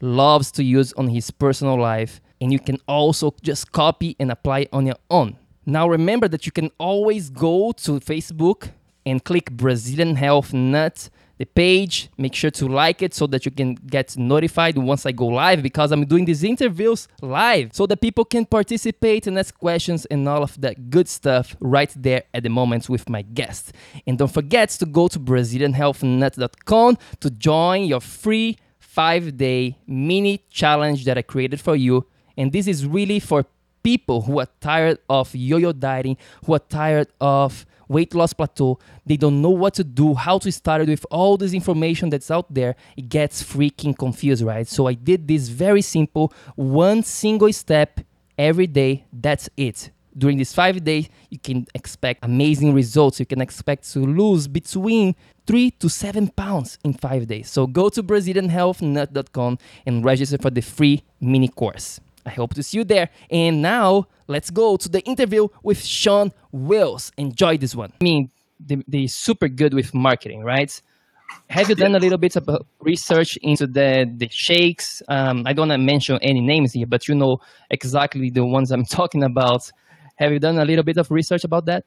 loves 0.00 0.50
to 0.52 0.64
use 0.64 0.92
on 0.94 1.08
his 1.08 1.30
personal 1.30 1.78
life. 1.78 2.20
And 2.40 2.52
you 2.52 2.58
can 2.58 2.78
also 2.88 3.34
just 3.42 3.70
copy 3.72 4.16
and 4.18 4.30
apply 4.30 4.68
on 4.72 4.86
your 4.86 4.96
own. 5.10 5.36
Now, 5.66 5.88
remember 5.88 6.26
that 6.28 6.46
you 6.46 6.52
can 6.52 6.70
always 6.78 7.28
go 7.28 7.72
to 7.72 8.00
Facebook 8.00 8.70
and 9.04 9.22
click 9.22 9.50
Brazilian 9.50 10.16
Health 10.16 10.54
Nut 10.54 11.10
the 11.40 11.46
page. 11.46 12.10
Make 12.18 12.34
sure 12.34 12.50
to 12.50 12.68
like 12.68 13.00
it 13.00 13.14
so 13.14 13.26
that 13.28 13.46
you 13.46 13.50
can 13.50 13.74
get 13.74 14.14
notified 14.18 14.76
once 14.76 15.06
I 15.06 15.12
go 15.12 15.26
live 15.26 15.62
because 15.62 15.90
I'm 15.90 16.04
doing 16.04 16.26
these 16.26 16.44
interviews 16.44 17.08
live 17.22 17.70
so 17.72 17.86
that 17.86 17.98
people 18.02 18.26
can 18.26 18.44
participate 18.44 19.26
and 19.26 19.38
ask 19.38 19.58
questions 19.58 20.04
and 20.04 20.28
all 20.28 20.42
of 20.42 20.60
that 20.60 20.90
good 20.90 21.08
stuff 21.08 21.56
right 21.60 21.90
there 21.96 22.24
at 22.34 22.42
the 22.42 22.50
moment 22.50 22.90
with 22.90 23.08
my 23.08 23.22
guest. 23.22 23.72
And 24.06 24.18
don't 24.18 24.30
forget 24.30 24.68
to 24.80 24.84
go 24.84 25.08
to 25.08 25.18
BrazilianHealthNut.com 25.18 26.98
to 27.20 27.30
join 27.30 27.84
your 27.84 28.02
free 28.02 28.58
five 28.78 29.38
day 29.38 29.78
mini 29.86 30.44
challenge 30.50 31.06
that 31.06 31.16
I 31.16 31.22
created 31.22 31.58
for 31.58 31.74
you. 31.74 32.06
And 32.36 32.52
this 32.52 32.66
is 32.66 32.84
really 32.84 33.18
for 33.18 33.46
people 33.82 34.20
who 34.20 34.40
are 34.40 34.48
tired 34.60 34.98
of 35.08 35.34
yo 35.34 35.56
yo 35.56 35.72
dieting, 35.72 36.18
who 36.44 36.52
are 36.52 36.58
tired 36.58 37.08
of 37.18 37.64
weight 37.90 38.14
loss 38.14 38.32
plateau. 38.32 38.78
They 39.04 39.16
don't 39.16 39.42
know 39.42 39.50
what 39.50 39.74
to 39.74 39.84
do, 39.84 40.14
how 40.14 40.38
to 40.38 40.50
start 40.52 40.82
it 40.82 40.88
with 40.88 41.04
all 41.10 41.36
this 41.36 41.52
information 41.52 42.08
that's 42.08 42.30
out 42.30 42.52
there. 42.54 42.76
It 42.96 43.08
gets 43.08 43.42
freaking 43.42 43.98
confused, 43.98 44.42
right? 44.44 44.66
So 44.66 44.86
I 44.86 44.94
did 44.94 45.26
this 45.26 45.48
very 45.48 45.82
simple, 45.82 46.32
one 46.54 47.02
single 47.02 47.52
step 47.52 48.00
every 48.38 48.68
day. 48.68 49.04
That's 49.12 49.50
it. 49.56 49.90
During 50.16 50.38
these 50.38 50.52
five 50.52 50.82
days, 50.82 51.08
you 51.30 51.38
can 51.38 51.66
expect 51.74 52.24
amazing 52.24 52.74
results. 52.74 53.20
You 53.20 53.26
can 53.26 53.40
expect 53.40 53.90
to 53.92 54.00
lose 54.00 54.48
between 54.48 55.14
three 55.46 55.70
to 55.72 55.88
seven 55.88 56.28
pounds 56.28 56.78
in 56.84 56.94
five 56.94 57.26
days. 57.26 57.50
So 57.50 57.66
go 57.66 57.88
to 57.88 58.02
BrazilianHealthNut.com 58.02 59.58
and 59.86 60.04
register 60.04 60.38
for 60.38 60.50
the 60.50 60.62
free 60.62 61.02
mini 61.20 61.48
course. 61.48 62.00
I 62.26 62.30
hope 62.30 62.54
to 62.54 62.62
see 62.62 62.78
you 62.78 62.84
there. 62.84 63.10
And 63.30 63.62
now 63.62 64.06
let's 64.28 64.50
go 64.50 64.76
to 64.76 64.88
the 64.88 65.00
interview 65.02 65.48
with 65.62 65.84
Shawn 65.84 66.32
Wells. 66.52 67.12
Enjoy 67.16 67.56
this 67.56 67.74
one. 67.74 67.92
I 68.00 68.04
mean, 68.04 68.30
they, 68.58 68.82
they're 68.86 69.08
super 69.08 69.48
good 69.48 69.74
with 69.74 69.94
marketing, 69.94 70.42
right? 70.42 70.80
Have 71.48 71.68
you 71.68 71.74
done 71.74 71.94
a 71.94 71.98
little 71.98 72.18
bit 72.18 72.36
of 72.36 72.48
research 72.80 73.36
into 73.42 73.66
the 73.66 74.10
the 74.16 74.28
shakes? 74.30 75.02
Um, 75.08 75.44
I 75.46 75.52
don't 75.52 75.68
want 75.68 75.80
to 75.80 75.84
mention 75.84 76.18
any 76.22 76.40
names 76.40 76.72
here, 76.72 76.86
but 76.86 77.08
you 77.08 77.14
know 77.14 77.38
exactly 77.70 78.30
the 78.30 78.44
ones 78.44 78.70
I'm 78.70 78.84
talking 79.00 79.22
about. 79.22 79.70
Have 80.16 80.32
you 80.32 80.38
done 80.38 80.58
a 80.58 80.64
little 80.64 80.84
bit 80.84 80.96
of 80.96 81.10
research 81.10 81.44
about 81.44 81.66
that? 81.66 81.84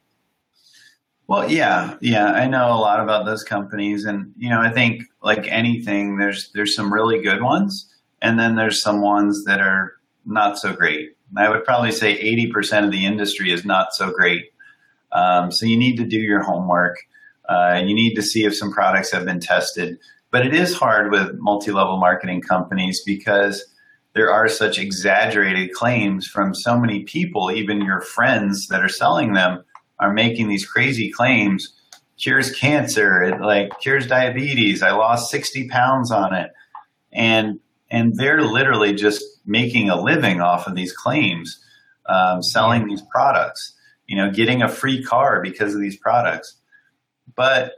Well, 1.28 1.50
yeah, 1.50 1.96
yeah, 2.02 2.32
I 2.34 2.48
know 2.48 2.68
a 2.68 2.80
lot 2.80 3.00
about 3.00 3.26
those 3.26 3.44
companies, 3.44 4.06
and 4.06 4.34
you 4.38 4.50
know, 4.50 4.60
I 4.60 4.70
think 4.70 5.04
like 5.22 5.48
anything, 5.48 6.18
there's 6.18 6.52
there's 6.54 6.76
some 6.76 6.94
really 6.94 7.22
good 7.22 7.42
ones, 7.42 7.90
and 8.22 8.38
then 8.38 8.56
there's 8.56 8.82
some 8.82 9.02
ones 9.02 9.46
that 9.46 9.62
are 9.62 9.94
not 10.26 10.58
so 10.58 10.74
great. 10.74 11.16
I 11.36 11.50
would 11.50 11.64
probably 11.64 11.92
say 11.92 12.18
80% 12.22 12.86
of 12.86 12.92
the 12.92 13.06
industry 13.06 13.52
is 13.52 13.66
not 13.66 13.94
so 13.94 14.12
great. 14.12 14.46
Um, 15.12 15.52
so 15.52 15.66
you 15.66 15.78
need 15.78 15.98
to 15.98 16.06
do 16.06 16.18
your 16.18 16.42
homework. 16.42 16.98
Uh, 17.48 17.82
you 17.86 17.94
need 17.94 18.16
to 18.16 18.22
see 18.22 18.46
if 18.46 18.56
some 18.56 18.72
products 18.72 19.12
have 19.12 19.26
been 19.26 19.40
tested. 19.40 19.98
But 20.32 20.46
it 20.46 20.54
is 20.54 20.74
hard 20.74 21.12
with 21.12 21.36
multi 21.38 21.72
level 21.72 21.98
marketing 21.98 22.42
companies 22.42 23.02
because 23.06 23.66
there 24.14 24.32
are 24.32 24.48
such 24.48 24.80
exaggerated 24.80 25.74
claims 25.74 26.28
from 26.28 26.54
so 26.54 26.78
many 26.78 27.04
people, 27.04 27.52
even 27.52 27.82
your 27.82 28.02
friends 28.02 28.68
that 28.68 28.82
are 28.82 28.90
selling 28.90 29.34
them 29.34 29.64
are 30.00 30.14
making 30.14 30.48
these 30.48 30.66
crazy 30.66 31.12
claims. 31.12 31.74
Cures 32.18 32.52
cancer, 32.56 33.24
it 33.24 33.42
like 33.42 33.80
cures 33.80 34.08
diabetes. 34.08 34.84
I 34.84 34.92
lost 34.92 35.32
60 35.32 35.68
pounds 35.70 36.12
on 36.12 36.34
it. 36.34 36.52
And 37.12 37.60
and 37.94 38.18
they're 38.18 38.42
literally 38.42 38.94
just 38.94 39.24
making 39.46 39.92
a 39.92 40.02
living 40.02 40.42
off 40.42 40.66
of 40.66 40.74
these 40.74 40.92
claims, 40.92 41.64
um, 42.08 42.42
selling 42.42 42.88
these 42.88 43.04
products, 43.04 43.76
you 44.08 44.18
know, 44.18 44.32
getting 44.32 44.64
a 44.64 44.68
free 44.68 45.04
car 45.04 45.44
because 45.44 45.76
of 45.76 45.80
these 45.80 45.96
products. 45.96 46.56
But, 47.36 47.74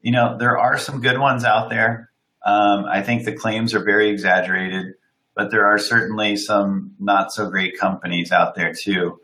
you 0.00 0.12
know, 0.12 0.38
there 0.38 0.56
are 0.56 0.78
some 0.78 1.00
good 1.00 1.18
ones 1.18 1.42
out 1.42 1.70
there. 1.70 2.08
Um, 2.46 2.84
I 2.84 3.02
think 3.02 3.24
the 3.24 3.32
claims 3.32 3.74
are 3.74 3.82
very 3.82 4.10
exaggerated, 4.10 4.94
but 5.34 5.50
there 5.50 5.66
are 5.66 5.78
certainly 5.78 6.36
some 6.36 6.94
not 7.00 7.32
so 7.32 7.50
great 7.50 7.76
companies 7.76 8.30
out 8.30 8.54
there 8.54 8.72
too. 8.72 9.18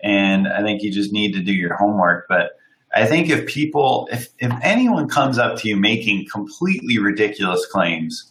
And 0.00 0.46
I 0.46 0.62
think 0.62 0.82
you 0.82 0.92
just 0.92 1.12
need 1.12 1.32
to 1.32 1.42
do 1.42 1.52
your 1.52 1.74
homework. 1.74 2.26
But 2.28 2.52
I 2.94 3.06
think 3.06 3.28
if 3.28 3.46
people, 3.46 4.08
if, 4.12 4.28
if 4.38 4.52
anyone 4.62 5.08
comes 5.08 5.36
up 5.36 5.58
to 5.58 5.68
you 5.68 5.76
making 5.76 6.28
completely 6.30 6.98
ridiculous 6.98 7.66
claims, 7.66 8.29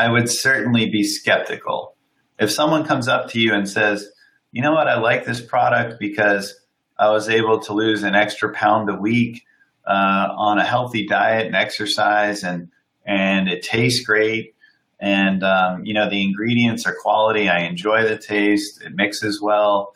I 0.00 0.08
would 0.08 0.30
certainly 0.30 0.88
be 0.88 1.04
skeptical. 1.04 1.94
If 2.38 2.50
someone 2.50 2.86
comes 2.86 3.06
up 3.06 3.28
to 3.30 3.38
you 3.38 3.52
and 3.52 3.68
says, 3.68 4.10
you 4.50 4.62
know 4.62 4.72
what, 4.72 4.88
I 4.88 4.98
like 4.98 5.26
this 5.26 5.42
product 5.42 6.00
because 6.00 6.58
I 6.98 7.10
was 7.10 7.28
able 7.28 7.60
to 7.60 7.74
lose 7.74 8.02
an 8.02 8.14
extra 8.14 8.50
pound 8.50 8.88
a 8.88 8.94
week 8.94 9.44
uh, 9.86 10.28
on 10.38 10.56
a 10.56 10.64
healthy 10.64 11.06
diet 11.06 11.44
and 11.44 11.54
exercise, 11.54 12.42
and 12.44 12.70
and 13.04 13.46
it 13.46 13.62
tastes 13.62 14.02
great, 14.06 14.54
and 14.98 15.44
um, 15.44 15.84
you 15.84 15.92
know 15.92 16.08
the 16.08 16.22
ingredients 16.22 16.86
are 16.86 16.96
quality. 16.98 17.50
I 17.50 17.60
enjoy 17.64 18.08
the 18.08 18.16
taste. 18.16 18.80
It 18.82 18.94
mixes 18.94 19.38
well, 19.42 19.94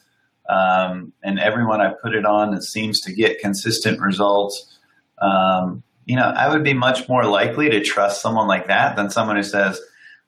um, 0.51 1.15
and 1.23 1.39
everyone 1.39 1.81
I 1.81 1.95
put 1.95 2.15
it 2.15 2.27
on, 2.27 2.53
it 2.53 2.63
seems 2.63 3.01
to 3.03 3.13
get 3.15 3.41
consistent 3.41 4.01
results. 4.01 4.79
Um, 5.17 5.83
you 6.05 6.17
know, 6.17 6.29
I 6.29 6.51
would 6.51 6.63
be 6.63 6.75
much 6.75 7.09
more 7.09 7.25
likely 7.25 7.71
to 7.71 7.81
trust 7.83 8.21
someone 8.21 8.49
like 8.49 8.67
that 8.67 8.97
than 8.97 9.09
someone 9.09 9.37
who 9.37 9.43
says, 9.43 9.81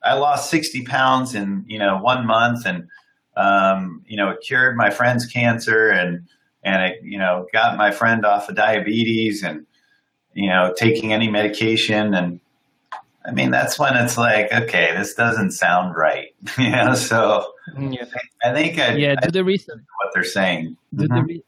I 0.07 0.15
lost 0.15 0.51
60 0.51 0.85
pounds 0.85 1.35
in, 1.35 1.65
you 1.67 1.79
know, 1.79 1.99
one 1.99 2.27
month 2.27 2.67
and, 2.67 2.89
um, 3.37 4.03
you 4.07 4.17
know, 4.17 4.31
it 4.31 4.41
cured 4.41 4.77
my 4.77 4.91
friend's 4.91 5.27
cancer 5.27 5.89
and, 5.89 6.27
and 6.63 6.83
it, 6.83 7.01
you 7.03 7.19
know, 7.19 7.47
got 7.53 7.77
my 7.77 7.91
friend 7.91 8.25
off 8.25 8.49
of 8.49 8.55
diabetes 8.55 9.43
and, 9.43 9.67
you 10.33 10.49
know, 10.49 10.73
taking 10.77 11.13
any 11.13 11.29
medication. 11.29 12.15
And 12.15 12.41
I 13.25 13.33
mean, 13.33 13.51
that's 13.51 13.79
when 13.79 13.97
it's 13.97 14.17
like, 14.17 14.53
okay, 14.53 14.95
this 14.97 15.15
doesn't 15.15 15.53
sound 15.53 15.97
right. 15.97 16.35
you 16.59 16.71
know, 16.71 16.95
so 16.95 17.53
yeah. 17.79 18.05
I 18.45 18.53
think 18.53 18.79
I, 18.79 18.95
yeah, 18.95 19.17
do 19.17 19.31
the 19.31 19.45
research. 19.45 19.81
What 20.03 20.15
they're 20.15 20.25
saying. 20.25 20.77
Do, 20.95 21.05
mm-hmm. 21.05 21.15
the 21.15 21.23
re- 21.23 21.45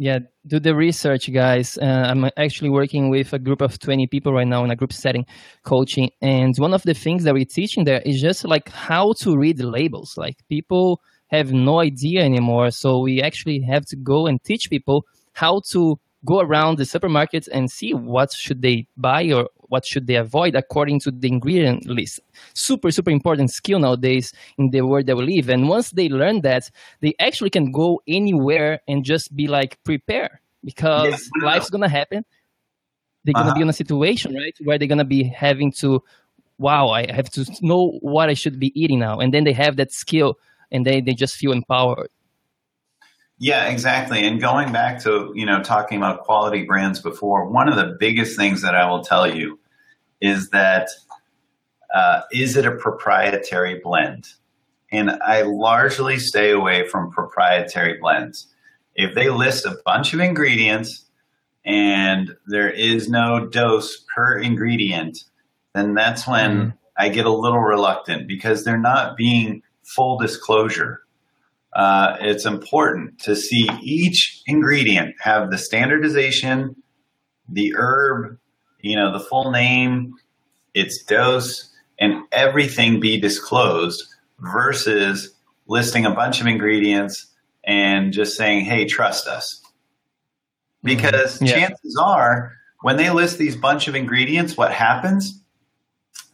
yeah, 0.00 0.20
do 0.46 0.58
the 0.58 0.74
research, 0.74 1.30
guys. 1.30 1.76
Uh, 1.76 1.84
I'm 1.84 2.30
actually 2.38 2.70
working 2.70 3.10
with 3.10 3.34
a 3.34 3.38
group 3.38 3.60
of 3.60 3.78
20 3.78 4.06
people 4.06 4.32
right 4.32 4.46
now 4.46 4.64
in 4.64 4.70
a 4.70 4.74
group 4.74 4.94
setting, 4.94 5.26
coaching. 5.62 6.10
And 6.22 6.56
one 6.56 6.72
of 6.72 6.82
the 6.84 6.94
things 6.94 7.24
that 7.24 7.34
we're 7.34 7.44
teaching 7.44 7.84
there 7.84 8.00
is 8.00 8.18
just 8.18 8.46
like 8.46 8.70
how 8.70 9.12
to 9.20 9.36
read 9.36 9.58
the 9.58 9.66
labels. 9.66 10.14
Like 10.16 10.38
people 10.48 11.02
have 11.26 11.52
no 11.52 11.80
idea 11.80 12.22
anymore. 12.22 12.70
So 12.70 13.00
we 13.00 13.20
actually 13.20 13.60
have 13.60 13.84
to 13.88 13.96
go 13.96 14.26
and 14.26 14.42
teach 14.42 14.70
people 14.70 15.04
how 15.34 15.60
to 15.72 16.00
go 16.24 16.40
around 16.40 16.78
the 16.78 16.84
supermarkets 16.84 17.46
and 17.52 17.70
see 17.70 17.92
what 17.92 18.32
should 18.32 18.62
they 18.62 18.86
buy 18.96 19.30
or 19.30 19.50
what 19.70 19.86
should 19.86 20.06
they 20.06 20.16
avoid 20.16 20.54
according 20.54 21.00
to 21.00 21.10
the 21.10 21.28
ingredient 21.28 21.86
list. 21.86 22.20
Super 22.54 22.90
super 22.90 23.10
important 23.10 23.50
skill 23.50 23.78
nowadays 23.78 24.32
in 24.58 24.70
the 24.70 24.82
world 24.82 25.06
that 25.06 25.16
we 25.16 25.24
live. 25.36 25.48
And 25.48 25.68
once 25.68 25.92
they 25.92 26.08
learn 26.08 26.42
that 26.42 26.70
they 27.00 27.14
actually 27.18 27.50
can 27.50 27.72
go 27.72 28.02
anywhere 28.06 28.80
and 28.86 29.04
just 29.04 29.34
be 29.34 29.46
like 29.46 29.82
prepare. 29.84 30.40
Because 30.62 31.30
life's 31.40 31.70
gonna 31.70 31.88
happen. 31.88 32.24
They're 33.24 33.32
gonna 33.32 33.50
uh-huh. 33.50 33.54
be 33.54 33.62
in 33.62 33.68
a 33.68 33.72
situation 33.72 34.34
right 34.34 34.54
where 34.62 34.78
they're 34.78 34.88
gonna 34.88 35.04
be 35.04 35.24
having 35.24 35.72
to 35.80 36.02
wow 36.58 36.88
i 36.88 37.10
have 37.10 37.30
to 37.30 37.50
know 37.62 37.98
what 38.02 38.28
i 38.28 38.34
should 38.34 38.58
be 38.58 38.70
eating 38.80 38.98
now. 38.98 39.18
And 39.18 39.32
then 39.32 39.44
they 39.44 39.54
have 39.54 39.76
that 39.76 39.92
skill 39.92 40.38
and 40.70 40.84
they, 40.84 41.00
they 41.00 41.14
just 41.14 41.36
feel 41.36 41.52
empowered 41.52 42.10
yeah, 43.40 43.70
exactly. 43.70 44.22
And 44.26 44.38
going 44.38 44.70
back 44.70 45.02
to, 45.04 45.32
you 45.34 45.46
know, 45.46 45.62
talking 45.62 45.96
about 45.96 46.24
quality 46.24 46.64
brands 46.64 47.00
before, 47.00 47.46
one 47.46 47.70
of 47.70 47.76
the 47.76 47.96
biggest 47.98 48.36
things 48.36 48.60
that 48.60 48.74
I 48.74 48.88
will 48.88 49.02
tell 49.02 49.34
you 49.34 49.58
is 50.20 50.50
that 50.50 50.90
uh, 51.92 52.20
is 52.30 52.58
it 52.58 52.66
a 52.66 52.72
proprietary 52.72 53.80
blend? 53.82 54.26
And 54.92 55.10
I 55.10 55.40
largely 55.40 56.18
stay 56.18 56.50
away 56.50 56.86
from 56.86 57.10
proprietary 57.10 57.96
blends. 57.98 58.46
If 58.94 59.14
they 59.14 59.30
list 59.30 59.64
a 59.64 59.78
bunch 59.86 60.12
of 60.12 60.20
ingredients 60.20 61.06
and 61.64 62.36
there 62.46 62.68
is 62.68 63.08
no 63.08 63.46
dose 63.46 64.04
per 64.14 64.36
ingredient, 64.36 65.24
then 65.74 65.94
that's 65.94 66.26
when 66.26 66.50
mm. 66.50 66.74
I 66.98 67.08
get 67.08 67.24
a 67.24 67.32
little 67.32 67.60
reluctant 67.60 68.28
because 68.28 68.64
they're 68.64 68.76
not 68.76 69.16
being 69.16 69.62
full 69.82 70.18
disclosure 70.18 71.00
uh, 71.72 72.16
it's 72.20 72.46
important 72.46 73.18
to 73.20 73.36
see 73.36 73.68
each 73.80 74.42
ingredient 74.46 75.14
have 75.20 75.50
the 75.50 75.58
standardization, 75.58 76.74
the 77.48 77.74
herb, 77.76 78.38
you 78.80 78.96
know, 78.96 79.12
the 79.12 79.24
full 79.24 79.50
name, 79.50 80.14
its 80.74 81.02
dose, 81.04 81.70
and 81.98 82.24
everything 82.32 82.98
be 82.98 83.20
disclosed 83.20 84.02
versus 84.40 85.34
listing 85.66 86.06
a 86.06 86.10
bunch 86.10 86.40
of 86.40 86.46
ingredients 86.46 87.26
and 87.64 88.12
just 88.12 88.36
saying, 88.36 88.64
hey, 88.64 88.86
trust 88.86 89.26
us. 89.26 89.62
Because 90.82 91.36
mm-hmm. 91.36 91.46
yeah. 91.46 91.68
chances 91.68 92.00
are, 92.02 92.52
when 92.82 92.96
they 92.96 93.10
list 93.10 93.38
these 93.38 93.54
bunch 93.54 93.86
of 93.86 93.94
ingredients, 93.94 94.56
what 94.56 94.72
happens? 94.72 95.42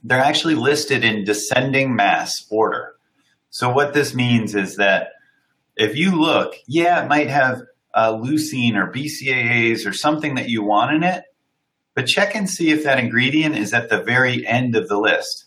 They're 0.05 0.21
actually 0.21 0.55
listed 0.55 1.05
in 1.05 1.25
descending 1.25 1.97
mass 1.97 2.47
order. 2.49 2.95
So, 3.51 3.71
what 3.71 3.93
this 3.93 4.15
means 4.15 4.55
is 4.55 4.77
that 4.77 5.09
if 5.77 5.97
you 5.97 6.19
look, 6.21 6.55
yeah, 6.67 7.05
it 7.05 7.09
might 7.09 7.29
have 7.29 7.63
uh, 7.95 8.13
leucine 8.15 8.77
or 8.77 8.93
BCAAs 8.93 9.87
or 9.87 9.93
something 9.93 10.37
that 10.37 10.49
you 10.49 10.63
want 10.63 10.95
in 10.95 11.03
it, 11.03 11.25
but 11.95 12.07
check 12.07 12.35
and 12.35 12.49
see 12.49 12.71
if 12.71 12.85
that 12.85 12.99
ingredient 12.99 13.57
is 13.57 13.73
at 13.73 13.89
the 13.89 14.03
very 14.03 14.47
end 14.47 14.77
of 14.77 14.89
the 14.89 14.99
list. 14.99 15.47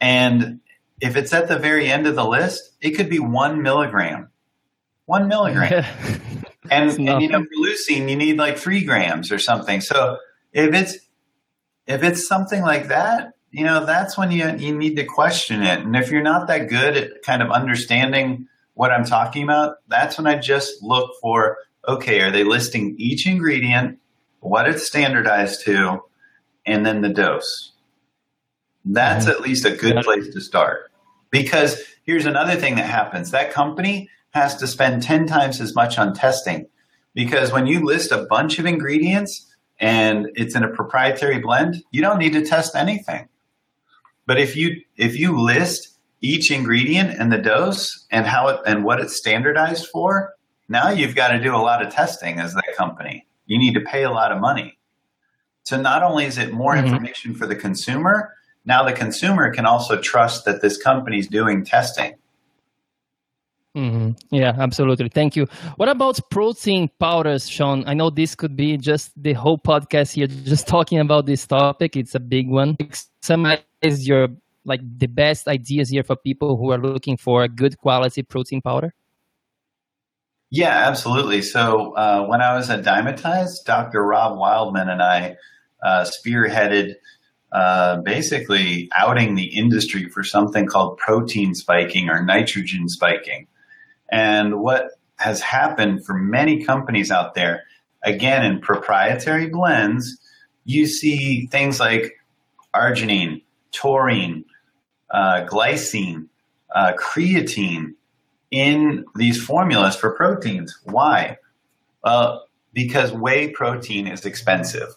And 0.00 0.60
if 1.00 1.16
it's 1.16 1.32
at 1.32 1.48
the 1.48 1.58
very 1.58 1.88
end 1.88 2.06
of 2.06 2.14
the 2.14 2.24
list, 2.24 2.72
it 2.80 2.92
could 2.92 3.08
be 3.08 3.18
one 3.18 3.62
milligram. 3.62 4.30
One 5.06 5.28
milligram. 5.28 5.84
and, 6.70 6.90
and 6.90 7.22
you 7.22 7.28
know, 7.28 7.42
for 7.42 7.68
leucine, 7.68 8.08
you 8.08 8.16
need 8.16 8.38
like 8.38 8.58
three 8.58 8.84
grams 8.84 9.30
or 9.32 9.38
something. 9.38 9.80
So 9.80 10.18
if 10.52 10.74
it's 10.74 10.98
if 11.86 12.02
it's 12.02 12.26
something 12.26 12.62
like 12.62 12.88
that, 12.88 13.34
you 13.50 13.64
know, 13.64 13.86
that's 13.86 14.18
when 14.18 14.30
you 14.30 14.56
you 14.56 14.76
need 14.76 14.96
to 14.96 15.04
question 15.04 15.62
it. 15.62 15.80
And 15.80 15.94
if 15.96 16.10
you're 16.10 16.22
not 16.22 16.48
that 16.48 16.68
good 16.68 16.96
at 16.96 17.22
kind 17.22 17.42
of 17.42 17.50
understanding 17.50 18.48
what 18.76 18.92
I'm 18.92 19.04
talking 19.04 19.42
about, 19.42 19.78
that's 19.88 20.18
when 20.18 20.26
I 20.26 20.36
just 20.36 20.82
look 20.82 21.10
for 21.20 21.58
okay, 21.88 22.20
are 22.20 22.32
they 22.32 22.42
listing 22.42 22.96
each 22.98 23.28
ingredient, 23.28 23.98
what 24.40 24.68
it's 24.68 24.84
standardized 24.84 25.64
to, 25.64 26.02
and 26.66 26.84
then 26.84 27.00
the 27.00 27.08
dose? 27.08 27.72
That's 28.84 29.26
mm-hmm. 29.26 29.32
at 29.32 29.40
least 29.40 29.64
a 29.64 29.70
good 29.70 30.02
place 30.04 30.32
to 30.32 30.40
start. 30.40 30.90
Because 31.30 31.80
here's 32.04 32.26
another 32.26 32.56
thing 32.56 32.74
that 32.74 32.90
happens 32.90 33.30
that 33.30 33.52
company 33.52 34.10
has 34.30 34.56
to 34.56 34.66
spend 34.66 35.02
10 35.02 35.26
times 35.26 35.60
as 35.60 35.74
much 35.74 35.96
on 35.96 36.12
testing. 36.12 36.66
Because 37.14 37.52
when 37.52 37.66
you 37.66 37.84
list 37.84 38.10
a 38.12 38.26
bunch 38.28 38.58
of 38.58 38.66
ingredients 38.66 39.46
and 39.78 40.26
it's 40.34 40.54
in 40.54 40.64
a 40.64 40.68
proprietary 40.68 41.38
blend, 41.38 41.82
you 41.92 42.02
don't 42.02 42.18
need 42.18 42.32
to 42.32 42.44
test 42.44 42.74
anything. 42.74 43.28
But 44.26 44.38
if 44.40 44.56
you 44.56 44.82
if 44.96 45.18
you 45.18 45.40
list 45.40 45.95
each 46.20 46.50
ingredient 46.50 47.18
and 47.18 47.32
the 47.32 47.38
dose 47.38 48.06
and 48.10 48.26
how 48.26 48.48
it 48.48 48.60
and 48.66 48.84
what 48.84 49.00
it's 49.00 49.16
standardized 49.16 49.86
for, 49.88 50.34
now 50.68 50.90
you've 50.90 51.14
got 51.14 51.28
to 51.28 51.40
do 51.40 51.54
a 51.54 51.58
lot 51.58 51.84
of 51.84 51.92
testing 51.92 52.40
as 52.40 52.54
that 52.54 52.74
company. 52.76 53.26
You 53.46 53.58
need 53.58 53.74
to 53.74 53.80
pay 53.80 54.02
a 54.02 54.10
lot 54.10 54.32
of 54.32 54.40
money. 54.40 54.78
So 55.64 55.80
not 55.80 56.02
only 56.02 56.24
is 56.26 56.38
it 56.38 56.52
more 56.52 56.74
mm-hmm. 56.74 56.86
information 56.86 57.34
for 57.34 57.46
the 57.46 57.56
consumer, 57.56 58.32
now 58.64 58.84
the 58.84 58.92
consumer 58.92 59.52
can 59.52 59.66
also 59.66 60.00
trust 60.00 60.44
that 60.44 60.62
this 60.62 60.76
company 60.76 61.18
is 61.18 61.28
doing 61.28 61.64
testing. 61.64 62.14
Mm-hmm. 63.76 64.12
Yeah, 64.34 64.54
absolutely. 64.58 65.10
Thank 65.10 65.36
you. 65.36 65.46
What 65.76 65.90
about 65.90 66.18
protein 66.30 66.88
powders, 66.98 67.46
Shawn? 67.48 67.84
I 67.86 67.92
know 67.92 68.08
this 68.08 68.34
could 68.34 68.56
be 68.56 68.78
just 68.78 69.12
the 69.22 69.34
whole 69.34 69.58
podcast 69.58 70.14
here, 70.14 70.26
just 70.26 70.66
talking 70.66 70.98
about 70.98 71.26
this 71.26 71.46
topic. 71.46 71.94
It's 71.94 72.14
a 72.14 72.20
big 72.20 72.48
one. 72.48 72.78
Summarize 73.20 74.08
your 74.08 74.28
like 74.66 74.80
the 74.98 75.06
best 75.06 75.48
ideas 75.48 75.88
here 75.88 76.02
for 76.02 76.16
people 76.16 76.56
who 76.56 76.72
are 76.72 76.78
looking 76.78 77.16
for 77.16 77.44
a 77.44 77.48
good 77.48 77.78
quality 77.78 78.22
protein 78.22 78.60
powder? 78.60 78.92
Yeah, 80.50 80.88
absolutely. 80.88 81.42
So 81.42 81.92
uh, 81.94 82.26
when 82.26 82.40
I 82.40 82.54
was 82.54 82.70
at 82.70 82.84
Dymatize, 82.84 83.64
Dr. 83.64 84.02
Rob 84.02 84.38
Wildman 84.38 84.88
and 84.88 85.02
I 85.02 85.36
uh, 85.82 86.04
spearheaded 86.04 86.94
uh, 87.52 87.98
basically 87.98 88.88
outing 88.94 89.34
the 89.34 89.56
industry 89.56 90.08
for 90.08 90.22
something 90.22 90.66
called 90.66 90.98
protein 90.98 91.54
spiking 91.54 92.08
or 92.08 92.22
nitrogen 92.24 92.88
spiking. 92.88 93.46
And 94.10 94.60
what 94.60 94.90
has 95.16 95.40
happened 95.40 96.04
for 96.04 96.14
many 96.14 96.64
companies 96.64 97.10
out 97.10 97.34
there, 97.34 97.64
again, 98.04 98.44
in 98.44 98.60
proprietary 98.60 99.48
blends, 99.48 100.18
you 100.64 100.86
see 100.86 101.46
things 101.46 101.80
like 101.80 102.20
arginine, 102.74 103.42
taurine, 103.72 104.44
uh, 105.10 105.46
glycine, 105.46 106.26
uh, 106.74 106.92
creatine 106.98 107.94
in 108.50 109.04
these 109.14 109.42
formulas 109.42 109.96
for 109.96 110.10
proteins. 110.12 110.78
Why? 110.84 111.38
Well, 112.04 112.46
because 112.72 113.12
whey 113.12 113.50
protein 113.50 114.06
is 114.06 114.24
expensive. 114.24 114.94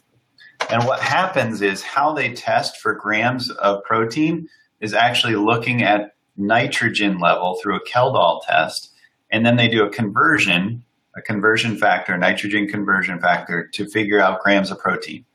And 0.69 0.83
what 0.85 0.99
happens 0.99 1.61
is 1.61 1.81
how 1.81 2.13
they 2.13 2.33
test 2.33 2.77
for 2.77 2.93
grams 2.93 3.49
of 3.49 3.83
protein 3.83 4.47
is 4.81 4.93
actually 4.93 5.35
looking 5.35 5.81
at 5.81 6.13
nitrogen 6.37 7.19
level 7.19 7.57
through 7.61 7.77
a 7.77 7.85
Kjeldahl 7.85 8.41
test. 8.45 8.93
And 9.31 9.45
then 9.45 9.55
they 9.55 9.67
do 9.67 9.83
a 9.83 9.89
conversion, 9.89 10.83
a 11.15 11.21
conversion 11.21 11.77
factor, 11.77 12.17
nitrogen 12.17 12.67
conversion 12.67 13.19
factor 13.19 13.67
to 13.67 13.87
figure 13.87 14.19
out 14.19 14.41
grams 14.41 14.71
of 14.71 14.79
protein. 14.79 15.25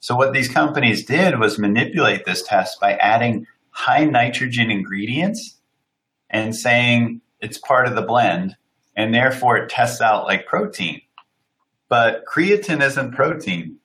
So 0.00 0.14
what 0.14 0.34
these 0.34 0.48
companies 0.48 1.04
did 1.04 1.38
was 1.38 1.58
manipulate 1.58 2.26
this 2.26 2.42
test 2.42 2.78
by 2.78 2.94
adding 2.96 3.46
high 3.74 4.04
nitrogen 4.04 4.70
ingredients 4.70 5.56
and 6.30 6.54
saying 6.54 7.20
it's 7.40 7.58
part 7.58 7.88
of 7.88 7.96
the 7.96 8.02
blend 8.02 8.56
and 8.96 9.12
therefore 9.12 9.56
it 9.56 9.68
tests 9.68 10.00
out 10.00 10.24
like 10.24 10.46
protein. 10.46 11.00
But 11.88 12.24
creatine 12.24 12.80
isn't 12.80 13.12
protein. 13.12 13.78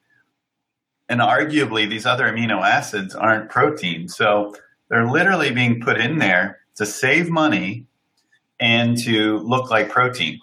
And 1.09 1.21
arguably, 1.21 1.89
these 1.89 2.05
other 2.05 2.31
amino 2.31 2.61
acids 2.61 3.15
aren't 3.15 3.49
protein. 3.49 4.07
So 4.07 4.55
they're 4.89 5.09
literally 5.09 5.51
being 5.51 5.81
put 5.81 5.99
in 5.99 6.19
there 6.19 6.59
to 6.75 6.85
save 6.85 7.29
money 7.29 7.87
and 8.59 8.95
to 8.99 9.39
look 9.39 9.71
like 9.71 9.89
protein. 9.89 10.39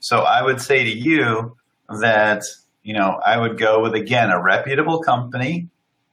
So 0.00 0.22
I 0.22 0.42
would 0.42 0.60
say 0.60 0.82
to 0.82 0.90
you 0.90 1.56
that, 2.00 2.42
you 2.82 2.94
know, 2.94 3.20
I 3.24 3.38
would 3.38 3.56
go 3.56 3.82
with, 3.82 3.94
again, 3.94 4.30
a 4.30 4.42
reputable 4.42 5.00
company 5.00 5.68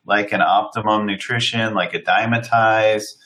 like 0.08 0.32
an 0.32 0.42
Optimum 0.42 1.06
Nutrition, 1.06 1.74
like 1.74 1.94
a 1.94 2.00
Dymatize, 2.00 3.18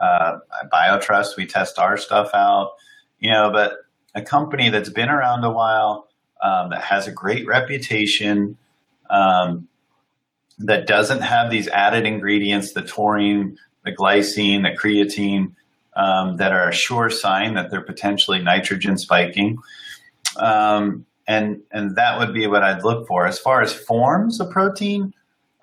uh, 0.00 0.38
BioTrust. 0.72 1.36
We 1.36 1.46
test 1.46 1.78
our 1.78 1.96
stuff 1.96 2.30
out, 2.32 2.72
you 3.18 3.30
know, 3.30 3.50
but 3.52 3.74
a 4.14 4.22
company 4.22 4.70
that's 4.70 4.88
been 4.88 5.10
around 5.10 5.44
a 5.44 5.50
while, 5.50 6.08
um, 6.42 6.70
that 6.70 6.82
has 6.82 7.06
a 7.08 7.12
great 7.12 7.46
reputation, 7.46 8.56
um, 9.10 9.68
that 10.60 10.86
doesn't 10.86 11.20
have 11.20 11.50
these 11.50 11.68
added 11.68 12.06
ingredients, 12.06 12.72
the 12.72 12.82
taurine, 12.82 13.58
the 13.84 13.92
glycine, 13.92 14.62
the 14.62 14.76
creatine, 14.76 15.54
um, 15.96 16.36
that 16.36 16.52
are 16.52 16.68
a 16.68 16.72
sure 16.72 17.10
sign 17.10 17.54
that 17.54 17.70
they're 17.70 17.80
potentially 17.80 18.40
nitrogen 18.40 18.96
spiking. 18.96 19.58
Um, 20.36 21.04
and 21.26 21.60
and 21.72 21.96
that 21.96 22.18
would 22.18 22.32
be 22.32 22.46
what 22.46 22.62
I'd 22.62 22.84
look 22.84 23.06
for. 23.06 23.26
As 23.26 23.38
far 23.38 23.60
as 23.60 23.72
forms 23.72 24.40
of 24.40 24.50
protein, 24.50 25.12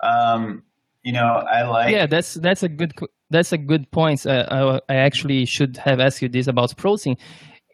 um, 0.02 0.62
you 1.06 1.12
know, 1.12 1.24
I 1.24 1.62
like. 1.62 1.92
Yeah, 1.92 2.06
that's 2.06 2.34
that's 2.34 2.64
a 2.64 2.68
good 2.68 2.92
that's 3.30 3.52
a 3.52 3.58
good 3.58 3.88
point. 3.92 4.26
Uh, 4.26 4.80
I, 4.88 4.92
I 4.92 4.96
actually 4.96 5.44
should 5.44 5.76
have 5.76 6.00
asked 6.00 6.20
you 6.20 6.28
this 6.28 6.48
about 6.48 6.76
protein. 6.76 7.16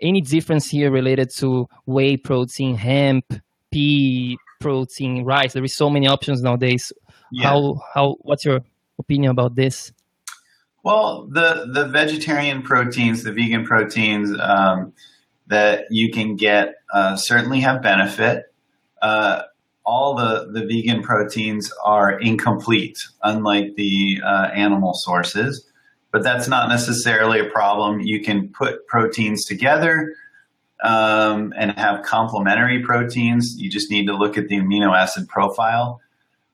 Any 0.03 0.21
difference 0.21 0.69
here 0.69 0.91
related 0.91 1.31
to 1.39 1.67
whey 1.87 2.19
protein, 2.19 2.77
hemp, 2.77 3.25
pea 3.71 4.37
protein, 4.61 5.25
rice? 5.25 5.55
There 5.55 5.65
is 5.65 5.75
so 5.75 5.89
many 5.89 6.07
options 6.09 6.43
nowadays. 6.43 6.93
Yeah. 7.33 7.49
How 7.49 7.81
how 7.95 8.17
what's 8.21 8.45
your 8.45 8.61
opinion 8.99 9.31
about 9.31 9.55
this? 9.55 9.95
Well, 10.85 11.27
the 11.27 11.71
the 11.73 11.87
vegetarian 11.87 12.61
proteins, 12.61 13.23
the 13.23 13.33
vegan 13.33 13.65
proteins 13.65 14.39
um, 14.39 14.93
that 15.47 15.87
you 15.89 16.13
can 16.13 16.37
get 16.37 16.75
uh, 16.93 17.17
certainly 17.17 17.61
have 17.61 17.81
benefit. 17.81 18.53
Uh, 19.01 19.45
all 19.85 20.15
the, 20.15 20.49
the 20.53 20.65
vegan 20.67 21.03
proteins 21.03 21.73
are 21.85 22.19
incomplete, 22.21 22.99
unlike 23.23 23.75
the 23.77 24.21
uh, 24.25 24.51
animal 24.55 24.95
sources. 24.95 25.67
But 26.13 26.23
that's 26.23 26.47
not 26.47 26.69
necessarily 26.69 27.41
a 27.41 27.47
problem. 27.47 28.01
You 28.01 28.21
can 28.21 28.49
put 28.49 28.87
proteins 28.87 29.45
together 29.45 30.15
um, 30.83 31.55
and 31.57 31.73
have 31.73 32.03
complementary 32.03 32.83
proteins. 32.83 33.57
You 33.57 33.71
just 33.71 33.91
need 33.91 34.07
to 34.07 34.17
look 34.17 34.37
at 34.37 34.49
the 34.49 34.59
amino 34.59 34.97
acid 34.97 35.29
profile. 35.29 36.01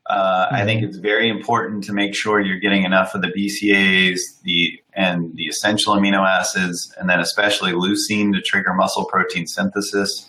Uh, 0.09 0.47
mm-hmm. 0.47 0.55
I 0.55 0.64
think 0.64 0.81
mm-hmm. 0.81 0.89
it's 0.89 0.99
very 0.99 1.29
important 1.29 1.85
to 1.85 1.93
make 1.93 2.14
sure 2.14 2.41
you're 2.41 2.61
getting 2.61 2.85
enough 2.85 3.14
of 3.14 3.22
the 3.22 3.29
BCAAs, 3.29 4.41
the 4.43 4.81
and 4.95 5.37
the 5.37 5.45
essential 5.45 5.95
amino 5.95 6.26
acids, 6.26 6.93
and 6.99 7.09
then 7.09 7.20
especially 7.20 7.72
leucine 7.72 8.33
to 8.33 8.41
trigger 8.41 8.72
muscle 8.72 9.05
protein 9.05 9.47
synthesis. 9.47 10.26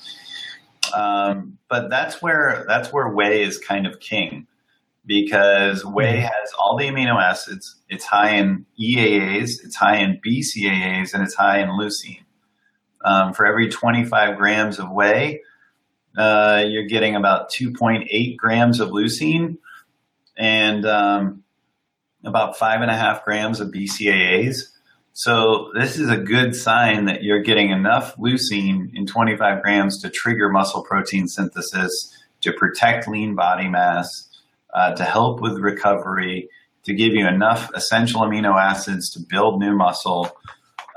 Um, 0.94 1.58
but 1.70 1.90
that's 1.90 2.22
where 2.22 2.66
that's 2.68 2.92
where 2.92 3.10
whey 3.10 3.44
is 3.44 3.58
kind 3.58 3.86
of 3.88 4.00
king 4.00 4.48
because 5.06 5.84
whey 5.84 6.18
mm-hmm. 6.18 6.22
has 6.22 6.54
all 6.58 6.78
the 6.78 6.86
amino 6.86 7.22
acids. 7.22 7.76
It's 7.90 8.06
high 8.06 8.36
in 8.36 8.66
EAAs, 8.80 9.64
it's 9.64 9.76
high 9.76 9.98
in 9.98 10.22
BCAAs, 10.26 11.14
and 11.14 11.24
it's 11.24 11.36
high 11.36 11.60
in 11.60 11.70
leucine. 11.70 12.24
Um, 13.04 13.34
for 13.34 13.46
every 13.46 13.70
25 13.70 14.38
grams 14.38 14.78
of 14.78 14.92
whey, 14.92 15.42
uh, 16.18 16.64
you're 16.68 16.86
getting 16.86 17.16
about 17.16 17.50
2.8 17.50 18.36
grams 18.38 18.80
of 18.80 18.90
leucine 18.90 19.58
and 20.38 20.86
um, 20.86 21.44
about 22.24 22.58
five 22.58 22.82
and 22.82 22.92
a 22.92 22.96
half 22.96 23.24
grams 23.24 23.60
of 23.60 23.70
BCAAs. 23.70 24.64
So 25.14 25.72
this 25.74 25.98
is 25.98 26.10
a 26.10 26.18
good 26.18 26.56
sign 26.56 27.06
that 27.06 27.24
you're 27.24 27.42
getting 27.42 27.72
enough 27.72 28.16
leucine 28.18 28.96
in 28.96 29.06
25 29.06 29.62
grams 29.62 30.02
to 30.02 30.10
trigger 30.10 30.50
muscle 30.50 30.84
protein 30.84 31.28
synthesis, 31.28 32.16
to 32.42 32.54
protect 32.54 33.08
lean 33.08 33.36
body 33.36 33.68
mass, 33.68 34.30
uh, 34.74 34.94
to 34.96 35.04
help 35.04 35.42
with 35.42 35.58
recovery, 35.60 36.50
to 36.84 36.94
give 36.94 37.14
you 37.14 37.28
enough 37.28 37.70
essential 37.74 38.22
amino 38.22 38.56
acids 38.60 39.10
to 39.12 39.20
build 39.20 39.60
new 39.60 39.76
muscle. 39.76 40.32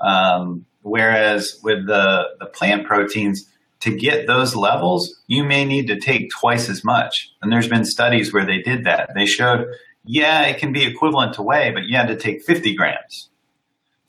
Um, 0.00 0.66
whereas 0.82 1.58
with 1.62 1.86
the, 1.86 2.28
the 2.38 2.46
plant 2.46 2.86
proteins, 2.86 3.48
to 3.80 3.96
get 3.96 4.28
those 4.28 4.54
levels, 4.54 5.20
you 5.26 5.42
may 5.42 5.64
need 5.64 5.88
to 5.88 5.98
take 5.98 6.30
twice 6.30 6.68
as 6.68 6.84
much. 6.84 7.32
And 7.42 7.50
there's 7.50 7.66
been 7.66 7.84
studies 7.84 8.32
where 8.32 8.46
they 8.46 8.58
did 8.58 8.84
that. 8.84 9.10
They 9.12 9.26
showed, 9.26 9.66
yeah, 10.04 10.42
it 10.42 10.58
can 10.58 10.72
be 10.72 10.84
equivalent 10.84 11.34
to 11.34 11.42
whey, 11.42 11.72
but 11.72 11.84
you 11.86 11.96
had 11.96 12.06
to 12.06 12.16
take 12.16 12.42
50 12.42 12.76
grams. 12.76 13.28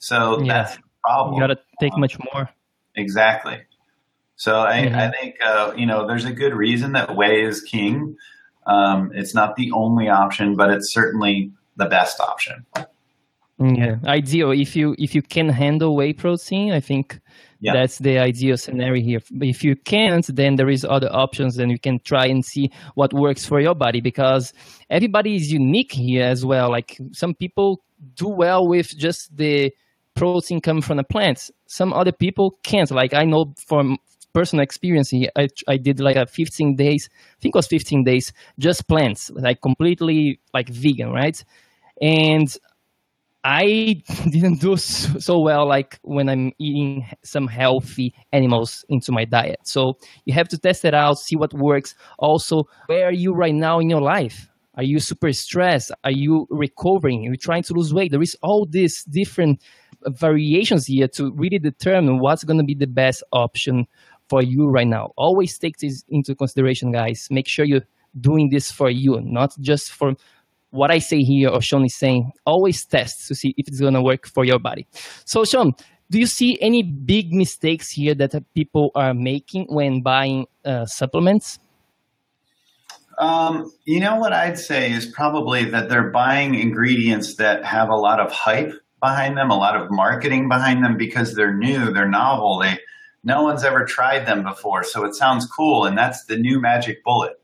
So 0.04 0.42
yeah. 0.42 0.52
that's 0.52 0.76
the 0.76 0.82
problem. 1.02 1.34
You 1.34 1.40
got 1.40 1.54
to 1.54 1.58
take 1.80 1.94
um, 1.94 2.00
much 2.00 2.18
more. 2.32 2.48
Exactly. 2.94 3.62
So 4.36 4.60
I, 4.60 4.82
mm-hmm. 4.82 4.94
I 4.96 5.10
think, 5.10 5.36
uh, 5.42 5.72
you 5.76 5.86
know, 5.86 6.06
there's 6.06 6.26
a 6.26 6.32
good 6.32 6.54
reason 6.54 6.92
that 6.92 7.16
whey 7.16 7.42
is 7.42 7.62
king. 7.62 8.16
Um, 8.66 9.12
it's 9.14 9.34
not 9.34 9.56
the 9.56 9.70
only 9.72 10.08
option, 10.08 10.56
but 10.56 10.70
it's 10.70 10.92
certainly 10.92 11.52
the 11.76 11.86
best 11.86 12.20
option. 12.20 12.66
Yeah, 13.58 13.96
ideal. 14.04 14.50
If 14.50 14.74
you 14.74 14.96
if 14.98 15.14
you 15.14 15.22
can 15.22 15.48
handle 15.48 15.94
whey 15.94 16.12
protein, 16.12 16.72
I 16.72 16.80
think 16.80 17.20
yeah. 17.60 17.72
that's 17.72 17.98
the 17.98 18.18
ideal 18.18 18.56
scenario 18.56 19.00
here. 19.00 19.20
But 19.30 19.46
if 19.46 19.62
you 19.62 19.76
can't, 19.76 20.26
then 20.34 20.56
there 20.56 20.68
is 20.68 20.84
other 20.84 21.08
options, 21.12 21.56
and 21.58 21.70
you 21.70 21.78
can 21.78 22.00
try 22.00 22.26
and 22.26 22.44
see 22.44 22.70
what 22.94 23.12
works 23.12 23.46
for 23.46 23.60
your 23.60 23.76
body 23.76 24.00
because 24.00 24.52
everybody 24.90 25.36
is 25.36 25.52
unique 25.52 25.92
here 25.92 26.24
as 26.24 26.44
well. 26.44 26.68
Like 26.68 26.98
some 27.12 27.32
people 27.32 27.84
do 28.16 28.28
well 28.28 28.66
with 28.66 28.88
just 28.98 29.36
the 29.36 29.72
protein 30.14 30.60
come 30.60 30.80
from 30.80 30.96
the 30.96 31.04
plants. 31.04 31.50
Some 31.66 31.92
other 31.92 32.12
people 32.12 32.58
can't. 32.62 32.90
Like 32.90 33.14
I 33.14 33.24
know 33.24 33.54
from 33.66 33.98
personal 34.32 34.62
experience 34.62 35.12
I, 35.36 35.48
I 35.68 35.76
did 35.76 36.00
like 36.00 36.16
a 36.16 36.26
15 36.26 36.76
days, 36.76 37.08
I 37.12 37.40
think 37.40 37.54
it 37.54 37.58
was 37.58 37.68
15 37.68 38.04
days, 38.04 38.32
just 38.58 38.86
plants, 38.88 39.30
like 39.30 39.62
completely 39.62 40.40
like 40.52 40.68
vegan, 40.68 41.10
right? 41.10 41.42
And 42.02 42.54
I 43.44 44.02
didn't 44.30 44.60
do 44.60 44.76
so 44.76 45.38
well 45.38 45.68
like 45.68 45.98
when 46.02 46.28
I'm 46.28 46.52
eating 46.58 47.06
some 47.22 47.46
healthy 47.46 48.14
animals 48.32 48.84
into 48.88 49.12
my 49.12 49.24
diet. 49.24 49.60
So 49.64 49.98
you 50.24 50.34
have 50.34 50.48
to 50.48 50.58
test 50.58 50.84
it 50.84 50.94
out, 50.94 51.18
see 51.18 51.36
what 51.36 51.54
works. 51.54 51.94
Also, 52.18 52.64
where 52.86 53.06
are 53.06 53.12
you 53.12 53.34
right 53.34 53.54
now 53.54 53.78
in 53.78 53.88
your 53.88 54.00
life? 54.00 54.48
Are 54.76 54.82
you 54.82 54.98
super 54.98 55.32
stressed? 55.32 55.92
Are 56.02 56.10
you 56.10 56.46
recovering? 56.50 57.26
Are 57.26 57.30
you 57.30 57.36
trying 57.36 57.62
to 57.64 57.74
lose 57.74 57.94
weight? 57.94 58.10
There 58.10 58.22
is 58.22 58.36
all 58.42 58.66
these 58.68 59.04
different 59.04 59.62
variations 60.06 60.86
here 60.86 61.08
to 61.08 61.32
really 61.34 61.58
determine 61.58 62.18
what's 62.18 62.44
going 62.44 62.58
to 62.58 62.64
be 62.64 62.74
the 62.74 62.86
best 62.86 63.22
option 63.32 63.86
for 64.28 64.42
you 64.42 64.68
right 64.68 64.86
now. 64.86 65.12
Always 65.16 65.58
take 65.58 65.78
this 65.78 66.04
into 66.08 66.34
consideration, 66.34 66.92
guys. 66.92 67.28
Make 67.30 67.48
sure 67.48 67.64
you're 67.64 67.86
doing 68.20 68.50
this 68.50 68.70
for 68.70 68.90
you, 68.90 69.20
not 69.22 69.54
just 69.60 69.92
for 69.92 70.14
what 70.70 70.90
I 70.90 70.98
say 70.98 71.20
here 71.20 71.50
or 71.50 71.60
Shawn 71.60 71.84
is 71.84 71.96
saying. 71.96 72.32
Always 72.46 72.84
test 72.84 73.28
to 73.28 73.34
see 73.34 73.54
if 73.56 73.68
it's 73.68 73.80
going 73.80 73.94
to 73.94 74.02
work 74.02 74.26
for 74.26 74.44
your 74.44 74.58
body. 74.58 74.86
So, 75.24 75.44
Shawn, 75.44 75.72
do 76.10 76.18
you 76.18 76.26
see 76.26 76.58
any 76.60 76.82
big 76.82 77.32
mistakes 77.32 77.90
here 77.90 78.14
that 78.14 78.34
people 78.54 78.90
are 78.94 79.14
making 79.14 79.66
when 79.68 80.02
buying 80.02 80.46
uh, 80.64 80.86
supplements? 80.86 81.58
Um, 83.18 83.72
you 83.84 84.00
know 84.00 84.16
what 84.16 84.32
I'd 84.32 84.58
say 84.58 84.92
is 84.92 85.06
probably 85.06 85.64
that 85.66 85.88
they're 85.88 86.10
buying 86.10 86.54
ingredients 86.54 87.36
that 87.36 87.64
have 87.64 87.88
a 87.88 87.96
lot 87.96 88.20
of 88.20 88.32
hype 88.32 88.72
behind 89.00 89.36
them, 89.36 89.50
a 89.50 89.56
lot 89.56 89.76
of 89.76 89.90
marketing 89.90 90.48
behind 90.48 90.84
them 90.84 90.96
because 90.96 91.34
they're 91.34 91.54
new, 91.54 91.92
they're 91.92 92.08
novel, 92.08 92.58
they 92.58 92.78
no 93.22 93.42
one's 93.42 93.64
ever 93.64 93.84
tried 93.86 94.26
them 94.26 94.42
before, 94.42 94.84
so 94.84 95.04
it 95.04 95.14
sounds 95.14 95.46
cool 95.46 95.86
and 95.86 95.96
that's 95.96 96.24
the 96.26 96.36
new 96.36 96.60
magic 96.60 97.02
bullet. 97.04 97.40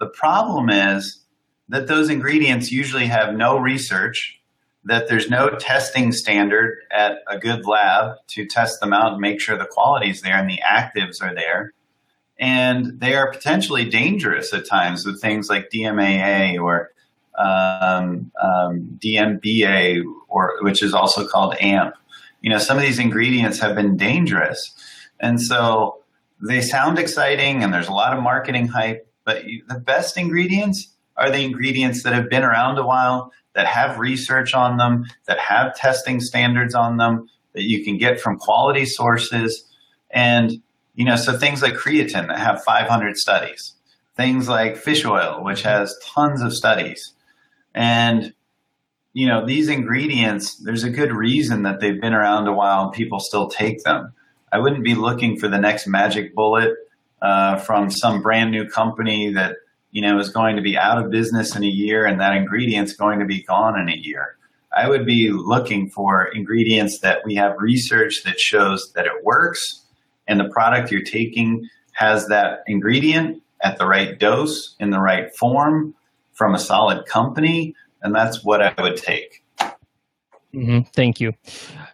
The 0.00 0.06
problem 0.06 0.70
is 0.70 1.24
that 1.68 1.86
those 1.86 2.08
ingredients 2.08 2.72
usually 2.72 3.06
have 3.06 3.34
no 3.34 3.58
research, 3.58 4.40
that 4.84 5.08
there's 5.08 5.28
no 5.28 5.50
testing 5.50 6.12
standard 6.12 6.78
at 6.90 7.18
a 7.28 7.38
good 7.38 7.66
lab 7.66 8.16
to 8.28 8.46
test 8.46 8.80
them 8.80 8.92
out 8.92 9.12
and 9.12 9.20
make 9.20 9.40
sure 9.40 9.58
the 9.58 9.66
quality 9.66 10.10
is 10.10 10.22
there 10.22 10.36
and 10.36 10.48
the 10.48 10.60
actives 10.66 11.22
are 11.22 11.34
there 11.34 11.74
and 12.38 13.00
they 13.00 13.14
are 13.14 13.30
potentially 13.30 13.84
dangerous 13.88 14.52
at 14.52 14.66
times 14.66 15.04
with 15.04 15.20
things 15.20 15.48
like 15.48 15.70
DMAA 15.70 16.62
or 16.62 16.90
um, 17.36 18.30
um, 18.40 18.98
DMBA, 19.02 20.02
or 20.28 20.54
which 20.62 20.82
is 20.82 20.94
also 20.94 21.26
called 21.26 21.54
AMP. 21.60 21.94
You 22.40 22.50
know, 22.50 22.58
some 22.58 22.76
of 22.76 22.82
these 22.82 22.98
ingredients 22.98 23.58
have 23.60 23.74
been 23.74 23.96
dangerous, 23.96 24.72
and 25.20 25.40
so 25.40 26.02
they 26.40 26.60
sound 26.60 26.98
exciting, 26.98 27.62
and 27.62 27.72
there's 27.72 27.88
a 27.88 27.92
lot 27.92 28.16
of 28.16 28.22
marketing 28.22 28.68
hype. 28.68 29.06
But 29.24 29.44
you, 29.44 29.64
the 29.68 29.78
best 29.78 30.16
ingredients 30.16 30.92
are 31.16 31.30
the 31.30 31.44
ingredients 31.44 32.04
that 32.04 32.12
have 32.12 32.30
been 32.30 32.44
around 32.44 32.78
a 32.78 32.86
while, 32.86 33.32
that 33.54 33.66
have 33.66 33.98
research 33.98 34.54
on 34.54 34.76
them, 34.76 35.06
that 35.26 35.38
have 35.38 35.74
testing 35.74 36.20
standards 36.20 36.74
on 36.74 36.96
them, 36.96 37.28
that 37.54 37.64
you 37.64 37.84
can 37.84 37.98
get 37.98 38.20
from 38.20 38.38
quality 38.38 38.84
sources, 38.84 39.64
and 40.10 40.62
you 40.98 41.04
know, 41.04 41.14
so 41.14 41.38
things 41.38 41.62
like 41.62 41.74
creatine 41.74 42.26
that 42.26 42.40
have 42.40 42.64
500 42.64 43.16
studies, 43.16 43.74
things 44.16 44.48
like 44.48 44.76
fish 44.76 45.04
oil, 45.04 45.44
which 45.44 45.62
has 45.62 45.96
tons 46.04 46.42
of 46.42 46.52
studies. 46.52 47.14
And, 47.72 48.34
you 49.12 49.28
know, 49.28 49.46
these 49.46 49.68
ingredients, 49.68 50.56
there's 50.56 50.82
a 50.82 50.90
good 50.90 51.12
reason 51.12 51.62
that 51.62 51.78
they've 51.78 52.00
been 52.00 52.14
around 52.14 52.48
a 52.48 52.52
while 52.52 52.86
and 52.86 52.92
people 52.92 53.20
still 53.20 53.46
take 53.46 53.84
them. 53.84 54.12
I 54.50 54.58
wouldn't 54.58 54.82
be 54.82 54.96
looking 54.96 55.38
for 55.38 55.46
the 55.46 55.58
next 55.58 55.86
magic 55.86 56.34
bullet 56.34 56.74
uh, 57.22 57.58
from 57.58 57.92
some 57.92 58.20
brand 58.20 58.50
new 58.50 58.68
company 58.68 59.32
that, 59.34 59.54
you 59.92 60.02
know, 60.02 60.18
is 60.18 60.30
going 60.30 60.56
to 60.56 60.62
be 60.62 60.76
out 60.76 60.98
of 60.98 61.12
business 61.12 61.54
in 61.54 61.62
a 61.62 61.68
year 61.68 62.06
and 62.06 62.20
that 62.20 62.34
ingredient's 62.34 62.94
going 62.94 63.20
to 63.20 63.24
be 63.24 63.44
gone 63.44 63.78
in 63.78 63.88
a 63.88 63.96
year. 63.96 64.36
I 64.76 64.88
would 64.88 65.06
be 65.06 65.30
looking 65.30 65.90
for 65.90 66.24
ingredients 66.24 66.98
that 67.00 67.24
we 67.24 67.36
have 67.36 67.54
research 67.60 68.24
that 68.24 68.40
shows 68.40 68.92
that 68.94 69.06
it 69.06 69.24
works 69.24 69.84
and 70.28 70.38
the 70.38 70.48
product 70.48 70.92
you're 70.92 71.02
taking 71.02 71.68
has 71.94 72.28
that 72.28 72.60
ingredient 72.66 73.42
at 73.62 73.78
the 73.78 73.86
right 73.86 74.18
dose 74.18 74.76
in 74.78 74.90
the 74.90 75.00
right 75.00 75.34
form 75.34 75.94
from 76.32 76.54
a 76.54 76.58
solid 76.58 77.06
company, 77.06 77.74
and 78.02 78.14
that's 78.14 78.44
what 78.44 78.62
I 78.62 78.72
would 78.80 78.96
take. 78.96 79.42
Mm-hmm. 80.54 80.80
Thank 80.94 81.20
you. 81.20 81.32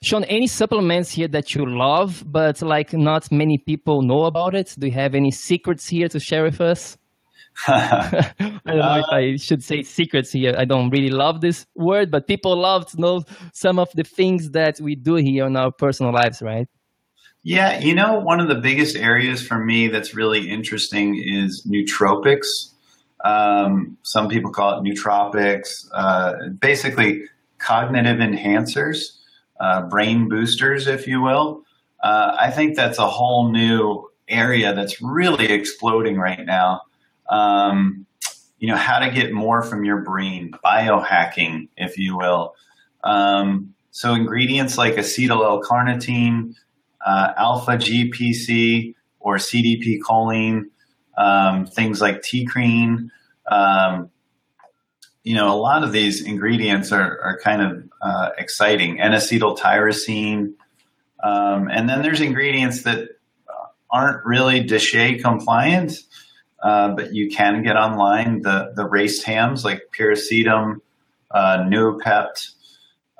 Shawn, 0.02 0.24
any 0.24 0.46
supplements 0.46 1.10
here 1.10 1.28
that 1.28 1.54
you 1.54 1.66
love, 1.66 2.22
but 2.26 2.62
like 2.62 2.92
not 2.92 3.32
many 3.32 3.58
people 3.58 4.02
know 4.02 4.24
about 4.24 4.54
it? 4.54 4.74
Do 4.78 4.86
you 4.86 4.92
have 4.92 5.14
any 5.14 5.30
secrets 5.30 5.88
here 5.88 6.08
to 6.08 6.20
share 6.20 6.44
with 6.44 6.60
us? 6.60 6.96
I 7.66 8.32
don't 8.38 8.64
know 8.66 8.82
uh, 8.82 8.98
if 8.98 9.12
I 9.12 9.36
should 9.36 9.62
say 9.64 9.82
secrets 9.82 10.32
here. 10.32 10.54
I 10.56 10.64
don't 10.64 10.90
really 10.90 11.10
love 11.10 11.40
this 11.40 11.66
word, 11.74 12.10
but 12.10 12.26
people 12.26 12.56
love 12.60 12.86
to 12.90 13.00
know 13.00 13.22
some 13.52 13.78
of 13.78 13.88
the 13.94 14.04
things 14.04 14.50
that 14.50 14.80
we 14.80 14.94
do 14.94 15.16
here 15.16 15.46
in 15.46 15.56
our 15.56 15.72
personal 15.72 16.12
lives, 16.12 16.42
right? 16.42 16.68
Yeah, 17.46 17.78
you 17.78 17.94
know, 17.94 18.18
one 18.20 18.40
of 18.40 18.48
the 18.48 18.54
biggest 18.54 18.96
areas 18.96 19.46
for 19.46 19.58
me 19.58 19.88
that's 19.88 20.14
really 20.14 20.48
interesting 20.48 21.22
is 21.22 21.66
nootropics. 21.70 22.46
Um, 23.22 23.98
some 24.02 24.30
people 24.30 24.50
call 24.50 24.78
it 24.78 24.82
nootropics. 24.82 25.86
Uh, 25.92 26.48
basically, 26.58 27.24
cognitive 27.58 28.16
enhancers, 28.16 29.18
uh, 29.60 29.82
brain 29.82 30.26
boosters, 30.30 30.86
if 30.86 31.06
you 31.06 31.20
will. 31.20 31.62
Uh, 32.02 32.34
I 32.40 32.50
think 32.50 32.76
that's 32.76 32.98
a 32.98 33.06
whole 33.06 33.52
new 33.52 34.08
area 34.26 34.74
that's 34.74 35.02
really 35.02 35.52
exploding 35.52 36.16
right 36.16 36.46
now. 36.46 36.80
Um, 37.28 38.06
you 38.58 38.68
know, 38.68 38.76
how 38.76 39.00
to 39.00 39.10
get 39.10 39.34
more 39.34 39.62
from 39.62 39.84
your 39.84 40.00
brain, 40.00 40.50
biohacking, 40.64 41.68
if 41.76 41.98
you 41.98 42.16
will. 42.16 42.54
Um, 43.02 43.74
so 43.90 44.14
ingredients 44.14 44.78
like 44.78 44.94
acetyl 44.94 45.44
L-carnitine, 45.44 46.54
uh, 47.04 47.32
alpha 47.36 47.72
GPC 47.72 48.94
or 49.20 49.36
CDP 49.36 49.98
choline, 50.00 50.64
um, 51.16 51.66
things 51.66 52.00
like 52.00 52.22
TeaCrine, 52.22 53.08
um, 53.50 54.10
you 55.22 55.34
know, 55.34 55.54
a 55.54 55.56
lot 55.56 55.82
of 55.82 55.92
these 55.92 56.22
ingredients 56.22 56.92
are, 56.92 57.20
are 57.20 57.38
kind 57.42 57.62
of 57.62 57.88
uh, 58.02 58.30
exciting. 58.36 59.00
N-acetyl 59.00 59.58
tyrosine. 59.58 60.52
Um, 61.22 61.68
and 61.70 61.88
then 61.88 62.02
there's 62.02 62.20
ingredients 62.20 62.82
that 62.82 63.08
aren't 63.94 64.26
really 64.26 64.62
DSHEA 64.62 65.22
compliant, 65.22 66.00
uh, 66.62 66.90
but 66.94 67.14
you 67.14 67.30
can 67.30 67.62
get 67.62 67.76
online. 67.76 68.42
The, 68.42 68.72
the 68.74 68.82
racetams 68.82 69.64
like 69.64 69.82
piracetam, 69.96 70.80
uh, 71.30 71.58
Noopept, 71.58 72.50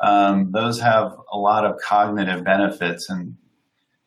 um, 0.03 0.51
those 0.51 0.80
have 0.80 1.16
a 1.32 1.39
lot 1.39 1.64
of 1.64 1.78
cognitive 1.80 2.45
benefits. 2.45 3.09
And, 3.09 3.37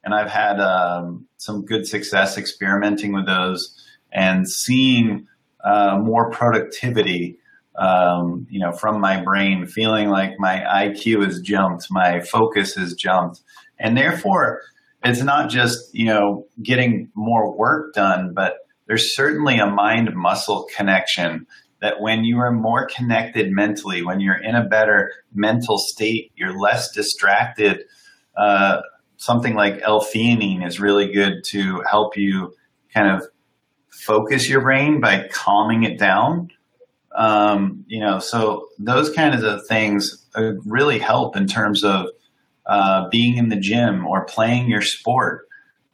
and 0.08 0.16
I've 0.16 0.32
had 0.32 0.62
um, 0.62 1.28
some 1.36 1.66
good 1.66 1.86
success 1.86 2.38
experimenting 2.38 3.12
with 3.12 3.26
those 3.26 3.76
and 4.10 4.50
seeing 4.50 5.28
uh, 5.62 6.00
more 6.02 6.32
productivity 6.32 7.40
um, 7.78 8.48
you 8.50 8.62
know, 8.62 8.72
from 8.72 9.02
my 9.02 9.22
brain, 9.22 9.68
feeling 9.68 10.08
like 10.08 10.40
my 10.40 10.60
IQ 10.60 11.26
has 11.26 11.42
jumped, 11.42 11.92
my 11.92 12.22
focus 12.22 12.76
has 12.76 12.94
jumped. 12.94 13.42
And 13.78 13.98
therefore, 13.98 14.62
it's 15.04 15.22
not 15.22 15.50
just, 15.50 15.94
you 15.94 16.06
know, 16.06 16.48
getting 16.64 17.10
more 17.14 17.54
work 17.54 17.94
done, 17.94 18.34
but 18.34 18.60
there's 18.88 19.14
certainly 19.14 19.60
a 19.60 19.68
mind 19.68 20.16
muscle 20.16 20.68
connection 20.74 21.48
that 21.82 22.00
when 22.00 22.24
you 22.24 22.40
are 22.40 22.52
more 22.52 22.88
connected 22.88 23.52
mentally, 23.52 24.04
when 24.04 24.22
you're 24.22 24.42
in 24.42 24.56
a 24.56 24.64
better 24.64 25.12
mental 25.34 25.78
state, 25.78 26.32
you're 26.38 26.58
less 26.58 26.92
distracted. 26.92 27.84
Uh, 28.38 28.82
something 29.18 29.56
like 29.56 29.82
L-theanine 29.82 30.66
is 30.66 30.80
really 30.80 31.12
good 31.12 31.44
to 31.46 31.84
help 31.90 32.16
you 32.18 32.54
kind 32.94 33.10
of 33.10 33.28
focus 33.90 34.48
your 34.48 34.62
brain 34.62 35.02
by 35.02 35.28
calming 35.32 35.84
it 35.84 36.00
down. 36.00 36.52
Um, 37.16 37.84
you 37.88 38.00
know, 38.00 38.20
so 38.20 38.68
those 38.78 39.10
kinds 39.12 39.44
of 39.44 39.66
things 39.68 40.26
uh, 40.36 40.54
really 40.66 41.00
help 41.00 41.36
in 41.36 41.48
terms 41.48 41.84
of 41.84 42.10
uh, 42.68 43.10
being 43.10 43.38
in 43.38 43.50
the 43.50 43.56
gym 43.56 44.06
or 44.06 44.26
playing 44.26 44.70
your 44.70 44.82
sport. 44.82 45.48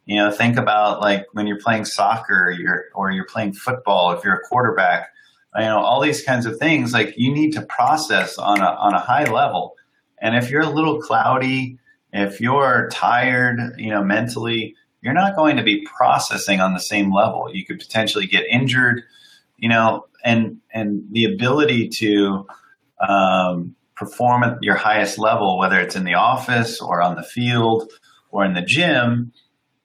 You 0.05 0.17
know, 0.17 0.31
think 0.31 0.57
about 0.57 0.99
like 0.99 1.27
when 1.31 1.47
you're 1.47 1.61
playing 1.61 1.85
soccer, 1.85 2.47
or 2.47 2.51
you're 2.51 2.85
or 2.93 3.11
you're 3.11 3.25
playing 3.25 3.53
football. 3.53 4.11
If 4.11 4.25
you're 4.25 4.35
a 4.35 4.41
quarterback, 4.41 5.09
you 5.55 5.61
know, 5.61 5.79
all 5.79 6.01
these 6.01 6.23
kinds 6.23 6.45
of 6.45 6.57
things. 6.57 6.91
Like 6.91 7.13
you 7.15 7.33
need 7.33 7.53
to 7.53 7.61
process 7.61 8.37
on 8.37 8.59
a 8.59 8.65
on 8.65 8.93
a 8.93 8.99
high 8.99 9.31
level. 9.31 9.75
And 10.19 10.35
if 10.35 10.49
you're 10.49 10.63
a 10.63 10.69
little 10.69 11.01
cloudy, 11.01 11.79
if 12.13 12.39
you're 12.39 12.89
tired, 12.91 13.59
you 13.77 13.89
know, 13.89 14.03
mentally, 14.03 14.75
you're 15.01 15.13
not 15.13 15.35
going 15.35 15.57
to 15.57 15.63
be 15.63 15.85
processing 15.85 16.61
on 16.61 16.73
the 16.73 16.79
same 16.79 17.13
level. 17.13 17.49
You 17.53 17.65
could 17.65 17.79
potentially 17.79 18.27
get 18.27 18.45
injured 18.49 19.03
you 19.63 19.69
know, 19.69 20.07
and 20.25 20.57
and 20.73 21.05
the 21.11 21.23
ability 21.23 21.87
to 21.87 22.45
um, 22.99 23.75
perform 23.95 24.43
at 24.43 24.57
your 24.61 24.75
highest 24.75 25.17
level, 25.17 25.57
whether 25.57 25.79
it's 25.79 25.95
in 25.95 26.03
the 26.03 26.15
office 26.15 26.81
or 26.81 27.01
on 27.01 27.15
the 27.15 27.23
field 27.23 27.89
or 28.29 28.43
in 28.43 28.53
the 28.53 28.61
gym, 28.61 29.31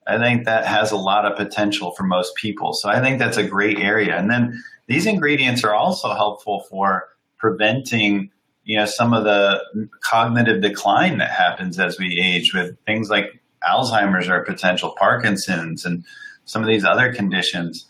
I 0.05 0.19
think 0.19 0.47
that 0.47 0.67
has 0.67 0.91
a 0.91 0.97
lot 0.97 1.27
of 1.27 1.37
potential 1.37 1.93
for 1.93 2.03
most 2.03 2.35
people. 2.35 2.73
So 2.73 2.89
I 2.89 3.01
think 3.01 3.21
that's 3.21 3.37
a 3.37 3.47
great 3.47 3.79
area. 3.79 4.17
And 4.17 4.29
then 4.29 4.61
these 4.89 5.07
ingredients 5.07 5.63
are 5.63 5.75
also 5.75 6.13
helpful 6.13 6.67
for 6.69 7.05
preventing, 7.37 8.33
you 8.69 8.77
know, 8.77 8.85
some 8.85 9.15
of 9.15 9.25
the 9.25 9.89
cognitive 10.03 10.61
decline 10.61 11.17
that 11.19 11.31
happens 11.31 11.81
as 11.81 11.99
we 11.99 12.21
age 12.21 12.53
with 12.53 12.77
things 12.85 13.09
like 13.09 13.41
Alzheimer's 13.67 14.29
or 14.29 14.45
potential 14.45 14.95
Parkinson's 14.99 15.87
and 15.87 16.05
some 16.45 16.61
of 16.61 16.69
these 16.69 16.85
other 16.85 17.15
conditions. 17.15 17.87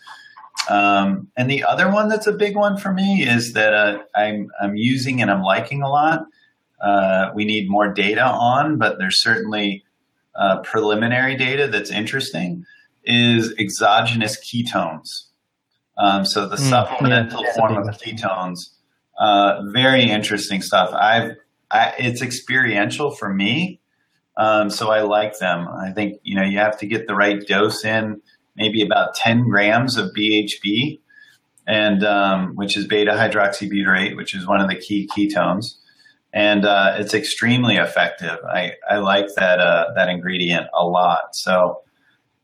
Um, 0.70 1.33
and 1.37 1.51
the 1.51 1.64
other 1.64 1.91
one 1.91 2.09
that's 2.09 2.29
a 2.29 2.33
big 2.33 2.55
one 2.55 2.76
for 2.76 2.93
me 2.93 3.24
is 3.24 3.55
that 3.55 3.74
uh, 3.74 3.99
I'm, 4.14 4.51
I'm 4.61 4.76
using 4.76 5.20
and 5.20 5.33
I'm 5.33 5.43
liking 5.43 5.83
a 5.83 5.89
lot. 5.89 6.26
Uh, 6.81 7.31
we 7.35 7.45
need 7.45 7.68
more 7.68 7.93
data 7.93 8.24
on, 8.24 8.79
but 8.79 8.99
there's 9.01 9.20
certainly 9.20 9.85
uh, 10.37 10.61
preliminary 10.61 11.35
data 11.35 11.66
that's 11.66 11.91
interesting. 11.91 12.64
Is 13.03 13.53
exogenous 13.59 14.39
ketones. 14.39 15.24
Um, 15.97 16.24
so 16.24 16.47
the 16.47 16.55
mm, 16.55 16.68
supplemental 16.68 17.43
yeah, 17.43 17.55
form 17.57 17.76
of 17.79 17.87
ketones. 17.99 18.70
Uh, 19.19 19.62
very 19.73 20.05
interesting 20.05 20.62
stuff. 20.62 20.93
I've 20.95 21.33
I, 21.71 21.93
it's 21.99 22.23
experiential 22.23 23.11
for 23.11 23.33
me, 23.33 23.81
um, 24.37 24.71
so 24.71 24.91
I 24.91 25.03
like 25.03 25.39
them. 25.39 25.69
I 25.69 25.91
think 25.91 26.21
you 26.23 26.37
know 26.37 26.43
you 26.43 26.59
have 26.59 26.79
to 26.79 26.87
get 26.87 27.07
the 27.07 27.14
right 27.14 27.45
dose 27.47 27.85
in 27.85 28.23
maybe 28.59 28.83
about 28.83 29.14
10 29.14 29.49
grams 29.49 29.97
of 29.97 30.11
BHB, 30.12 31.01
and 31.66 32.05
um, 32.05 32.55
which 32.57 32.77
is 32.77 32.87
beta 32.87 33.12
hydroxybutyrate, 33.12 34.16
which 34.16 34.35
is 34.35 34.47
one 34.47 34.61
of 34.61 34.69
the 34.69 34.75
key 34.75 35.09
ketones. 35.16 35.77
And 36.33 36.66
uh, 36.66 36.97
it's 36.99 37.14
extremely 37.14 37.77
effective. 37.77 38.39
I, 38.47 38.73
I 38.91 38.99
like 38.99 39.29
that 39.37 39.61
uh, 39.61 39.87
that 39.95 40.11
ingredient 40.11 40.66
a 40.75 40.85
lot. 40.85 41.35
So 41.35 41.81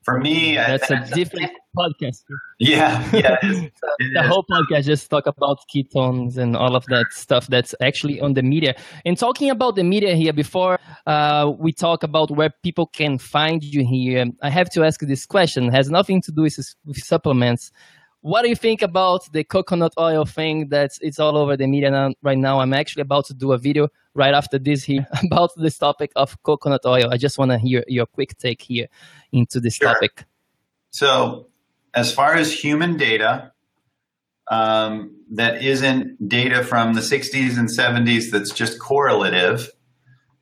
for 0.04 0.20
me, 0.20 0.54
that's 0.54 0.90
I, 0.90 1.02
a 1.02 1.06
different 1.14 1.52
podcast. 1.76 2.22
Yeah, 2.58 3.08
yeah. 3.12 3.36
the 3.42 4.22
whole 4.22 4.44
podcast 4.50 4.84
just 4.84 5.10
talk 5.10 5.26
about 5.26 5.58
ketones 5.74 6.36
and 6.36 6.56
all 6.56 6.76
of 6.76 6.84
that 6.86 7.06
stuff 7.10 7.46
that's 7.48 7.74
actually 7.80 8.20
on 8.20 8.34
the 8.34 8.42
media. 8.42 8.74
And 9.04 9.18
talking 9.18 9.50
about 9.50 9.76
the 9.76 9.84
media 9.84 10.14
here, 10.14 10.32
before 10.32 10.78
uh, 11.06 11.52
we 11.58 11.72
talk 11.72 12.02
about 12.02 12.30
where 12.30 12.50
people 12.62 12.86
can 12.86 13.18
find 13.18 13.62
you 13.62 13.84
here, 13.84 14.26
I 14.42 14.50
have 14.50 14.70
to 14.70 14.84
ask 14.84 15.00
this 15.00 15.26
question. 15.26 15.64
It 15.64 15.72
has 15.72 15.90
nothing 15.90 16.20
to 16.22 16.32
do 16.32 16.42
with, 16.42 16.58
with 16.84 16.98
supplements. 16.98 17.72
What 18.24 18.40
do 18.40 18.48
you 18.48 18.56
think 18.56 18.80
about 18.80 19.30
the 19.34 19.44
coconut 19.44 19.92
oil 19.98 20.24
thing 20.24 20.68
that's 20.70 20.98
it's 21.02 21.18
all 21.20 21.36
over 21.36 21.58
the 21.58 21.66
media 21.66 21.90
now, 21.90 22.14
right 22.22 22.38
now? 22.38 22.58
I'm 22.58 22.72
actually 22.72 23.02
about 23.02 23.26
to 23.26 23.34
do 23.34 23.52
a 23.52 23.58
video 23.58 23.88
right 24.14 24.32
after 24.32 24.58
this 24.58 24.82
here 24.82 25.06
about 25.24 25.50
this 25.58 25.76
topic 25.76 26.10
of 26.16 26.42
coconut 26.42 26.80
oil. 26.86 27.10
I 27.12 27.18
just 27.18 27.36
want 27.36 27.50
to 27.50 27.58
hear 27.58 27.84
your 27.86 28.06
quick 28.06 28.38
take 28.38 28.62
here 28.62 28.86
into 29.30 29.60
this 29.60 29.74
sure. 29.74 29.92
topic. 29.92 30.24
So 30.88 31.48
as 31.92 32.14
far 32.14 32.32
as 32.32 32.50
human 32.50 32.96
data, 32.96 33.52
um, 34.50 35.14
that 35.32 35.62
isn't 35.62 36.26
data 36.26 36.64
from 36.64 36.94
the 36.94 37.02
60s 37.02 37.58
and 37.58 37.68
70s 37.68 38.30
that's 38.30 38.52
just 38.52 38.78
correlative. 38.78 39.68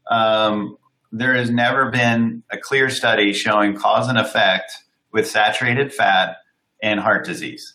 Um, 0.09 0.77
there 1.11 1.35
has 1.35 1.51
never 1.51 1.91
been 1.91 2.45
a 2.49 2.59
clear 2.59 2.91
study 2.91 3.33
showing 3.33 3.75
cause 3.75 4.07
and 4.07 4.19
effect 4.19 4.71
with 5.13 5.29
saturated 5.29 5.93
fat 5.93 6.37
and 6.83 7.01
heart 7.01 7.25
disease. 7.25 7.75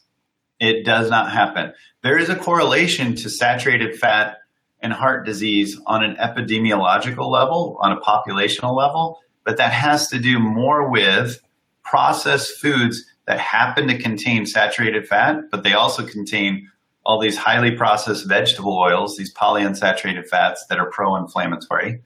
It 0.59 0.85
does 0.85 1.09
not 1.09 1.31
happen. 1.31 1.73
There 2.03 2.17
is 2.17 2.29
a 2.29 2.35
correlation 2.35 3.15
to 3.15 3.29
saturated 3.29 3.97
fat 3.97 4.37
and 4.81 4.93
heart 4.93 5.25
disease 5.25 5.79
on 5.87 6.03
an 6.03 6.15
epidemiological 6.17 7.29
level, 7.29 7.77
on 7.81 7.91
a 7.91 8.01
populational 8.01 8.75
level, 8.75 9.19
but 9.43 9.57
that 9.57 9.71
has 9.71 10.07
to 10.09 10.19
do 10.19 10.39
more 10.39 10.89
with 10.89 11.41
processed 11.83 12.59
foods 12.59 13.05
that 13.27 13.39
happen 13.39 13.87
to 13.87 13.97
contain 13.97 14.45
saturated 14.45 15.07
fat, 15.07 15.41
but 15.51 15.63
they 15.63 15.73
also 15.73 16.05
contain 16.05 16.69
all 17.05 17.19
these 17.19 17.37
highly 17.37 17.71
processed 17.71 18.27
vegetable 18.27 18.77
oils, 18.77 19.15
these 19.15 19.33
polyunsaturated 19.33 20.27
fats 20.27 20.65
that 20.67 20.77
are 20.77 20.89
pro-inflammatory. 20.89 22.01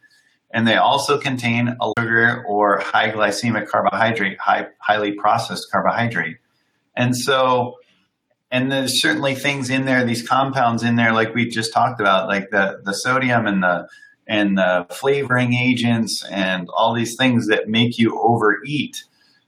And 0.54 0.68
they 0.68 0.76
also 0.76 1.18
contain 1.18 1.76
a 1.82 1.92
sugar 1.98 2.44
or 2.48 2.80
high 2.80 3.10
glycemic 3.10 3.68
carbohydrate, 3.68 4.38
high, 4.40 4.68
highly 4.78 5.14
processed 5.14 5.72
carbohydrate. 5.72 6.38
And 6.96 7.16
so, 7.16 7.76
and 8.52 8.72
there's 8.72 9.02
certainly 9.02 9.36
things 9.36 9.70
in 9.70 9.86
there, 9.86 10.04
these 10.04 10.28
compounds 10.28 10.84
in 10.84 10.96
there, 10.96 11.14
like 11.14 11.34
we 11.34 11.48
just 11.48 11.74
talked 11.74 12.02
about, 12.02 12.28
like 12.28 12.50
the, 12.50 12.82
the 12.84 12.94
sodium 12.94 13.48
and 13.48 13.64
the, 13.64 13.88
and 14.28 14.58
the 14.58 14.86
flavoring 14.90 15.54
agents 15.54 16.24
and 16.32 16.68
all 16.76 16.94
these 16.94 17.16
things 17.16 17.48
that 17.48 17.68
make 17.68 17.98
you 17.98 18.20
overeat. 18.22 19.04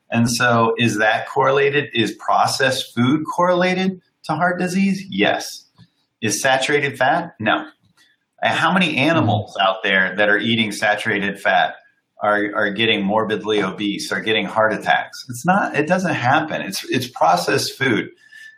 And 0.09 0.29
so, 0.29 0.75
is 0.77 0.97
that 0.99 1.27
correlated? 1.27 1.89
Is 1.93 2.11
processed 2.13 2.93
food 2.93 3.23
correlated 3.35 4.01
to 4.25 4.33
heart 4.33 4.59
disease? 4.59 5.03
Yes. 5.09 5.65
Is 6.21 6.41
saturated 6.41 6.97
fat? 6.97 7.35
No. 7.39 7.67
How 8.41 8.73
many 8.73 8.97
animals 8.97 9.57
out 9.59 9.83
there 9.83 10.15
that 10.17 10.29
are 10.29 10.37
eating 10.37 10.71
saturated 10.71 11.39
fat 11.39 11.75
are, 12.23 12.55
are 12.55 12.69
getting 12.71 13.03
morbidly 13.03 13.61
obese, 13.61 14.11
are 14.11 14.21
getting 14.21 14.45
heart 14.45 14.73
attacks? 14.73 15.25
It's 15.29 15.45
not, 15.45 15.75
it 15.75 15.87
doesn't 15.87 16.13
happen. 16.13 16.61
It's, 16.61 16.83
it's 16.89 17.07
processed 17.07 17.77
food. 17.77 18.09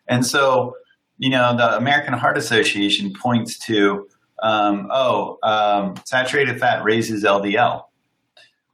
And 0.07 0.23
so, 0.23 0.75
you 1.17 1.31
know, 1.31 1.57
the 1.57 1.75
American 1.75 2.13
Heart 2.13 2.37
Association 2.37 3.11
points 3.13 3.57
to, 3.65 4.07
um, 4.43 4.87
oh, 4.91 5.39
um, 5.41 5.95
saturated 6.05 6.59
fat 6.59 6.83
raises 6.83 7.23
LDL. 7.23 7.85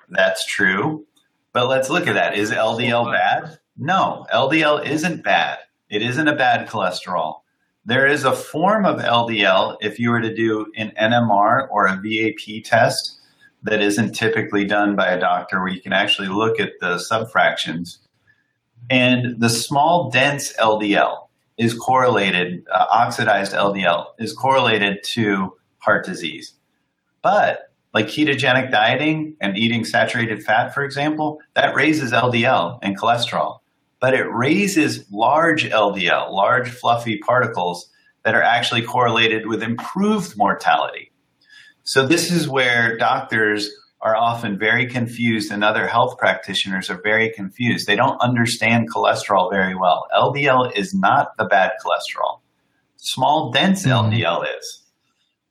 That's 0.09 0.45
true. 0.45 1.05
But 1.53 1.69
let's 1.69 1.89
look 1.89 2.07
at 2.07 2.13
that. 2.13 2.37
Is 2.37 2.51
LDL 2.51 3.11
bad? 3.13 3.59
No, 3.77 4.25
LDL 4.33 4.85
isn't 4.85 5.23
bad. 5.23 5.59
It 5.89 6.01
isn't 6.01 6.27
a 6.27 6.35
bad 6.35 6.67
cholesterol. 6.67 7.41
There 7.85 8.05
is 8.05 8.25
a 8.25 8.33
form 8.33 8.85
of 8.85 8.99
LDL 8.99 9.77
if 9.79 9.99
you 9.99 10.11
were 10.11 10.21
to 10.21 10.35
do 10.35 10.67
an 10.75 10.91
NMR 11.01 11.67
or 11.71 11.87
a 11.87 11.95
VAP 11.95 12.63
test 12.65 13.20
that 13.63 13.81
isn't 13.81 14.13
typically 14.13 14.65
done 14.65 14.95
by 14.95 15.07
a 15.07 15.19
doctor 15.19 15.59
where 15.59 15.71
you 15.71 15.81
can 15.81 15.93
actually 15.93 16.27
look 16.27 16.59
at 16.59 16.73
the 16.79 16.95
subfractions. 16.95 17.97
And 18.89 19.39
the 19.39 19.49
small, 19.49 20.09
dense 20.09 20.53
LDL 20.53 21.27
is 21.57 21.73
correlated, 21.73 22.65
uh, 22.73 22.85
oxidized 22.91 23.53
LDL 23.53 24.07
is 24.17 24.33
correlated 24.33 25.03
to 25.03 25.53
heart 25.77 26.05
disease. 26.05 26.53
But 27.21 27.71
like 27.93 28.07
ketogenic 28.07 28.71
dieting 28.71 29.35
and 29.39 29.57
eating 29.57 29.85
saturated 29.85 30.43
fat, 30.43 30.73
for 30.73 30.83
example, 30.83 31.39
that 31.53 31.75
raises 31.75 32.11
LDL 32.11 32.79
and 32.81 32.97
cholesterol 32.97 33.61
but 34.01 34.15
it 34.15 34.23
raises 34.23 35.09
large 35.11 35.69
LDL, 35.69 36.31
large 36.31 36.67
fluffy 36.67 37.19
particles 37.19 37.89
that 38.25 38.35
are 38.35 38.41
actually 38.41 38.81
correlated 38.81 39.45
with 39.45 39.63
improved 39.63 40.35
mortality. 40.35 41.10
So 41.83 42.05
this 42.05 42.31
is 42.31 42.47
where 42.47 42.97
doctors 42.97 43.69
are 44.01 44.15
often 44.15 44.57
very 44.57 44.87
confused 44.87 45.51
and 45.51 45.63
other 45.63 45.87
health 45.87 46.17
practitioners 46.17 46.89
are 46.89 46.99
very 47.03 47.31
confused. 47.31 47.87
They 47.87 47.95
don't 47.95 48.19
understand 48.19 48.91
cholesterol 48.91 49.51
very 49.51 49.75
well. 49.75 50.07
LDL 50.15 50.75
is 50.75 50.93
not 50.93 51.37
the 51.37 51.45
bad 51.45 51.73
cholesterol. 51.83 52.39
Small 52.97 53.51
dense 53.51 53.85
mm-hmm. 53.85 54.13
LDL 54.13 54.45
is. 54.57 54.83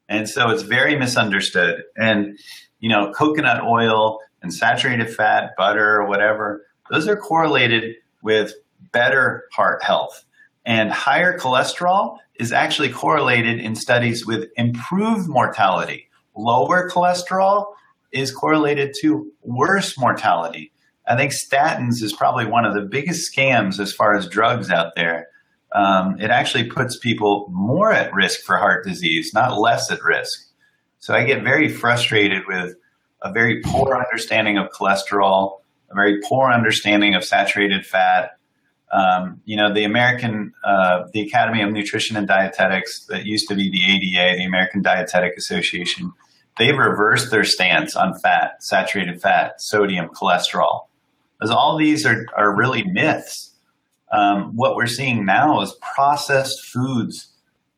And 0.09 0.28
so 0.28 0.51
it's 0.51 0.62
very 0.62 0.99
misunderstood. 0.99 1.83
And 1.97 2.39
you 2.81 2.89
know, 2.89 3.12
coconut 3.12 3.62
oil 3.62 4.18
and 4.43 4.53
saturated 4.53 5.14
fat, 5.14 5.51
butter, 5.57 6.05
whatever, 6.07 6.66
those 6.91 7.07
are 7.07 7.16
correlated 7.16 7.95
with 8.22 8.55
better 8.93 9.45
heart 9.53 9.83
health. 9.83 10.24
And 10.64 10.91
higher 10.91 11.39
cholesterol 11.39 12.18
is 12.35 12.53
actually 12.53 12.91
correlated 12.91 13.61
in 13.61 13.76
studies 13.76 14.26
with 14.26 14.49
improved 14.57 15.28
mortality. 15.28 16.09
Lower 16.37 16.89
cholesterol 16.91 17.66
is 18.12 18.33
correlated 18.33 18.95
to 19.01 19.31
worse 19.43 19.99
mortality. 19.99 20.72
I 21.07 21.16
think 21.16 21.33
statins 21.33 22.03
is 22.03 22.12
probably 22.12 22.47
one 22.47 22.64
of 22.64 22.74
the 22.74 22.83
biggest 22.83 23.35
scams 23.35 23.81
as 23.81 23.93
far 23.93 24.14
as 24.14 24.28
drugs 24.28 24.70
out 24.70 24.95
there. 24.95 25.28
Um, 25.72 26.20
it 26.20 26.31
actually 26.31 26.64
puts 26.64 26.97
people 26.97 27.47
more 27.51 27.93
at 27.93 28.12
risk 28.12 28.41
for 28.41 28.57
heart 28.57 28.85
disease, 28.85 29.33
not 29.33 29.59
less 29.59 29.91
at 29.91 30.03
risk. 30.03 30.49
So 30.99 31.14
I 31.14 31.24
get 31.24 31.43
very 31.43 31.68
frustrated 31.68 32.43
with 32.47 32.74
a 33.22 33.33
very 33.33 33.61
poor 33.62 33.97
understanding 33.97 34.59
of 34.59 34.70
cholesterol 34.70 35.61
a 35.91 35.95
very 35.95 36.20
poor 36.22 36.51
understanding 36.51 37.14
of 37.14 37.24
saturated 37.24 37.85
fat. 37.85 38.37
Um, 38.93 39.41
you 39.45 39.57
know, 39.57 39.72
the 39.72 39.84
American, 39.84 40.53
uh, 40.64 41.05
the 41.12 41.20
Academy 41.20 41.62
of 41.62 41.70
Nutrition 41.70 42.16
and 42.16 42.26
Dietetics, 42.26 43.07
that 43.07 43.24
used 43.24 43.49
to 43.49 43.55
be 43.55 43.70
the 43.70 43.84
ADA, 43.84 44.36
the 44.36 44.45
American 44.45 44.82
Dietetic 44.82 45.36
Association, 45.36 46.12
they've 46.59 46.76
reversed 46.76 47.30
their 47.30 47.45
stance 47.45 47.95
on 47.95 48.18
fat, 48.18 48.62
saturated 48.62 49.20
fat, 49.22 49.61
sodium, 49.61 50.09
cholesterol. 50.09 50.86
Because 51.38 51.55
all 51.55 51.78
these 51.78 52.05
are, 52.05 52.26
are 52.36 52.55
really 52.55 52.84
myths. 52.84 53.55
Um, 54.12 54.57
what 54.57 54.74
we're 54.74 54.88
seeing 54.88 55.24
now 55.24 55.61
is 55.62 55.74
processed 55.95 56.66
foods 56.66 57.28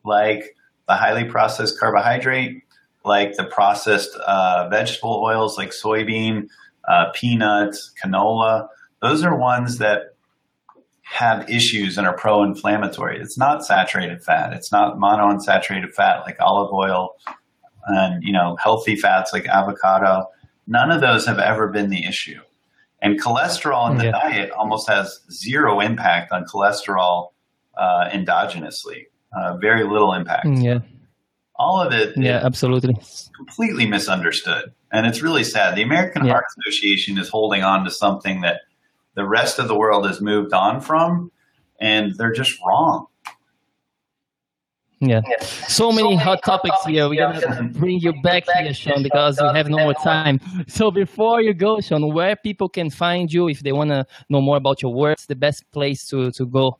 like 0.03 0.55
the 0.87 0.95
highly 0.95 1.25
processed 1.25 1.79
carbohydrate, 1.79 2.63
like 3.05 3.35
the 3.35 3.43
processed 3.43 4.15
uh, 4.15 4.67
vegetable 4.69 5.21
oils 5.23 5.57
like 5.57 5.69
soybean, 5.69 6.47
uh, 6.87 7.11
peanuts, 7.13 7.93
canola. 8.03 8.67
Those 9.01 9.23
are 9.23 9.37
ones 9.37 9.77
that 9.77 10.12
have 11.13 11.47
issues 11.47 11.97
and 11.97 12.07
are 12.07 12.17
pro-inflammatory. 12.17 13.19
It's 13.19 13.37
not 13.37 13.63
saturated 13.63 14.23
fat. 14.23 14.51
It's 14.51 14.71
not 14.71 14.97
monounsaturated 14.97 15.93
fat 15.93 16.21
like 16.25 16.37
olive 16.39 16.73
oil 16.73 17.11
and 17.85 18.23
you 18.23 18.33
know 18.33 18.57
healthy 18.61 18.95
fats 18.95 19.31
like 19.31 19.45
avocado. 19.45 20.27
None 20.65 20.91
of 20.91 21.01
those 21.01 21.25
have 21.27 21.37
ever 21.37 21.67
been 21.67 21.89
the 21.89 22.05
issue. 22.05 22.39
And 23.01 23.21
cholesterol 23.21 23.91
in 23.91 23.97
the 23.97 24.05
yeah. 24.05 24.11
diet 24.11 24.51
almost 24.51 24.89
has 24.89 25.19
zero 25.29 25.81
impact 25.81 26.31
on 26.31 26.45
cholesterol 26.45 27.29
uh, 27.77 28.09
endogenously. 28.09 29.05
Uh, 29.37 29.57
very 29.57 29.83
little 29.83 30.13
impact. 30.13 30.47
Mm, 30.47 30.63
yeah. 30.63 30.79
All 31.57 31.79
of 31.79 31.93
it. 31.93 32.17
Yeah, 32.17 32.39
absolutely. 32.43 32.95
Completely 33.35 33.85
misunderstood. 33.85 34.71
And 34.91 35.05
it's 35.05 35.21
really 35.21 35.43
sad. 35.43 35.75
The 35.75 35.83
American 35.83 36.25
yeah. 36.25 36.33
Heart 36.33 36.45
Association 36.59 37.17
is 37.17 37.29
holding 37.29 37.61
on 37.61 37.83
to 37.83 37.91
something 37.91 38.41
that 38.41 38.61
the 39.15 39.27
rest 39.27 39.59
of 39.59 39.67
the 39.67 39.75
world 39.75 40.05
has 40.05 40.21
moved 40.21 40.53
on 40.53 40.81
from, 40.81 41.31
and 41.79 42.15
they're 42.15 42.33
just 42.33 42.59
wrong. 42.65 43.07
Yeah. 44.99 45.21
yeah. 45.27 45.43
So, 45.67 45.91
many 45.91 46.01
so 46.01 46.03
many 46.03 46.15
hot, 46.15 46.23
hot 46.23 46.43
topics, 46.43 46.75
topics 46.77 46.85
here. 46.85 47.09
We're 47.09 47.27
going 47.27 47.41
to 47.73 47.79
bring 47.79 47.99
you 47.99 48.13
back, 48.21 48.45
back 48.45 48.63
here, 48.63 48.73
Shawn, 48.73 49.03
because 49.03 49.39
we 49.41 49.47
have 49.57 49.69
no 49.69 49.77
more 49.77 49.93
time. 49.93 50.39
So 50.67 50.91
before 50.91 51.41
you 51.41 51.53
go, 51.53 51.81
Shawn, 51.81 52.13
where 52.13 52.35
people 52.35 52.69
can 52.69 52.89
find 52.89 53.31
you 53.31 53.49
if 53.49 53.59
they 53.61 53.73
want 53.73 53.89
to 53.89 54.05
know 54.29 54.41
more 54.41 54.57
about 54.57 54.81
your 54.81 54.93
works, 54.93 55.25
the 55.25 55.35
best 55.35 55.69
place 55.71 56.07
to, 56.07 56.31
to 56.31 56.45
go? 56.45 56.79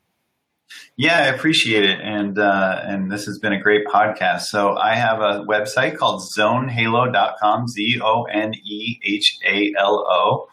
Yeah, 0.95 1.17
I 1.17 1.25
appreciate 1.27 1.83
it, 1.83 1.99
and 2.01 2.39
uh, 2.39 2.81
and 2.83 3.11
this 3.11 3.25
has 3.25 3.37
been 3.37 3.53
a 3.53 3.59
great 3.59 3.85
podcast. 3.85 4.43
So 4.43 4.75
I 4.75 4.95
have 4.95 5.19
a 5.19 5.45
website 5.45 5.97
called 5.97 6.21
zonehalo.com, 6.21 7.67
z 7.67 7.99
o 8.01 8.23
n 8.23 8.53
e 8.55 8.99
h 9.03 9.39
a 9.45 9.73
l 9.77 10.05
o, 10.07 10.47